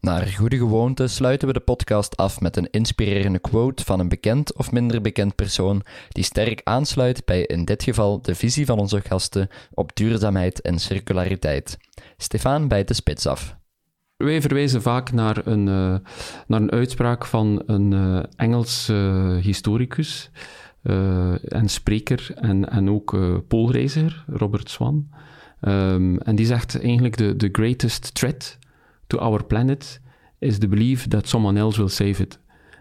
Naar 0.03 0.27
goede 0.27 0.57
gewoonte 0.57 1.07
sluiten 1.07 1.49
we 1.49 1.55
de 1.55 1.61
podcast 1.61 2.17
af 2.17 2.41
met 2.41 2.57
een 2.57 2.71
inspirerende 2.71 3.39
quote 3.39 3.85
van 3.85 4.01
een 4.01 4.09
bekend 4.09 4.57
of 4.57 4.73
minder 4.73 5.01
bekend 5.01 5.35
persoon 5.35 5.83
die 6.09 6.25
sterk 6.25 6.61
aansluit 6.65 7.25
bij 7.25 7.43
in 7.43 7.65
dit 7.65 7.83
geval 7.83 8.23
de 8.23 8.35
visie 8.35 8.67
van 8.67 8.79
onze 8.79 9.01
gasten 9.01 9.49
op 9.75 9.97
duurzaamheid 9.97 10.61
en 10.61 10.79
circulariteit. 10.79 11.79
Stefan 12.17 12.69
bijt 12.69 12.89
de 12.89 12.95
spits 12.95 13.27
af. 13.27 13.57
Wij 14.17 14.41
verwijzen 14.41 14.83
vaak 14.83 15.13
naar 15.13 15.47
een, 15.47 15.67
uh, 15.67 15.97
naar 16.47 16.61
een 16.61 16.71
uitspraak 16.71 17.27
van 17.27 17.63
een 17.67 17.93
uh, 17.93 18.23
Engels 18.37 18.87
historicus 19.41 20.31
en 21.43 21.65
spreker 21.69 22.31
en, 22.35 22.69
en 22.69 22.91
ook 22.91 23.17
poolreiziger, 23.49 24.25
Robert 24.27 24.71
Swan. 24.71 25.09
Um, 25.61 26.19
en 26.19 26.37
die 26.37 26.47
zegt 26.47 26.81
eigenlijk 26.81 27.17
de, 27.17 27.37
the 27.37 27.49
greatest 27.53 28.15
threat 28.15 28.59
to 29.13 29.19
our 29.19 29.45
planet 29.45 30.01
is 30.39 30.59
the 30.59 30.69
belief 30.69 31.09
that 31.09 31.29
someone 31.29 31.59
else 31.59 31.79
will 31.79 31.89
save 31.89 32.23
it. 32.23 32.39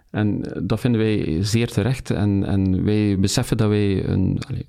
En 0.10 0.44
eh, 0.44 0.62
dat 0.64 0.80
vinden 0.80 1.02
wij 1.02 1.44
zeer 1.44 1.68
terecht. 1.68 2.10
En, 2.10 2.44
en 2.44 2.84
wij 2.84 3.20
beseffen 3.20 3.58
dat 3.58 3.70
wij 3.70 4.06
een 4.08 4.40
allez, 4.48 4.64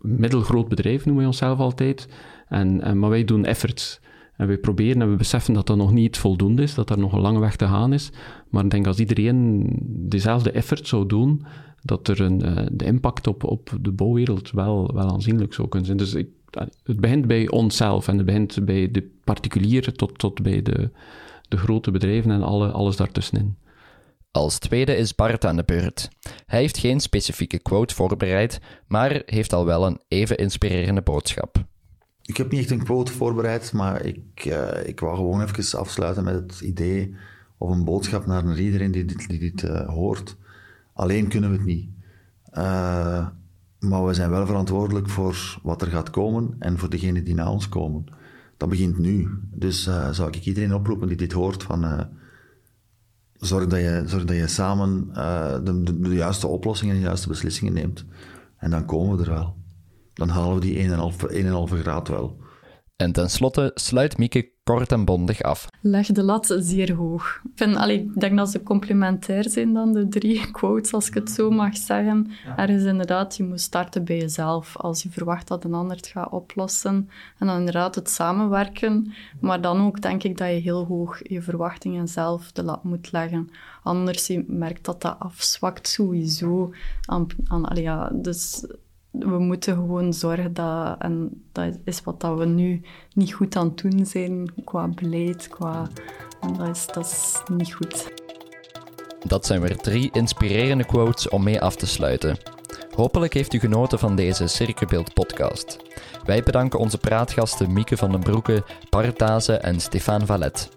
middelgroot 0.00 0.68
bedrijf 0.68 1.04
noemen 1.04 1.16
wij 1.16 1.26
onszelf 1.26 1.58
altijd. 1.58 2.08
En, 2.48 2.80
en, 2.80 2.98
maar 2.98 3.10
wij 3.10 3.24
doen 3.24 3.44
efforts. 3.44 4.00
En 4.36 4.46
wij 4.46 4.58
proberen 4.58 5.02
en 5.02 5.10
we 5.10 5.16
beseffen 5.16 5.54
dat 5.54 5.66
dat 5.66 5.76
nog 5.76 5.92
niet 5.92 6.18
voldoende 6.18 6.62
is, 6.62 6.74
dat 6.74 6.90
er 6.90 6.98
nog 6.98 7.12
een 7.12 7.20
lange 7.20 7.40
weg 7.40 7.56
te 7.56 7.66
gaan 7.66 7.92
is. 7.92 8.10
Maar 8.48 8.64
ik 8.64 8.70
denk 8.70 8.86
als 8.86 8.98
iedereen 8.98 9.66
dezelfde 9.88 10.50
effort 10.50 10.88
zou 10.88 11.06
doen, 11.06 11.44
dat 11.82 12.08
er 12.08 12.20
een, 12.20 12.44
uh, 12.44 12.66
de 12.72 12.84
impact 12.84 13.26
op, 13.26 13.44
op 13.44 13.76
de 13.80 13.92
bouwwereld 13.92 14.50
wel, 14.50 14.90
wel 14.94 15.10
aanzienlijk 15.10 15.54
zou 15.54 15.68
kunnen 15.68 15.86
zijn. 15.86 15.98
Dus 15.98 16.14
ik, 16.14 16.28
het 16.82 17.00
begint 17.00 17.26
bij 17.26 17.48
onszelf 17.50 18.08
en 18.08 18.16
het 18.16 18.26
begint 18.26 18.64
bij 18.64 18.90
de 18.90 19.10
particulier 19.34 19.92
tot, 19.92 20.18
tot 20.18 20.42
bij 20.42 20.62
de, 20.62 20.90
de 21.48 21.56
grote 21.56 21.90
bedrijven 21.90 22.30
en 22.30 22.42
alle, 22.42 22.70
alles 22.70 22.96
daartussenin. 22.96 23.56
Als 24.30 24.58
tweede 24.58 24.96
is 24.96 25.14
Bart 25.14 25.44
aan 25.44 25.56
de 25.56 25.64
beurt. 25.64 26.08
Hij 26.46 26.60
heeft 26.60 26.78
geen 26.78 27.00
specifieke 27.00 27.58
quote 27.58 27.94
voorbereid, 27.94 28.60
maar 28.86 29.22
heeft 29.26 29.52
al 29.52 29.64
wel 29.64 29.86
een 29.86 30.00
even 30.08 30.36
inspirerende 30.36 31.02
boodschap. 31.02 31.64
Ik 32.22 32.36
heb 32.36 32.50
niet 32.50 32.60
echt 32.60 32.70
een 32.70 32.84
quote 32.84 33.12
voorbereid, 33.12 33.72
maar 33.72 34.04
ik, 34.04 34.44
uh, 34.44 34.86
ik 34.86 35.00
wou 35.00 35.16
gewoon 35.16 35.42
even 35.42 35.78
afsluiten 35.78 36.24
met 36.24 36.34
het 36.34 36.60
idee 36.60 37.14
of 37.58 37.70
een 37.70 37.84
boodschap 37.84 38.26
naar 38.26 38.58
iedereen 38.58 38.90
die 38.90 39.04
dit, 39.04 39.28
die 39.28 39.38
dit 39.38 39.62
uh, 39.62 39.88
hoort. 39.88 40.36
Alleen 40.92 41.28
kunnen 41.28 41.50
we 41.50 41.56
het 41.56 41.66
niet. 41.66 41.88
Uh, 42.52 43.26
maar 43.78 44.04
we 44.06 44.14
zijn 44.14 44.30
wel 44.30 44.46
verantwoordelijk 44.46 45.08
voor 45.08 45.58
wat 45.62 45.82
er 45.82 45.88
gaat 45.88 46.10
komen 46.10 46.56
en 46.58 46.78
voor 46.78 46.90
degenen 46.90 47.24
die 47.24 47.34
na 47.34 47.50
ons 47.50 47.68
komen. 47.68 48.04
Dat 48.58 48.68
begint 48.68 48.98
nu. 48.98 49.28
Dus 49.50 49.86
uh, 49.86 50.10
zou 50.10 50.28
ik 50.28 50.44
iedereen 50.44 50.74
oproepen 50.74 51.08
die 51.08 51.16
dit 51.16 51.32
hoort 51.32 51.62
van... 51.62 51.84
Uh, 51.84 52.00
zorg, 53.34 53.66
dat 53.66 53.80
je, 53.80 54.02
zorg 54.06 54.24
dat 54.24 54.36
je 54.36 54.46
samen 54.46 55.08
uh, 55.10 55.52
de, 55.64 55.82
de, 55.82 56.00
de, 56.00 56.14
juiste 56.14 56.46
oplossingen 56.46 56.94
en 56.94 57.00
de 57.00 57.06
juiste 57.06 57.28
beslissingen 57.28 57.72
neemt. 57.72 58.04
En 58.56 58.70
dan 58.70 58.84
komen 58.84 59.16
we 59.16 59.24
er 59.24 59.30
wel. 59.30 59.56
Dan 60.14 60.28
halen 60.28 60.54
we 60.54 60.60
die 60.60 60.88
1,5 60.88 61.80
graad 61.80 62.08
wel. 62.08 62.38
En 62.98 63.12
tenslotte 63.12 63.70
sluit 63.74 64.18
Mieke 64.18 64.50
kort 64.64 64.92
en 64.92 65.04
bondig 65.04 65.42
af. 65.42 65.68
Leg 65.80 66.06
de 66.06 66.22
lat 66.22 66.54
zeer 66.58 66.94
hoog. 66.94 67.40
Ik, 67.44 67.50
vind, 67.54 67.76
allee, 67.76 67.98
ik 67.98 68.20
denk 68.20 68.36
dat 68.36 68.50
ze 68.50 68.62
complementair 68.62 69.48
zijn 69.48 69.72
dan 69.72 69.92
de 69.92 70.08
drie 70.08 70.50
quotes, 70.58 70.92
als 70.92 71.08
ik 71.08 71.14
het 71.14 71.30
zo 71.30 71.50
mag 71.50 71.76
zeggen. 71.76 72.30
Er 72.56 72.70
is 72.70 72.84
inderdaad, 72.84 73.36
je 73.36 73.44
moet 73.44 73.60
starten 73.60 74.04
bij 74.04 74.18
jezelf. 74.18 74.76
Als 74.76 75.02
je 75.02 75.10
verwacht 75.10 75.48
dat 75.48 75.64
een 75.64 75.74
ander 75.74 75.96
het 75.96 76.06
gaat 76.06 76.30
oplossen. 76.30 77.10
En 77.38 77.46
dan 77.46 77.58
inderdaad 77.58 77.94
het 77.94 78.10
samenwerken. 78.10 79.12
Maar 79.40 79.60
dan 79.60 79.86
ook 79.86 80.00
denk 80.00 80.22
ik 80.22 80.36
dat 80.38 80.48
je 80.48 80.54
heel 80.54 80.84
hoog 80.84 81.20
je 81.22 81.42
verwachtingen 81.42 82.08
zelf 82.08 82.52
de 82.52 82.62
lat 82.62 82.84
moet 82.84 83.12
leggen. 83.12 83.50
Anders 83.82 84.26
je 84.26 84.44
merkt 84.46 84.84
dat 84.84 85.02
dat 85.02 85.16
afzwakt 85.18 85.88
sowieso. 85.88 86.72
Aan, 87.04 87.26
aan, 87.46 87.64
allee, 87.64 87.82
ja, 87.82 88.10
dus 88.12 88.64
we 89.10 89.38
moeten 89.38 89.74
gewoon 89.74 90.12
zorgen 90.12 90.54
dat, 90.54 90.96
en 90.98 91.42
dat 91.52 91.78
is 91.84 92.02
wat 92.02 92.20
dat 92.20 92.38
we 92.38 92.46
nu 92.46 92.80
niet 93.14 93.32
goed 93.32 93.56
aan 93.56 93.66
het 93.66 93.78
doen 93.78 94.06
zijn 94.06 94.52
qua 94.64 94.88
beleid, 94.88 95.48
qua, 95.48 95.88
en 96.40 96.54
dat 96.54 96.76
is, 96.76 96.86
dat 96.86 97.04
is 97.04 97.42
niet 97.56 97.74
goed. 97.74 98.12
Dat 99.26 99.46
zijn 99.46 99.60
weer 99.60 99.76
drie 99.76 100.10
inspirerende 100.12 100.84
quotes 100.84 101.28
om 101.28 101.42
mee 101.42 101.60
af 101.60 101.76
te 101.76 101.86
sluiten. 101.86 102.36
Hopelijk 102.94 103.34
heeft 103.34 103.52
u 103.52 103.58
genoten 103.58 103.98
van 103.98 104.16
deze 104.16 104.46
Circubeeld 104.46 105.14
podcast. 105.14 105.87
Wij 106.28 106.42
bedanken 106.42 106.78
onze 106.78 106.98
praatgasten 106.98 107.72
Mieke 107.72 107.96
van 107.96 108.10
den 108.10 108.20
Broeke, 108.20 108.64
Bart 108.90 109.48
en 109.48 109.80
Stefan 109.80 110.26
Valet. 110.26 110.68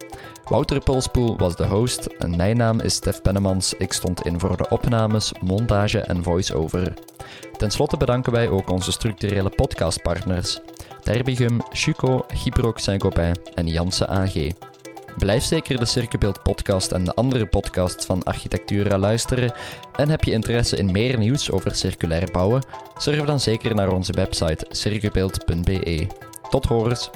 Wouter 0.43 0.79
Polspoel 0.79 1.37
was 1.37 1.55
de 1.55 1.65
host 1.65 2.05
en 2.05 2.35
mijn 2.35 2.57
naam 2.57 2.79
is 2.79 2.93
Stef 2.93 3.21
Pennemans. 3.21 3.73
Ik 3.73 3.93
stond 3.93 4.25
in 4.25 4.39
voor 4.39 4.57
de 4.57 4.69
opnames, 4.69 5.31
montage 5.41 5.99
en 5.99 6.23
voice-over. 6.23 6.93
Ten 7.57 7.71
slotte 7.71 7.97
bedanken 7.97 8.31
wij 8.31 8.49
ook 8.49 8.69
onze 8.69 8.91
structurele 8.91 9.49
podcastpartners: 9.49 10.59
Derbigum, 11.03 11.61
Chuco, 11.69 12.25
Gibroek 12.27 12.79
Saint-Gobain 12.79 13.35
en 13.53 13.67
Janssen 13.67 14.09
AG. 14.09 14.33
Blijf 15.17 15.43
zeker 15.43 15.79
de 15.79 15.85
Circubeeld 15.85 16.43
podcast 16.43 16.91
en 16.91 17.03
de 17.03 17.13
andere 17.13 17.45
podcasts 17.45 18.05
van 18.05 18.23
Architectura 18.23 18.97
luisteren. 18.97 19.53
En 19.95 20.09
heb 20.09 20.23
je 20.23 20.31
interesse 20.31 20.77
in 20.77 20.91
meer 20.91 21.17
nieuws 21.17 21.51
over 21.51 21.75
circulair 21.75 22.31
bouwen? 22.31 22.63
Surf 22.97 23.25
dan 23.25 23.39
zeker 23.39 23.75
naar 23.75 23.91
onze 23.91 24.11
website 24.11 24.65
circubeeld.be. 24.69 26.07
Tot 26.49 26.65
horens! 26.65 27.09